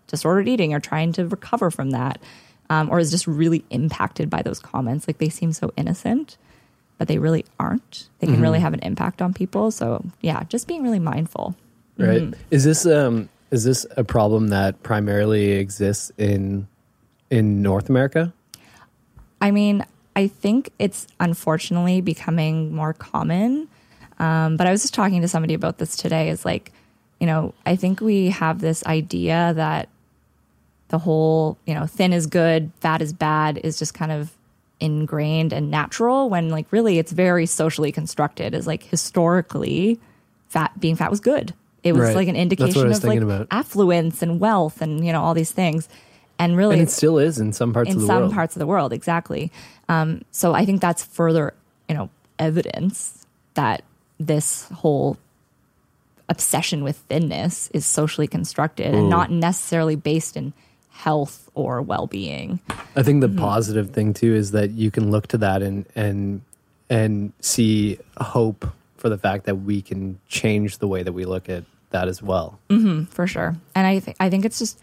disordered 0.07 0.47
eating 0.47 0.73
or 0.73 0.79
trying 0.79 1.11
to 1.11 1.27
recover 1.27 1.71
from 1.71 1.91
that 1.91 2.19
um, 2.69 2.89
or 2.89 2.99
is 2.99 3.11
just 3.11 3.27
really 3.27 3.63
impacted 3.69 4.29
by 4.29 4.41
those 4.41 4.59
comments 4.59 5.07
like 5.07 5.17
they 5.17 5.29
seem 5.29 5.51
so 5.51 5.71
innocent 5.77 6.37
but 6.97 7.07
they 7.07 7.17
really 7.17 7.45
aren't 7.59 8.09
they 8.19 8.27
can 8.27 8.41
really 8.41 8.59
have 8.59 8.73
an 8.73 8.79
impact 8.79 9.21
on 9.21 9.33
people 9.33 9.71
so 9.71 10.03
yeah 10.21 10.43
just 10.43 10.67
being 10.67 10.83
really 10.83 10.99
mindful 10.99 11.55
right? 11.97 12.21
Mm-hmm. 12.21 12.41
Is 12.51 12.63
this 12.63 12.85
um 12.85 13.29
is 13.51 13.63
this 13.63 13.85
a 13.95 14.03
problem 14.03 14.49
that 14.49 14.81
primarily 14.83 15.51
exists 15.51 16.11
in 16.17 16.67
in 17.29 17.61
North 17.61 17.89
America? 17.89 18.33
I 19.41 19.51
mean, 19.51 19.85
I 20.15 20.27
think 20.27 20.71
it's 20.79 21.07
unfortunately 21.19 22.01
becoming 22.01 22.73
more 22.73 22.93
common. 22.93 23.67
Um, 24.17 24.55
but 24.57 24.65
I 24.65 24.71
was 24.71 24.81
just 24.81 24.93
talking 24.93 25.21
to 25.21 25.27
somebody 25.27 25.53
about 25.53 25.77
this 25.77 25.97
today. 25.97 26.29
Is 26.29 26.45
like 26.45 26.71
you 27.19 27.27
know, 27.27 27.53
I 27.65 27.75
think 27.75 28.01
we 28.01 28.29
have 28.29 28.59
this 28.59 28.85
idea 28.85 29.53
that 29.55 29.87
the 30.89 30.97
whole, 30.99 31.57
you 31.65 31.73
know, 31.73 31.85
thin 31.87 32.11
is 32.13 32.27
good, 32.27 32.71
fat 32.81 33.01
is 33.01 33.13
bad 33.13 33.57
is 33.63 33.79
just 33.79 33.93
kind 33.93 34.11
of 34.11 34.31
ingrained 34.81 35.53
and 35.53 35.71
natural 35.71 36.29
when 36.29 36.49
like 36.49 36.69
really 36.71 36.99
it's 36.99 37.13
very 37.13 37.45
socially 37.45 37.91
constructed 37.93 38.53
is 38.53 38.67
like 38.67 38.83
historically 38.83 39.97
fat 40.49 40.77
being 40.79 40.95
fat 40.95 41.09
was 41.09 41.19
good. 41.21 41.53
It 41.83 41.93
was 41.93 42.01
Right. 42.07 42.15
like 42.15 42.27
an 42.27 42.35
That's 42.35 42.59
what 42.59 42.67
I 42.67 42.67
indication 42.67 42.91
of 42.91 43.03
like 43.03 43.21
about. 43.21 43.47
affluence 43.51 44.21
and 44.21 44.39
wealth 44.39 44.81
and 44.81 45.05
you 45.05 45.11
know 45.13 45.21
all 45.21 45.33
these 45.33 45.51
things. 45.51 45.87
And 46.39 46.57
really 46.57 46.73
and 46.79 46.81
it 46.87 46.91
still 46.91 47.17
is 47.17 47.39
in 47.39 47.53
some 47.53 47.71
parts 47.73 47.89
in 47.89 47.95
of 47.95 48.01
the 48.01 48.07
some 48.07 48.21
world. 48.23 48.33
parts 48.33 48.55
of 48.55 48.59
the 48.59 48.67
world 48.67 48.91
exactly 48.93 49.51
um, 49.89 50.21
so 50.31 50.53
i 50.53 50.65
think 50.65 50.81
that's 50.81 51.03
further 51.03 51.53
you 51.87 51.95
know 51.95 52.09
evidence 52.39 53.25
that 53.53 53.83
this 54.19 54.67
whole 54.69 55.17
obsession 56.27 56.83
with 56.83 56.97
thinness 57.09 57.69
is 57.73 57.85
socially 57.85 58.27
constructed 58.27 58.93
and 58.93 59.05
Mm. 59.05 59.09
not 59.09 59.31
necessarily 59.31 59.95
based 59.95 60.35
in 60.35 60.53
health 60.89 61.49
or 61.55 61.81
well-being 61.81 62.59
I 62.95 63.03
think 63.03 63.21
Mm-hmm. 63.23 63.35
the 63.35 63.41
positive 63.41 63.91
thing 63.91 64.13
too 64.13 64.33
is 64.33 64.51
that 64.51 64.71
you 64.71 64.89
can 64.91 65.11
look 65.11 65.27
to 65.27 65.37
that 65.39 65.61
and 65.61 65.85
and 65.95 66.41
and 66.89 67.31
see 67.41 67.99
hope 68.17 68.65
for 68.97 69.09
the 69.09 69.17
fact 69.17 69.45
that 69.45 69.55
we 69.55 69.81
can 69.81 70.19
change 70.27 70.77
the 70.79 70.87
way 70.87 71.03
that 71.03 71.13
we 71.13 71.25
look 71.25 71.49
at 71.49 71.63
that 71.95 72.07
as 72.07 72.19
well. 72.21 72.59
hmm 72.69 73.03
for 73.17 73.25
sure. 73.33 73.55
And 73.75 73.87
i 73.87 73.99
th- 73.99 74.17
i 74.19 74.29
think 74.29 74.43
it's 74.45 74.59
just 74.59 74.75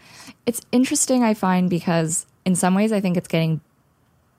it's 0.49 0.61
interesting 0.71 1.23
i 1.23 1.33
find 1.33 1.69
because 1.69 2.25
in 2.45 2.55
some 2.55 2.73
ways 2.75 2.91
i 2.91 2.99
think 3.03 3.15
it's 3.17 3.27
getting 3.35 3.61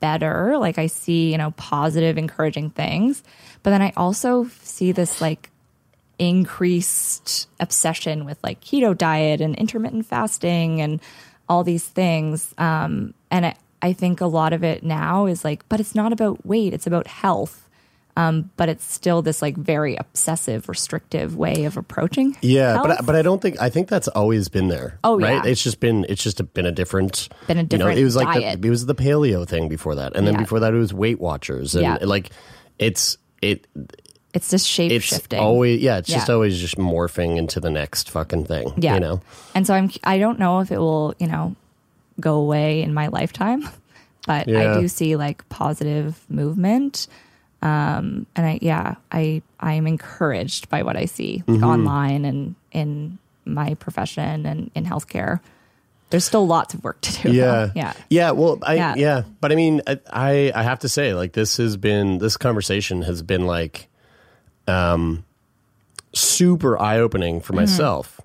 better. 0.01 0.57
Like 0.65 0.77
i 0.77 0.87
see 0.87 1.31
you 1.31 1.37
know 1.41 1.51
positive 1.73 2.17
encouraging 2.17 2.69
things 2.81 3.23
but 3.63 3.69
then 3.71 3.81
i 3.81 3.91
also 4.03 4.31
see 4.61 4.91
this 4.91 5.21
like 5.21 5.49
increased 6.19 7.47
obsession 7.59 8.25
with 8.25 8.37
like 8.43 8.61
keto 8.61 8.97
diet 8.97 9.41
and 9.41 9.55
intermittent 9.55 10.05
fasting 10.05 10.81
and 10.81 11.01
all 11.47 11.63
these 11.63 11.85
things. 11.85 12.53
Um 12.57 13.13
and 13.31 13.45
I, 13.47 13.55
I 13.81 13.93
think 13.93 14.21
a 14.21 14.25
lot 14.27 14.53
of 14.53 14.63
it 14.63 14.83
now 14.83 15.25
is 15.27 15.43
like 15.43 15.67
but 15.69 15.79
it's 15.79 15.95
not 15.95 16.11
about 16.13 16.45
weight 16.45 16.73
it's 16.73 16.87
about 16.87 17.07
health 17.07 17.64
um 18.17 18.49
but 18.57 18.69
it's 18.69 18.85
still 18.85 19.21
this 19.21 19.41
like 19.41 19.55
very 19.57 19.95
obsessive 19.97 20.69
restrictive 20.69 21.35
way 21.35 21.65
of 21.65 21.75
approaching 21.77 22.35
Yeah, 22.41 22.77
but 22.81 22.91
I, 22.91 22.93
health. 22.95 23.05
but 23.05 23.15
I 23.15 23.21
don't 23.21 23.41
think 23.41 23.61
I 23.61 23.69
think 23.69 23.87
that's 23.89 24.07
always 24.07 24.47
been 24.49 24.67
there. 24.69 24.99
Oh, 25.03 25.19
right. 25.19 25.43
yeah. 25.43 25.51
It's 25.51 25.61
just 25.63 25.79
been 25.79 26.05
it's 26.07 26.23
just 26.23 26.53
been 26.53 26.65
a 26.65 26.71
different 26.71 27.29
Been 27.47 27.57
a 27.57 27.61
you 27.61 27.63
know, 27.63 27.67
different 27.77 27.99
it 27.99 28.03
was 28.03 28.15
like 28.15 28.39
diet. 28.39 28.61
The, 28.61 28.67
it 28.67 28.71
was 28.71 28.85
the 28.85 28.95
paleo 28.95 29.47
thing 29.47 29.67
before 29.69 29.95
that, 29.95 30.15
and 30.15 30.25
then 30.25 30.35
Yeah. 30.35 30.39
before 30.41 30.59
that 30.61 30.73
it 30.73 30.77
was 30.77 30.93
Weight 30.93 31.19
Watchers, 31.19 31.75
and 31.75 31.83
Yeah. 31.83 31.97
like 32.01 32.29
it's 32.79 33.17
it 33.41 33.67
it's 34.33 34.49
just 34.49 34.67
shape 34.67 34.91
it's 34.91 35.05
shifting 35.05 35.39
always 35.39 35.81
yeah 35.81 35.97
it's 35.97 36.09
just 36.09 36.29
always 36.29 36.59
just 36.59 36.75
morphing 36.77 37.37
into 37.37 37.59
the 37.61 37.69
next 37.69 38.09
fucking 38.09 38.45
thing. 38.45 38.73
Yeah. 38.77 38.95
you 38.95 38.99
know. 38.99 39.21
And 39.53 39.65
so 39.67 39.73
I'm 39.73 39.91
I 40.03 40.19
don't 40.19 40.39
know 40.39 40.59
if 40.59 40.71
it 40.71 40.77
will, 40.77 41.13
you 41.19 41.27
know, 41.27 41.55
go 42.19 42.35
away 42.35 42.81
in 42.81 42.93
my 42.93 43.07
lifetime, 43.07 43.67
but 44.27 44.47
Yeah. 44.47 44.75
I 44.77 44.79
do 44.81 44.87
see 44.87 45.15
like 45.17 45.47
positive 45.49 46.19
movement. 46.29 47.07
Um 47.65 48.25
and 48.35 48.45
I 48.45 48.59
yeah, 48.61 48.95
I 49.11 49.41
I'm 49.59 49.87
encouraged 49.87 50.69
by 50.69 50.83
what 50.83 50.95
I 50.95 51.05
see 51.05 51.43
like 51.47 51.59
Mhm. 51.61 51.65
online 51.67 52.23
and 52.25 52.55
in 52.71 53.17
my 53.45 53.73
profession 53.75 54.45
and 54.45 54.69
in 54.75 54.85
healthcare. 54.85 55.39
There's 56.11 56.25
still 56.25 56.45
lots 56.45 56.73
of 56.75 56.83
work 56.83 57.01
to 57.01 57.11
do. 57.13 57.29
though. 57.29 57.33
Yeah, 57.33 57.71
Yeah. 57.75 57.93
yeah. 58.09 58.31
Well, 58.31 58.59
I, 58.61 58.75
yeah. 58.75 58.93
Yeah. 58.95 59.21
but 59.41 59.51
I 59.51 59.55
mean, 59.55 59.81
I, 59.87 59.99
I 60.13 60.51
I 60.55 60.63
have 60.63 60.79
to 60.79 60.89
say, 60.89 61.13
like, 61.15 61.33
this 61.33 61.57
has 61.57 61.77
been 61.77 62.19
this 62.19 62.37
conversation 62.37 63.01
has 63.01 63.23
been 63.23 63.45
like, 63.47 63.87
um, 64.67 65.25
super 66.13 66.77
eye 66.79 66.99
opening 66.99 67.41
for 67.41 67.53
Mhm. 67.53 67.57
myself 67.65 68.21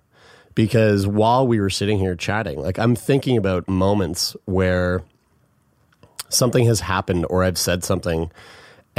because 0.55 1.07
while 1.07 1.47
we 1.47 1.59
were 1.61 1.71
sitting 1.71 1.99
here 1.99 2.15
chatting, 2.15 2.61
like, 2.61 2.79
I'm 2.79 2.95
thinking 2.95 3.37
about 3.39 3.67
moments 3.69 4.37
where 4.45 5.01
something 6.29 6.65
has 6.67 6.81
happened 6.81 7.27
or 7.31 7.43
I've 7.45 7.59
said 7.59 7.83
something, 7.83 8.31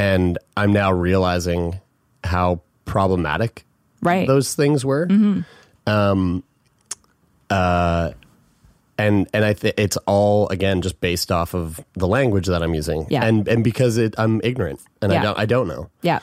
and 0.01 0.37
I'm 0.57 0.73
now 0.73 0.91
realizing 0.91 1.79
how 2.23 2.61
problematic 2.85 3.63
Right. 4.01 4.25
those 4.27 4.55
things 4.55 4.83
were. 4.83 5.05
Mhm. 5.07 5.45
Um, 5.85 6.43
uh, 7.49 8.11
and 8.97 9.27
and 9.33 9.45
I 9.45 9.53
think 9.53 9.75
it's 9.77 9.97
all 10.05 10.47
again 10.49 10.81
just 10.81 10.99
based 11.01 11.31
off 11.31 11.53
of 11.53 11.79
the 11.93 12.07
language 12.07 12.47
that 12.47 12.61
I'm 12.63 12.73
using, 12.73 13.05
Yeah. 13.09 13.23
and 13.25 13.47
and 13.47 13.63
because 13.63 13.97
it, 13.97 14.15
I'm 14.17 14.41
ignorant 14.43 14.79
and 15.01 15.11
I 15.13 15.21
don't 15.21 15.37
I 15.39 15.45
don't 15.45 15.67
know, 15.67 15.89
Yeah. 16.01 16.19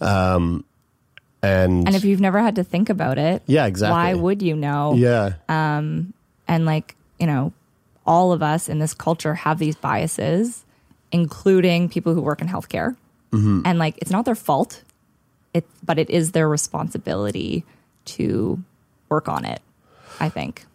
um, 0.00 0.64
and 1.42 1.86
And 1.86 1.96
if 1.96 2.04
you've 2.04 2.20
never 2.20 2.40
had 2.40 2.56
to 2.56 2.64
think 2.64 2.88
about 2.90 3.18
it, 3.18 3.42
Yeah, 3.46 3.66
exactly. 3.66 3.94
Why 3.96 4.14
would 4.14 4.42
you 4.42 4.54
know? 4.56 4.94
Yeah. 4.94 5.34
Um, 5.48 6.12
and 6.48 6.64
like 6.66 6.96
you 7.18 7.26
know, 7.26 7.52
all 8.06 8.32
of 8.32 8.42
us 8.42 8.68
in 8.68 8.78
this 8.78 8.94
culture 8.94 9.34
have 9.34 9.58
these 9.58 9.76
biases, 9.76 10.64
including 11.12 11.88
people 11.88 12.14
who 12.14 12.20
work 12.22 12.40
in 12.42 12.48
healthcare, 12.48 12.96
Mhm. 13.32 13.62
and 13.64 13.78
like 13.78 13.96
it's 13.98 14.10
not 14.10 14.24
their 14.24 14.34
fault, 14.34 14.82
it 15.54 15.64
but 15.84 15.98
it 15.98 16.10
is 16.10 16.32
their 16.32 16.48
responsibility 16.48 17.64
to 18.06 18.62
work 19.08 19.28
on 19.28 19.44
it. 19.44 19.60
I 20.18 20.28
think, 20.28 20.66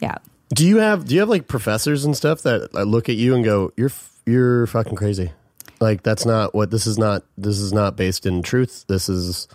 yeah. 0.00 0.16
do 0.52 0.66
you 0.66 0.78
have 0.78 1.06
do 1.06 1.14
you 1.14 1.20
have 1.20 1.28
like 1.28 1.46
professors 1.48 2.04
and 2.04 2.16
stuff 2.16 2.42
that 2.42 2.74
look 2.74 3.08
at 3.08 3.16
you 3.16 3.34
and 3.34 3.44
go 3.44 3.72
you're 3.76 3.92
you're 4.26 4.66
fucking 4.66 4.96
crazy, 4.96 5.32
like 5.80 6.02
that's 6.02 6.24
not 6.26 6.54
what 6.54 6.70
this 6.70 6.86
is 6.86 6.98
not 6.98 7.22
this 7.36 7.58
is 7.58 7.72
not 7.72 7.96
based 7.96 8.26
in 8.26 8.42
truth. 8.42 8.84
This 8.88 9.08
is 9.08 9.48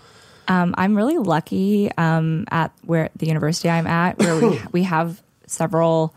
Um, 0.48 0.74
I'm 0.78 0.96
really 0.96 1.18
lucky 1.18 1.92
um, 1.98 2.46
at 2.50 2.72
where 2.84 3.10
the 3.16 3.28
university 3.28 3.70
I'm 3.70 3.88
at, 3.88 4.18
where 4.20 4.40
we 4.40 4.60
we 4.72 4.84
have 4.84 5.22
several 5.48 6.14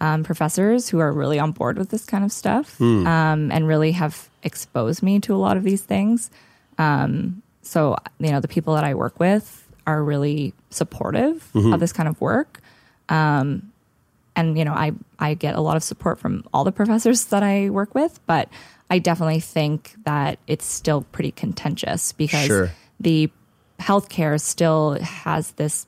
um, 0.00 0.24
professors 0.24 0.88
who 0.88 0.98
are 0.98 1.12
really 1.12 1.38
on 1.38 1.52
board 1.52 1.78
with 1.78 1.90
this 1.90 2.04
kind 2.04 2.24
of 2.24 2.32
stuff, 2.32 2.76
Hmm. 2.78 3.06
um, 3.06 3.52
and 3.52 3.66
really 3.68 3.92
have 3.92 4.28
exposed 4.42 5.02
me 5.02 5.20
to 5.20 5.34
a 5.34 5.36
lot 5.36 5.56
of 5.56 5.62
these 5.64 5.82
things. 5.82 6.30
Um, 6.78 7.42
so 7.62 7.96
you 8.18 8.30
know, 8.30 8.40
the 8.40 8.48
people 8.48 8.74
that 8.74 8.84
I 8.84 8.94
work 8.94 9.20
with 9.20 9.66
are 9.86 10.02
really 10.02 10.54
supportive 10.70 11.48
Mhm. 11.54 11.74
of 11.74 11.80
this 11.80 11.92
kind 11.92 12.08
of 12.08 12.20
work. 12.20 12.60
Um, 13.08 13.72
and 14.36 14.56
you 14.56 14.64
know, 14.64 14.72
I 14.72 14.92
I 15.18 15.34
get 15.34 15.54
a 15.56 15.60
lot 15.60 15.76
of 15.76 15.82
support 15.82 16.18
from 16.18 16.44
all 16.54 16.64
the 16.64 16.72
professors 16.72 17.26
that 17.26 17.42
I 17.42 17.68
work 17.70 17.94
with, 17.94 18.20
but 18.26 18.48
I 18.88 18.98
definitely 18.98 19.40
think 19.40 19.94
that 20.04 20.38
it's 20.46 20.64
still 20.64 21.02
pretty 21.12 21.32
contentious 21.32 22.12
because 22.12 22.46
Sure. 22.46 22.70
the 22.98 23.30
healthcare 23.80 24.40
still 24.40 24.94
has 25.02 25.52
this 25.52 25.86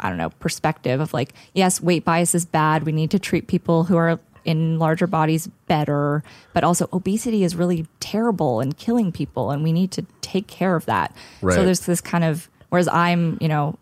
I 0.00 0.08
don't 0.08 0.18
know 0.18 0.30
perspective 0.40 1.00
of 1.00 1.12
like 1.14 1.34
yes 1.54 1.80
weight 1.80 2.04
bias 2.04 2.34
is 2.34 2.44
bad 2.46 2.82
we 2.84 2.92
need 2.92 3.10
to 3.12 3.18
treat 3.18 3.46
people 3.46 3.84
who 3.84 3.96
are 3.96 4.18
in 4.44 4.78
larger 4.78 5.06
bodies 5.06 5.46
better 5.68 6.22
but 6.54 6.64
also 6.64 6.88
obesity 6.92 7.44
is 7.44 7.54
really 7.54 7.86
terrible 8.00 8.60
and 8.60 8.76
killing 8.76 9.12
people 9.12 9.50
and 9.50 9.62
we 9.62 9.72
need 9.72 9.90
to 9.92 10.06
take 10.22 10.46
care 10.46 10.74
of 10.76 10.86
that 10.86 11.14
Right. 11.42 11.54
so 11.54 11.64
there's 11.64 11.80
this 11.80 12.00
kind 12.00 12.24
of 12.24 12.48
whereas 12.70 12.88
I'm 12.88 13.36
you 13.40 13.48
know 13.48 13.78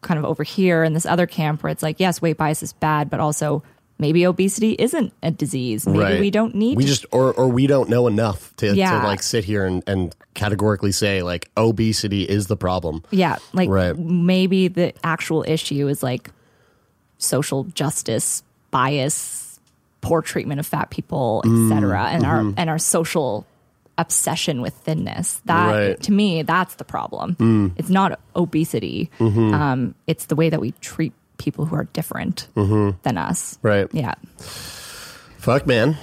kind 0.00 0.18
of 0.18 0.24
over 0.24 0.42
here 0.44 0.82
in 0.84 0.94
this 0.94 1.04
other 1.04 1.26
camp 1.26 1.62
where 1.62 1.70
it's 1.70 1.82
like 1.82 2.00
yes 2.00 2.22
weight 2.22 2.36
bias 2.38 2.62
is 2.62 2.72
bad 2.72 3.10
but 3.10 3.20
also 3.20 3.62
maybe 3.98 4.26
obesity 4.26 4.76
isn't 4.78 5.12
a 5.22 5.30
disease 5.30 5.86
maybe 5.86 5.98
right. 5.98 6.20
we 6.20 6.30
don't 6.30 6.54
need 6.54 6.76
we 6.76 6.84
to 6.84 6.88
just 6.88 7.06
or 7.12 7.32
or 7.34 7.48
we 7.48 7.66
don't 7.66 7.88
know 7.88 8.06
enough 8.06 8.54
to, 8.56 8.74
Yeah. 8.74 9.00
to 9.00 9.06
like 9.06 9.22
sit 9.22 9.44
here 9.44 9.64
and, 9.64 9.82
and 9.86 10.14
categorically 10.34 10.92
say 10.92 11.22
like 11.22 11.50
obesity 11.56 12.22
is 12.24 12.46
the 12.46 12.56
problem. 12.56 13.02
Yeah, 13.10 13.36
like 13.54 13.68
Right. 13.70 13.96
maybe 13.98 14.68
the 14.68 14.92
actual 15.02 15.44
issue 15.48 15.88
is 15.88 16.02
like 16.02 16.30
social 17.18 17.64
justice 17.64 18.42
bias, 18.70 19.58
poor 20.02 20.20
treatment 20.22 20.60
of 20.60 20.66
fat 20.66 20.90
people, 20.90 21.42
Mm, 21.46 21.70
etc., 21.72 22.04
and 22.10 22.24
our 22.26 22.42
mhm. 22.42 22.54
and 22.56 22.68
our 22.70 22.78
social 22.78 23.46
obsession 23.98 24.60
with 24.60 24.74
thinness. 24.74 25.40
That 25.46 25.72
Right. 25.72 26.00
to 26.02 26.12
me, 26.12 26.42
that's 26.42 26.74
the 26.74 26.84
problem. 26.84 27.34
Mm. 27.36 27.72
It's 27.76 27.88
not 27.88 28.20
obesity. 28.34 29.08
Mhm. 29.18 29.54
Um, 29.54 29.94
it's 30.06 30.26
the 30.26 30.36
way 30.36 30.50
that 30.50 30.60
we 30.60 30.72
treat 30.82 31.14
people 31.38 31.66
who 31.66 31.76
are 31.76 31.84
different 31.92 32.48
Mhm. 32.56 32.96
than 33.02 33.18
us. 33.18 33.58
Right. 33.62 33.88
Yeah. 33.92 34.14
Fuck, 35.38 35.66
man. 35.66 35.96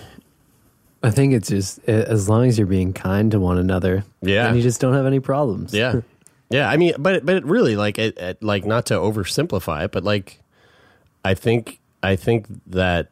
I 1.02 1.10
think 1.12 1.34
it's 1.34 1.50
just 1.50 1.80
as 1.88 2.30
long 2.30 2.48
as 2.48 2.58
you're 2.58 2.68
being 2.68 2.94
kind 2.94 3.32
to 3.32 3.40
one 3.40 3.58
another, 3.58 4.06
Yeah. 4.22 4.48
and 4.48 4.56
you 4.56 4.64
just 4.64 4.80
don't 4.80 4.94
have 4.94 5.06
any 5.06 5.20
problems. 5.20 5.74
Yeah. 5.74 6.02
Yeah, 6.50 6.70
I 6.70 6.78
mean, 6.78 6.94
but 7.00 7.26
but 7.26 7.36
it 7.38 7.46
really 7.46 7.76
like 7.76 7.98
it, 7.98 8.16
it 8.20 8.44
like 8.44 8.64
not 8.64 8.86
to 8.88 8.94
oversimplify 8.96 9.86
it, 9.86 9.92
but 9.92 10.04
like 10.04 10.40
I 11.26 11.34
think 11.34 11.80
I 12.04 12.16
think 12.16 12.46
that 12.68 13.08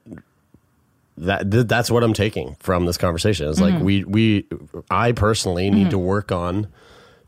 that 1.18 1.50
th- 1.50 1.66
that's 1.66 1.90
what 1.90 2.04
I'm 2.04 2.14
taking 2.14 2.56
from 2.60 2.86
this 2.86 2.98
conversation. 2.98 3.48
Is 3.48 3.60
like 3.60 3.74
Mhm. 3.74 3.82
we 3.82 4.04
we 4.04 4.46
I 4.92 5.14
personally 5.14 5.72
need 5.72 5.88
Mhm. 5.88 5.92
to 5.92 5.98
work 5.98 6.32
on 6.32 6.68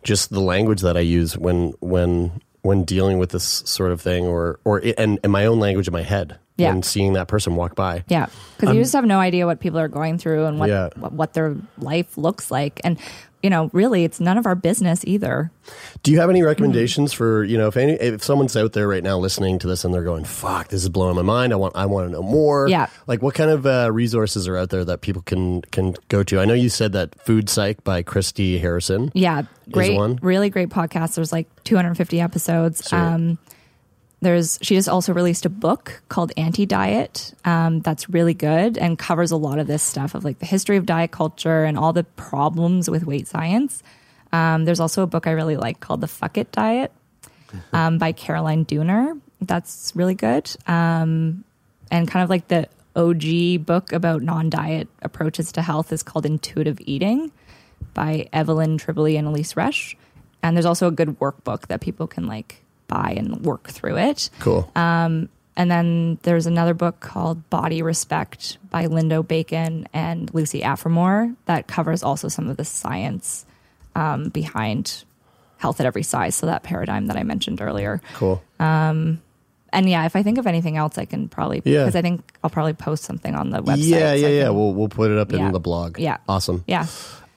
just 0.03 0.29
the 0.29 0.41
language 0.41 0.81
that 0.81 0.95
I 0.97 0.99
use 0.99 1.35
when 1.35 1.73
when 1.79 2.31
when 2.63 2.83
dealing 2.83 3.19
with 3.19 3.29
this 3.29 3.43
sort 3.65 3.91
of 3.91 4.01
thing 4.01 4.25
or 4.25 4.59
or 4.65 4.81
and, 4.97 5.19
and 5.23 5.31
my 5.31 5.45
own 5.45 5.59
language 5.59 5.87
in 5.87 5.93
my 5.93 6.01
head. 6.01 6.39
Yeah. 6.55 6.71
when 6.71 6.83
seeing 6.83 7.13
that 7.13 7.27
person 7.27 7.55
walk 7.55 7.73
by. 7.73 8.03
Yeah, 8.09 8.27
because 8.57 8.75
you 8.75 8.81
just 8.83 8.93
have 8.93 9.05
no 9.05 9.19
idea 9.19 9.47
what 9.47 9.59
people 9.59 9.79
are 9.79 9.87
going 9.87 10.19
through 10.19 10.45
and 10.45 10.59
what, 10.59 10.69
Yeah. 10.69 10.89
what 10.97 11.11
what 11.11 11.33
their 11.33 11.55
life 11.79 12.15
looks 12.15 12.51
like, 12.51 12.79
and 12.83 12.99
you 13.43 13.49
know, 13.49 13.69
really, 13.73 14.03
it's 14.05 14.19
none 14.19 14.37
of 14.37 14.45
our 14.45 14.55
business 14.55 15.03
either. 15.05 15.51
Do 16.01 16.11
you 16.11 16.19
have 16.19 16.29
any 16.29 16.41
recommendations 16.43 17.13
for 17.13 17.43
you 17.43 17.57
know 17.57 17.67
if 17.67 17.77
any 17.77 17.93
if 17.93 18.23
someone's 18.23 18.57
out 18.57 18.73
there 18.73 18.87
right 18.87 19.03
now 19.03 19.17
listening 19.17 19.59
to 19.59 19.67
this 19.67 19.85
and 19.85 19.93
they're 19.93 20.03
going 20.03 20.25
fuck 20.25 20.67
this 20.67 20.81
is 20.83 20.89
blowing 20.89 21.15
my 21.15 21.21
mind 21.21 21.53
I 21.53 21.55
want 21.55 21.73
I 21.77 21.85
want 21.85 22.07
to 22.07 22.11
know 22.11 22.21
more 22.21 22.67
Yeah. 22.67 22.87
like 23.07 23.21
what 23.21 23.33
kind 23.33 23.49
of 23.49 23.65
uh, 23.65 23.89
resources 23.91 24.45
are 24.49 24.57
out 24.57 24.71
there 24.71 24.83
that 24.83 24.99
people 24.99 25.21
can 25.21 25.61
can 25.71 25.95
go 26.09 26.21
to 26.23 26.41
I 26.41 26.45
know 26.45 26.53
you 26.53 26.67
said 26.67 26.91
that 26.93 27.15
Food 27.21 27.47
Psych 27.49 27.81
by 27.85 28.01
Christy 28.03 28.57
Harrison 28.57 29.09
Yeah, 29.13 29.43
great, 29.71 29.95
one. 29.95 30.19
really 30.21 30.49
great 30.49 30.67
podcast. 30.69 31.15
There's 31.15 31.31
like 31.31 31.47
250 31.63 32.19
episodes. 32.19 32.83
Sweet. 32.85 32.97
Um, 32.99 33.37
there's 34.23 34.59
she 34.61 34.75
just 34.75 34.89
also 34.89 35.13
released 35.13 35.45
a 35.45 35.49
book 35.49 36.01
called 36.09 36.31
Anti 36.37 36.65
Diet. 36.65 37.33
Um, 37.45 37.81
that's 37.81 38.09
really 38.09 38.33
good 38.33 38.77
and 38.77 38.97
covers 38.97 39.31
a 39.31 39.37
lot 39.37 39.59
of 39.59 39.67
this 39.67 39.83
stuff 39.83 40.15
of 40.15 40.23
like 40.23 40.39
the 40.39 40.45
history 40.45 40.77
of 40.77 40.85
diet 40.85 41.11
culture 41.11 41.63
and 41.63 41.77
all 41.77 41.93
the 41.93 42.03
problems 42.03 42.89
with 42.89 43.05
weight 43.05 43.27
science. 43.27 43.83
Um, 44.31 44.65
there's 44.65 44.79
also 44.79 45.03
a 45.03 45.07
book 45.07 45.27
I 45.27 45.31
really 45.31 45.57
like 45.57 45.79
called 45.79 46.01
The 46.01 46.07
Fuck 46.07 46.37
It 46.37 46.51
Diet 46.51 46.91
um, 47.73 47.97
by 47.97 48.11
Caroline 48.11 48.65
Dooner. 48.65 49.19
That's 49.41 49.91
really 49.95 50.15
good. 50.15 50.49
Um, 50.67 51.43
and 51.91 52.07
kind 52.09 52.23
of 52.23 52.29
like 52.29 52.47
the 52.47 52.67
OG 52.95 53.65
book 53.65 53.91
about 53.91 54.21
non 54.21 54.49
diet 54.49 54.87
approaches 55.01 55.51
to 55.53 55.61
health 55.61 55.91
is 55.91 56.01
called 56.01 56.25
Intuitive 56.25 56.79
Eating 56.81 57.31
by 57.93 58.27
Evelyn 58.33 58.77
Tribole 58.77 59.17
and 59.17 59.27
Elyse 59.27 59.55
Resch. 59.55 59.95
And 60.41 60.57
there's 60.57 60.65
also 60.65 60.87
a 60.87 60.91
good 60.91 61.19
workbook 61.19 61.67
that 61.67 61.81
people 61.81 62.07
can 62.07 62.25
like 62.25 62.62
buy 62.93 63.09
and 63.17 63.41
work 63.45 63.63
through 63.69 63.97
it. 63.97 64.29
cool 64.39 64.69
And 65.55 65.69
then 65.69 66.17
there's 66.23 66.47
another 66.47 66.73
book 66.73 66.99
called 66.99 67.37
Body 67.51 67.83
Respect 67.83 68.57
by 68.71 68.87
Lindo 68.87 69.21
Bacon 69.27 69.87
and 69.93 70.33
Lucy 70.33 70.61
Aphramor 70.61 71.35
that 71.45 71.67
covers 71.67 72.01
also 72.01 72.27
some 72.27 72.49
of 72.49 72.57
the 72.57 72.65
science 72.65 73.45
um, 73.95 74.29
behind 74.29 75.03
health 75.57 75.79
at 75.79 75.85
every 75.85 76.01
size. 76.01 76.33
So 76.35 76.47
that 76.47 76.63
paradigm 76.63 77.05
that 77.07 77.17
I 77.17 77.23
mentioned 77.23 77.61
earlier. 77.61 78.01
cool 78.15 78.41
And 78.59 79.89
yeah, 79.89 80.05
if 80.05 80.15
I 80.15 80.23
think 80.23 80.37
of 80.39 80.45
anything 80.47 80.75
else, 80.77 80.97
I 80.97 81.05
can 81.05 81.27
probably 81.29 81.61
Yeah. 81.65 81.81
because 81.85 81.95
I 81.95 82.01
think 82.01 82.21
I'll 82.43 82.49
probably 82.49 82.73
post 82.73 83.03
something 83.03 83.33
on 83.35 83.49
the 83.51 83.61
website. 83.61 83.77
yeah 83.93 84.09
so 84.11 84.15
yeah 84.15 84.27
I 84.27 84.31
yeah 84.31 84.49
we'll 84.49 84.73
we'll 84.73 84.89
put 84.89 85.11
it 85.11 85.17
up 85.19 85.31
Yeah. 85.31 85.45
in 85.47 85.51
the 85.51 85.59
blog 85.59 85.99
Yeah. 85.99 86.17
awesome 86.27 86.63
yeah. 86.67 86.85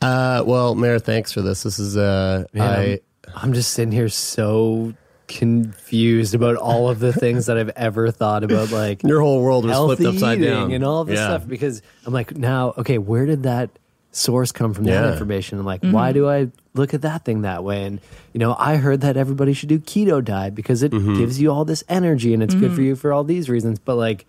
uh, 0.02 0.42
well 0.46 0.74
Mayor 0.74 0.98
thanks 0.98 1.32
for 1.32 1.42
this 1.42 1.62
this 1.64 1.78
is 1.78 1.96
uh 1.96 2.44
Man, 2.52 2.62
I 2.62 2.82
I'm, 2.92 2.98
I'm 3.42 3.52
just 3.52 3.72
sitting 3.72 3.92
here 3.92 4.09
so 4.09 4.92
confused 5.28 6.34
about 6.34 6.56
all 6.56 6.88
of 6.88 6.98
the 6.98 7.12
things 7.12 7.46
that 7.46 7.58
I've 7.58 7.70
ever 7.70 8.10
thought 8.10 8.44
about, 8.44 8.70
like 8.70 9.02
your 9.02 9.20
whole 9.20 9.42
world 9.42 9.64
was 9.64 9.76
flipped 9.76 10.02
upside 10.14 10.40
down 10.40 10.72
and 10.72 10.84
all 10.84 11.00
of 11.02 11.08
this 11.08 11.18
Yeah. 11.18 11.26
stuff 11.36 11.48
because 11.48 11.82
I'm 12.04 12.12
like, 12.12 12.36
now, 12.36 12.74
okay, 12.78 12.98
where 12.98 13.26
did 13.26 13.42
that 13.44 13.70
source 14.12 14.52
come 14.52 14.72
from? 14.74 14.84
That 14.84 15.04
Yeah. 15.04 15.12
information, 15.12 15.58
and 15.58 15.66
like, 15.66 15.82
why 15.82 16.12
do 16.12 16.28
I 16.28 16.48
look 16.74 16.94
at 16.94 17.02
that 17.02 17.24
thing 17.24 17.42
that 17.42 17.64
way? 17.64 17.84
And 17.84 18.00
you 18.32 18.38
know, 18.40 18.54
I 18.58 18.76
heard 18.76 19.00
that 19.02 19.16
everybody 19.16 19.52
should 19.52 19.68
do 19.68 19.78
keto 19.78 20.24
diet 20.24 20.54
because 20.54 20.82
it 20.82 20.92
Mm-hmm. 20.92 21.18
gives 21.18 21.40
you 21.40 21.50
all 21.52 21.64
this 21.64 21.84
energy 21.88 22.32
and 22.34 22.42
it's 22.42 22.54
good 22.54 22.72
for 22.72 22.82
you 22.82 22.96
for 22.96 23.12
all 23.12 23.24
these 23.24 23.48
reasons. 23.48 23.78
But 23.78 23.96
like, 23.96 24.26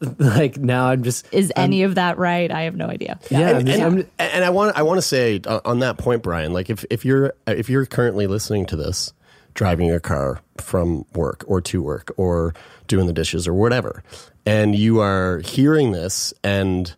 like 0.18 0.58
now 0.58 0.88
I'm 0.88 1.02
just 1.02 1.26
Is 1.32 1.52
any 1.56 1.82
of 1.82 1.94
that 1.94 2.18
right? 2.18 2.50
I 2.50 2.62
have 2.62 2.76
no 2.76 2.86
idea. 2.86 3.18
yeah, 3.30 3.50
I'm 3.50 3.56
and, 3.58 3.66
just- 3.66 3.80
and, 3.80 3.94
I'm- 3.98 4.06
and 4.18 4.44
I 4.44 4.50
want 4.50 4.76
I 4.76 4.82
want 4.82 4.98
to 4.98 5.02
say 5.02 5.40
uh, 5.46 5.60
on 5.64 5.78
that 5.80 5.96
point, 5.98 6.22
Brian. 6.22 6.52
Like 6.52 6.68
if 6.70 6.84
if 6.90 7.04
you're 7.04 7.32
if 7.46 7.70
you're 7.70 7.86
currently 7.86 8.26
listening 8.26 8.66
to 8.66 8.76
this, 8.76 9.12
driving 9.56 9.88
your 9.88 9.98
car 9.98 10.40
from 10.58 11.04
work 11.14 11.42
or 11.48 11.60
to 11.62 11.82
work 11.82 12.12
or 12.16 12.54
doing 12.86 13.06
the 13.08 13.12
dishes 13.12 13.48
or 13.48 13.54
whatever, 13.54 14.04
and 14.44 14.76
you 14.76 15.00
are 15.00 15.38
hearing 15.40 15.90
this 15.90 16.32
and 16.44 16.94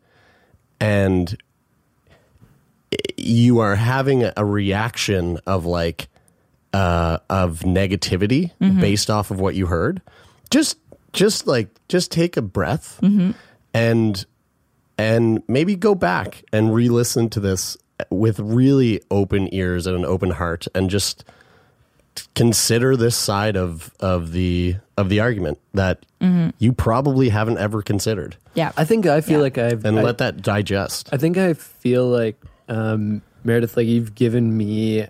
and 0.80 1.38
you 3.16 3.58
are 3.60 3.76
having 3.76 4.24
a, 4.36 4.44
reaction 4.44 5.38
of 5.46 5.64
like 5.66 6.08
uh, 6.72 7.18
of 7.30 7.60
negativity 7.60 8.52
based 8.80 9.10
off 9.10 9.30
of 9.30 9.40
what 9.40 9.54
you 9.54 9.66
heard, 9.66 10.02
just 10.50 10.78
just 11.12 11.46
like 11.46 11.68
just 11.88 12.12
take 12.12 12.36
a 12.36 12.42
breath 12.42 12.98
and 13.72 14.26
and 14.98 15.42
maybe 15.48 15.76
go 15.76 15.94
back 15.94 16.44
and 16.52 16.74
re-listen 16.74 17.28
to 17.30 17.40
this 17.40 17.76
with 18.10 18.38
really 18.40 19.00
open 19.10 19.52
ears 19.54 19.86
and 19.86 19.96
an 19.96 20.04
open 20.04 20.30
heart 20.30 20.66
and 20.74 20.90
just 20.90 21.24
consider 22.34 22.96
this 22.96 23.16
side 23.16 23.56
of 23.56 23.92
of 24.00 24.32
the 24.32 24.76
of 24.96 25.08
the 25.08 25.20
argument 25.20 25.58
that 25.74 26.04
you 26.58 26.72
probably 26.72 27.28
haven't 27.28 27.58
ever 27.58 27.80
considered 27.82 28.36
Yeah. 28.54 28.72
I 28.76 28.84
think 28.84 29.06
I 29.06 29.20
feel 29.20 29.38
Yeah. 29.38 29.42
like 29.42 29.58
I've 29.58 29.84
and 29.84 29.98
I- 29.98 30.02
let 30.02 30.18
that 30.18 30.42
digest 30.42 31.08
I 31.12 31.16
think 31.16 31.36
I 31.38 31.54
feel 31.54 32.06
like 32.08 32.40
um, 32.68 33.22
Meredith, 33.44 33.76
like 33.76 33.86
you've 33.86 34.14
given 34.14 34.56
me 34.56 35.06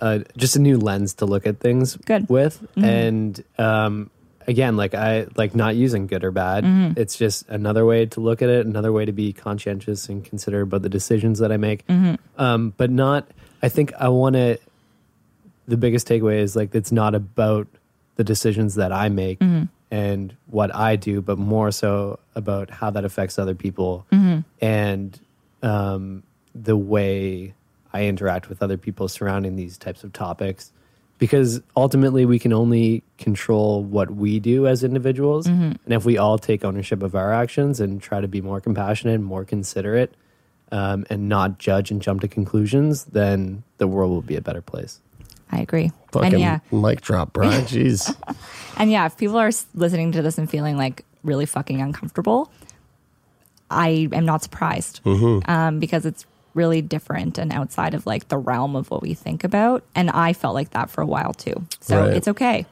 uh, 0.00 0.20
just 0.36 0.54
a 0.56 0.60
new 0.60 0.78
lens 0.78 1.14
to 1.14 1.26
look 1.26 1.46
at 1.46 1.58
things 1.60 1.96
Good. 1.96 2.28
with, 2.28 2.64
and 2.76 3.42
um, 3.58 4.10
again, 4.46 4.76
like 4.76 4.94
I 4.94 5.26
like 5.36 5.54
not 5.54 5.76
using 5.76 6.06
good 6.06 6.24
or 6.24 6.30
bad. 6.30 6.64
It's 6.96 7.16
just 7.16 7.48
another 7.48 7.84
way 7.84 8.06
to 8.06 8.20
look 8.20 8.40
at 8.42 8.48
it, 8.48 8.64
another 8.64 8.92
way 8.92 9.04
to 9.04 9.12
be 9.12 9.32
conscientious 9.32 10.08
and 10.08 10.24
consider 10.24 10.60
about 10.62 10.82
the 10.82 10.88
decisions 10.88 11.40
that 11.40 11.50
I 11.52 11.56
make. 11.56 11.84
Um, 12.38 12.72
but 12.76 12.90
not. 12.90 13.28
I 13.62 13.68
think 13.68 13.92
I 13.98 14.08
want 14.08 14.34
to. 14.36 14.58
The 15.70 15.76
biggest 15.76 16.08
takeaway 16.08 16.38
is 16.46 16.56
like 16.56 16.74
it's 16.74 16.92
not 16.92 17.14
about 17.14 17.66
the 18.16 18.24
decisions 18.24 18.74
that 18.74 18.92
I 18.92 19.08
make 19.08 19.38
and 19.90 20.36
what 20.46 20.70
I 20.74 20.96
do, 20.96 21.22
but 21.22 21.38
more 21.38 21.70
so 21.70 22.18
about 22.34 22.70
how 22.70 22.90
that 22.90 23.04
affects 23.04 23.38
other 23.38 23.54
people 23.54 24.04
and 24.60 25.18
um, 25.62 26.22
the 26.54 26.76
way 26.76 27.54
I 27.92 28.04
interact 28.06 28.48
with 28.48 28.62
other 28.62 28.76
people 28.86 29.08
surrounding 29.08 29.56
these 29.56 29.78
types 29.78 30.04
of 30.04 30.12
topics. 30.12 30.72
Because 31.18 31.60
ultimately, 31.76 32.24
we 32.24 32.38
can 32.38 32.52
only 32.52 33.02
control 33.18 33.84
what 33.84 34.08
we 34.10 34.40
do 34.40 34.66
as 34.66 34.82
individuals. 34.82 35.46
And 35.84 35.92
if 35.98 36.04
we 36.04 36.16
all 36.16 36.38
take 36.38 36.64
ownership 36.64 37.02
of 37.02 37.14
our 37.14 37.30
actions 37.32 37.78
and 37.78 38.00
try 38.00 38.20
to 38.22 38.28
be 38.28 38.40
more 38.40 38.60
compassionate, 38.60 39.20
more 39.20 39.44
considerate, 39.44 40.14
um, 40.72 41.04
and 41.10 41.28
not 41.28 41.58
judge 41.58 41.90
and 41.90 42.00
jump 42.00 42.22
to 42.22 42.28
conclusions, 42.28 43.04
then 43.04 43.64
the 43.78 43.86
world 43.86 44.10
will 44.12 44.22
be 44.22 44.36
a 44.36 44.40
better 44.40 44.62
place. 44.62 45.00
I 45.50 45.60
agree. 45.60 45.90
fucking 46.12 46.32
and 46.34 46.40
yeah, 46.40 46.58
mic 46.72 47.00
drop 47.00 47.32
brian 47.32 47.64
jeez 47.66 48.14
and 48.76 48.90
yeah, 48.90 49.06
if 49.06 49.16
people 49.16 49.36
are 49.36 49.50
listening 49.74 50.12
to 50.12 50.22
this 50.22 50.38
and 50.38 50.48
feeling 50.48 50.76
like 50.76 51.04
really 51.22 51.44
fucking 51.46 51.82
uncomfortable, 51.82 52.50
I 53.70 54.08
am 54.12 54.24
not 54.24 54.42
surprised 54.42 55.00
Mm-hmm. 55.04 55.50
um, 55.50 55.78
because 55.80 56.06
it's 56.06 56.24
really 56.54 56.82
different 56.82 57.38
and 57.38 57.52
outside 57.52 57.94
of 57.94 58.06
like 58.06 58.28
the 58.28 58.38
realm 58.38 58.74
of 58.74 58.90
what 58.90 59.02
we 59.02 59.14
think 59.14 59.44
about. 59.44 59.84
And 59.94 60.10
I 60.10 60.32
felt 60.32 60.54
like 60.54 60.70
that 60.70 60.90
for 60.90 61.00
a 61.02 61.06
while 61.06 61.32
too. 61.34 61.54
So 61.80 62.00
Right. 62.00 62.16
it's 62.16 62.26
okay. 62.28 62.66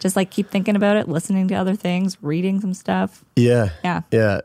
Just 0.00 0.16
like 0.16 0.30
keep 0.30 0.50
thinking 0.50 0.74
about 0.76 0.96
it, 0.96 1.08
listening 1.08 1.48
to 1.48 1.54
other 1.54 1.76
things, 1.76 2.18
reading 2.20 2.60
some 2.60 2.74
stuff. 2.74 3.24
yeah 3.36 3.70
Yeah. 3.84 4.02
yeah 4.10 4.40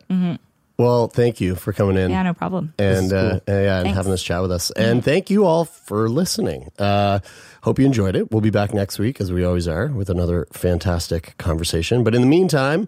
well 0.78 1.08
thank 1.08 1.42
you 1.42 1.56
for 1.56 1.74
coming 1.74 1.98
in 1.98 2.12
Yeah, 2.12 2.24
no 2.24 2.34
problem. 2.34 2.74
and 2.78 3.06
is 3.08 3.14
uh, 3.14 3.40
cool. 3.46 3.54
yeah, 3.56 3.78
and 3.78 3.84
Thanks. 3.86 3.98
having 3.98 4.12
this 4.12 4.24
chat 4.24 4.42
with 4.42 4.52
us. 4.52 4.72
And 4.72 5.04
thank 5.04 5.30
you 5.30 5.46
all 5.46 5.66
for 5.66 6.08
listening. 6.10 6.72
Uh, 6.80 7.20
hope 7.64 7.80
you 7.80 7.86
enjoyed 7.86 8.16
it. 8.16 8.32
We'll 8.32 8.42
be 8.42 8.50
back 8.50 8.74
next 8.74 9.00
week, 9.00 9.20
as 9.22 9.32
we 9.32 9.44
always 9.44 9.68
are, 9.68 9.88
with 9.88 10.10
another 10.10 10.48
fantastic 10.54 11.38
conversation. 11.38 12.04
But 12.04 12.16
in 12.16 12.22
the 12.22 12.28
meantime, 12.28 12.88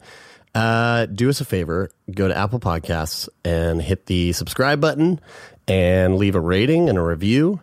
uh, 0.56 1.06
do 1.08 1.30
us 1.30 1.42
a 1.42 1.46
favor: 1.46 1.92
go 2.12 2.28
to 2.28 2.38
Apple 2.38 2.60
Podcasts 2.60 3.28
and 3.46 3.82
hit 3.82 4.06
the 4.08 4.32
subscribe 4.34 4.80
button, 4.82 5.20
and 5.68 6.18
leave 6.18 6.36
a 6.36 6.40
rating 6.42 6.90
and 6.90 6.98
a 6.98 7.02
review. 7.04 7.62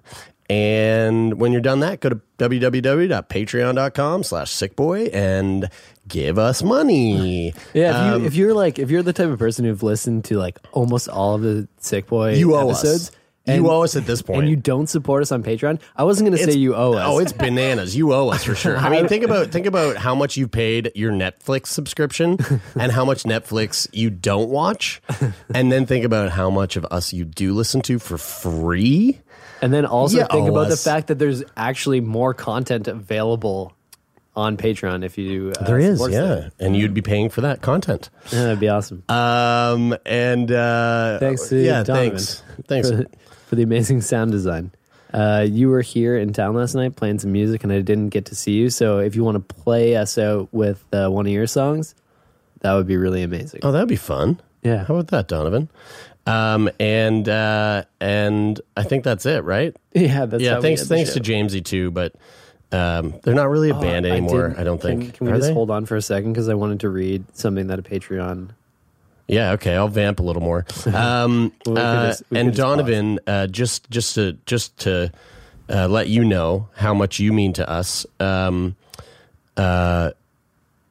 And 0.48 1.40
when 1.40 1.50
you're 1.50 1.60
done 1.60 1.80
that, 1.80 1.98
go 1.98 2.08
to 2.10 2.20
www.patreon.com 2.38 4.22
slash 4.22 4.52
sickboy 4.52 5.10
and 5.12 5.68
give 6.08 6.38
us 6.38 6.62
money. 6.62 7.52
Yeah, 7.74 7.90
if, 7.90 7.96
Um, 8.14 8.20
you, 8.22 8.26
if 8.26 8.34
you're 8.34 8.54
like 8.54 8.78
if 8.78 8.90
you're 8.90 9.02
the 9.02 9.12
type 9.12 9.28
of 9.28 9.38
person 9.38 9.64
who've 9.64 9.82
listened 9.82 10.24
to 10.26 10.36
like 10.38 10.58
almost 10.72 11.08
all 11.08 11.34
of 11.34 11.42
the 11.42 11.68
Sick 11.78 12.06
Boy 12.06 12.34
You 12.34 12.54
owe 12.54 12.70
episodes, 12.70 13.08
us. 13.10 13.16
You 13.48 13.70
owe 13.70 13.84
us 13.84 13.94
at 13.94 14.06
this 14.06 14.22
point. 14.22 14.40
and 14.40 14.50
you 14.50 14.56
don't 14.56 14.88
support 14.88 15.22
us 15.22 15.30
on 15.30 15.44
Patreon, 15.44 15.80
I 15.94 16.02
wasn't 16.02 16.28
going 16.28 16.36
to 16.36 16.52
say 16.52 16.58
you 16.58 16.74
owe 16.74 16.94
us. 16.94 17.04
Oh, 17.06 17.20
it's 17.20 17.32
bananas. 17.46 17.94
You 17.94 18.12
owe 18.12 18.28
us 18.30 18.42
for 18.42 18.56
sure. 18.56 18.76
I 18.76 18.88
mean, 18.88 19.06
think 19.06 19.22
about 19.22 19.52
think 19.52 19.66
about 19.66 19.96
how 19.96 20.16
much 20.16 20.36
you 20.36 20.48
paid 20.48 20.90
your 20.96 21.12
Netflix 21.12 21.68
subscription 21.68 22.38
and 22.74 22.90
how 22.90 23.04
much 23.04 23.22
Netflix 23.22 23.88
you 23.92 24.10
don't 24.10 24.48
watch, 24.50 25.00
and 25.54 25.70
then 25.70 25.86
think 25.86 26.04
about 26.04 26.30
how 26.32 26.50
much 26.50 26.76
of 26.76 26.84
us 26.90 27.12
you 27.12 27.24
do 27.24 27.54
listen 27.54 27.82
to 27.82 28.00
for 28.00 28.18
free. 28.18 29.20
and 29.62 29.72
then 29.72 29.86
also 29.86 30.18
You 30.18 30.26
think 30.26 30.48
about 30.48 30.68
the 30.68 30.76
fact 30.76 31.06
that 31.06 31.20
there's 31.20 31.44
actually 31.56 32.00
more 32.00 32.34
content 32.34 32.88
available 32.88 33.75
on 34.36 34.56
Patreon 34.56 35.04
if 35.04 35.16
you 35.18 35.52
uh, 35.58 35.64
There 35.64 35.78
is, 35.78 36.00
yeah, 36.10 36.46
it. 36.46 36.52
and 36.60 36.76
you'd 36.76 36.94
be 36.94 37.02
paying 37.02 37.30
for 37.30 37.40
that 37.40 37.62
content. 37.62 38.10
Yeah, 38.32 38.42
that'd 38.44 38.60
be 38.60 38.68
awesome. 38.68 39.02
Um, 39.08 39.96
and 40.04 40.50
uh, 40.52 41.18
Thanks 41.18 41.48
to 41.48 41.56
yeah, 41.56 41.82
Donovan 41.82 42.10
thanks, 42.10 42.42
thanks. 42.68 42.90
for, 42.90 43.04
for 43.46 43.56
the 43.56 43.62
amazing 43.62 44.02
sound 44.02 44.32
design. 44.32 44.72
Uh, 45.14 45.46
you 45.48 45.70
were 45.70 45.80
here 45.80 46.16
in 46.18 46.32
town 46.32 46.54
last 46.54 46.74
night 46.74 46.96
playing 46.96 47.18
some 47.18 47.32
music, 47.32 47.64
and 47.64 47.72
I 47.72 47.80
didn't 47.80 48.10
get 48.10 48.26
to 48.26 48.34
see 48.34 48.52
you. 48.52 48.68
So 48.70 48.98
if 48.98 49.16
you 49.16 49.24
want 49.24 49.36
to 49.48 49.54
play 49.54 49.96
us 49.96 50.18
out 50.18 50.52
with 50.52 50.84
uh, 50.92 51.08
one 51.08 51.26
of 51.26 51.32
your 51.32 51.46
songs, 51.46 51.94
that 52.60 52.74
would 52.74 52.86
be 52.86 52.96
really 52.98 53.22
amazing. 53.22 53.60
Oh, 53.62 53.72
that'd 53.72 53.88
be 53.88 53.96
fun. 53.96 54.40
Yeah. 54.62 54.84
How 54.84 54.94
about 54.96 55.08
that, 55.08 55.28
Donovan? 55.28 55.70
Um, 56.26 56.68
and 56.80 57.26
uh, 57.28 57.84
and 58.00 58.60
I 58.76 58.82
think 58.82 59.04
that's 59.04 59.24
it, 59.26 59.44
right? 59.44 59.74
Yeah, 59.94 60.26
that's 60.26 60.42
yeah. 60.42 60.50
how 60.50 60.56
we 60.56 60.62
Thanks, 60.62 60.80
end 60.82 60.88
thanks 60.90 61.14
to. 61.14 61.20
Jamesy 61.20 61.64
too, 61.64 61.90
but 61.92 62.14
um, 62.72 63.14
they're 63.22 63.34
not 63.34 63.48
really 63.48 63.70
a 63.70 63.76
Oh, 63.76 63.80
band 63.80 64.06
anymore. 64.06 64.48
did- 64.50 64.58
I, 64.58 64.64
don't 64.64 64.80
think. 64.82 65.14
Can, 65.14 65.26
we 65.26 65.32
Are 65.32 65.36
just 65.36 65.48
they? 65.48 65.54
hold 65.54 65.70
on 65.70 65.86
for 65.86 65.96
a 65.96 66.02
second 66.02 66.32
because 66.32 66.48
I 66.48 66.54
wanted 66.54 66.80
to 66.80 66.88
read 66.88 67.24
something 67.36 67.66
that 67.68 67.78
a 67.78 67.82
Patreon. 67.82 68.50
Yeah, 69.28 69.52
okay, 69.52 69.74
I'll 69.74 69.88
vamp 69.88 70.20
a 70.20 70.22
little 70.22 70.42
more. 70.42 70.64
Um, 70.94 71.52
Well, 71.64 71.74
we 71.74 71.80
uh, 71.80 72.06
just- 72.08 72.22
and. 72.32 72.54
Donovan, 72.54 73.18
uh, 73.26 73.46
just 73.48 73.90
just 73.90 74.14
to 74.16 74.36
just 74.46 74.76
to 74.80 75.12
uh, 75.68 75.88
let 75.88 76.08
you 76.08 76.24
know 76.24 76.68
how 76.76 76.94
much 76.94 77.18
you 77.18 77.32
mean 77.32 77.52
to 77.54 77.68
us. 77.68 78.06
Um, 78.20 78.76
uh, 79.56 80.10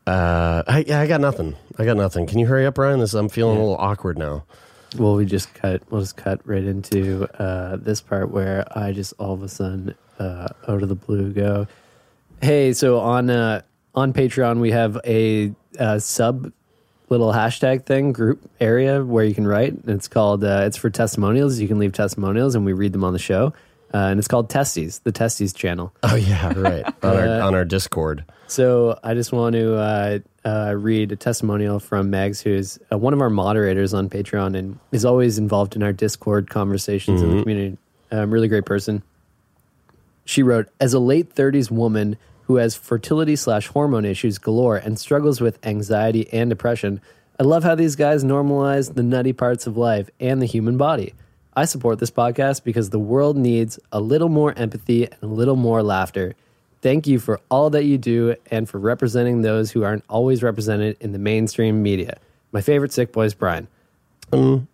uh, 0.08 0.64
I, 0.68 0.86
I 0.90 1.08
got 1.08 1.22
nothing. 1.22 1.56
I 1.78 1.86
got 1.86 1.98
nothing. 1.98 2.28
Can 2.28 2.40
you 2.40 2.46
hurry 2.46 2.66
up, 2.66 2.78
Ryan? 2.78 3.00
This 3.00 3.14
I'm 3.14 3.30
feeling 3.30 3.58
a 3.58 3.60
little 3.60 3.78
awkward 3.78 4.18
now. 4.18 4.44
Well, 4.98 5.16
we 5.16 5.26
just 5.26 5.54
cut. 5.54 5.82
We'll 5.90 6.02
just 6.02 6.16
cut 6.18 6.42
right 6.46 6.64
into 6.64 7.28
uh, 7.42 7.78
this 7.78 8.02
part 8.02 8.32
where 8.32 8.66
I 8.78 8.92
just 8.92 9.14
all 9.18 9.34
of 9.34 9.44
a 9.44 9.50
sudden, 9.50 9.96
uh, 10.20 10.48
out 10.68 10.84
of 10.84 10.90
the 10.90 10.96
blue, 10.96 11.32
go, 11.34 11.68
"Hey!" 12.42 12.74
So 12.74 13.00
on 13.00 13.30
uh, 13.30 13.62
on 13.94 14.14
Patreon, 14.14 14.60
we 14.60 14.72
have 14.72 14.98
a, 15.06 15.54
uh 15.80 16.00
sub 16.00 16.52
little 17.10 17.32
hashtag 17.32 17.86
thing 17.86 18.12
group 18.12 18.50
area 18.60 19.04
where 19.04 19.24
you 19.24 19.36
can 19.36 19.46
write. 19.48 19.74
It's 19.88 20.08
called. 20.08 20.44
Uh, 20.44 20.64
it's 20.66 20.78
for 20.78 20.90
testimonials. 20.90 21.60
You 21.60 21.68
can 21.68 21.80
leave 21.80 21.94
testimonials, 21.94 22.56
and 22.56 22.66
we 22.66 22.74
read 22.74 22.94
them 22.94 23.04
on 23.04 23.14
the 23.14 23.20
show. 23.20 23.54
Uh, 23.94 24.10
and 24.10 24.20
it's 24.20 24.28
called 24.28 24.50
Testies, 24.50 25.02
the 25.04 25.12
Testies 25.14 25.56
channel. 25.56 25.94
Oh 26.04 26.16
yeah, 26.16 26.52
right 26.58 26.86
on 27.04 27.16
our 27.16 27.28
Uh, 27.28 27.48
on 27.48 27.56
our 27.56 27.64
Discord. 27.64 28.26
So 28.48 29.00
I 29.04 29.14
just 29.14 29.32
want 29.32 29.54
to 29.54 29.76
uh, 29.76 30.20
uh, 30.44 30.74
read 30.76 31.12
a 31.12 31.16
testimonial 31.16 31.80
from 31.80 32.12
Megs, 32.12 32.42
who 32.44 32.50
is 32.50 32.78
uh, 32.92 32.98
one 32.98 33.14
of 33.14 33.22
our 33.22 33.30
moderators 33.30 33.94
on 33.94 34.10
Patreon 34.10 34.58
and 34.58 34.80
is 34.92 35.06
always 35.06 35.38
involved 35.38 35.76
in 35.76 35.84
our 35.84 35.94
Discord 35.94 36.50
conversations 36.50 37.22
in 37.22 37.38
the 37.38 37.42
community. 37.44 37.78
Um, 38.12 38.32
really 38.32 38.48
great 38.48 38.66
person. 38.66 39.02
She 40.26 40.44
wrote, 40.44 40.68
as 40.80 40.94
a 40.94 41.00
late 41.00 41.34
30s 41.34 41.72
woman 41.72 42.18
who 42.44 42.58
has 42.58 42.76
fertility 42.76 43.36
slash 43.36 43.68
hormone 43.68 44.06
issues 44.06 44.38
galore 44.38 44.76
and 44.78 45.00
struggles 45.00 45.40
with 45.40 45.64
anxiety 45.66 46.28
and 46.34 46.50
depression, 46.50 47.00
I 47.40 47.44
love 47.44 47.64
how 47.64 47.76
these 47.76 47.96
guys 47.96 48.24
normalize 48.24 48.94
the 48.94 49.04
nutty 49.04 49.34
parts 49.34 49.68
of 49.68 49.78
life 49.78 50.10
and 50.20 50.42
the 50.42 50.46
human 50.46 50.78
body. 50.78 51.14
I 51.56 51.66
support 51.66 52.00
this 52.00 52.12
podcast 52.12 52.64
because 52.64 52.90
the 52.90 53.00
world 53.00 53.38
needs 53.38 53.80
a 53.92 54.02
little 54.02 54.30
more 54.30 54.54
empathy 54.58 55.06
and 55.06 55.22
a 55.22 55.28
little 55.28 55.56
more 55.56 55.82
laughter. 55.82 56.36
Thank 56.82 57.08
you 57.08 57.20
for 57.20 57.40
all 57.50 57.70
that 57.70 57.86
you 57.86 57.98
do 57.98 58.36
and 58.52 58.68
for 58.70 58.78
representing 58.78 59.42
those 59.42 59.72
who 59.72 59.84
aren't 59.84 60.04
always 60.10 60.44
represented 60.44 60.98
in 61.00 61.14
the 61.14 61.20
mainstream 61.20 61.82
media. 61.82 62.18
My 62.52 62.62
favorite 62.62 62.94
sick 62.94 63.12
boy 63.12 63.26
is 63.26 63.34
Brian. 63.34 63.68
Um, 64.32 64.68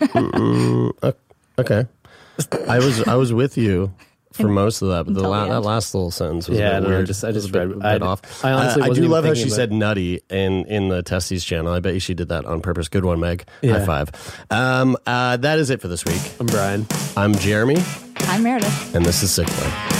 Okay, 1.58 1.86
I 2.68 2.78
was 2.78 3.02
I 3.06 3.16
was 3.16 3.34
with 3.34 3.58
you 3.58 3.92
for 4.40 4.48
most 4.48 4.82
of 4.82 4.88
that, 4.88 5.04
but 5.04 5.14
the 5.14 5.26
la- 5.28 5.46
that 5.46 5.60
last 5.62 5.94
little 5.94 6.10
sentence 6.10 6.48
was 6.48 6.58
Yeah, 6.58 6.78
a 6.78 6.80
bit 6.80 6.82
no, 6.82 6.86
I 6.88 6.96
weird. 6.98 7.06
just- 7.06 7.24
I 7.24 7.28
It 7.28 7.34
was 7.34 7.44
just 7.44 7.54
a 7.54 7.58
bit, 7.58 7.68
read- 7.68 7.78
bit 7.80 8.02
I- 8.02 8.06
off. 8.06 8.44
I 8.44 8.52
honestly 8.52 8.82
Uh, 8.82 8.86
I 8.86 8.88
do 8.90 9.08
love 9.08 9.24
how 9.24 9.34
she 9.34 9.42
about 9.44 9.52
said 9.54 9.72
"nutty" 9.72 10.20
in 10.30 10.64
in 10.66 10.88
the 10.88 11.02
Testies 11.02 11.44
channel. 11.44 11.72
I 11.72 11.80
bet 11.80 11.94
you 11.94 12.00
she 12.00 12.14
did 12.14 12.28
that 12.28 12.44
on 12.44 12.60
purpose. 12.60 12.88
Good 12.88 13.04
one, 13.04 13.20
Meg. 13.20 13.44
High 13.62 13.68
Yeah. 13.68 13.84
five. 13.84 14.10
Um, 14.50 14.96
uh, 15.06 15.36
that 15.38 15.58
is 15.58 15.70
it 15.70 15.80
for 15.80 15.88
this 15.88 16.04
week. 16.04 16.20
I'm 16.40 16.46
Brian. 16.46 16.86
I'm 17.16 17.34
Jeremie, 17.34 17.82
I'm 18.28 18.42
Meredith. 18.42 18.94
and 18.94 19.04
this 19.04 19.22
is 19.22 19.30
Sick 19.30 19.46
Boy. 19.46 19.99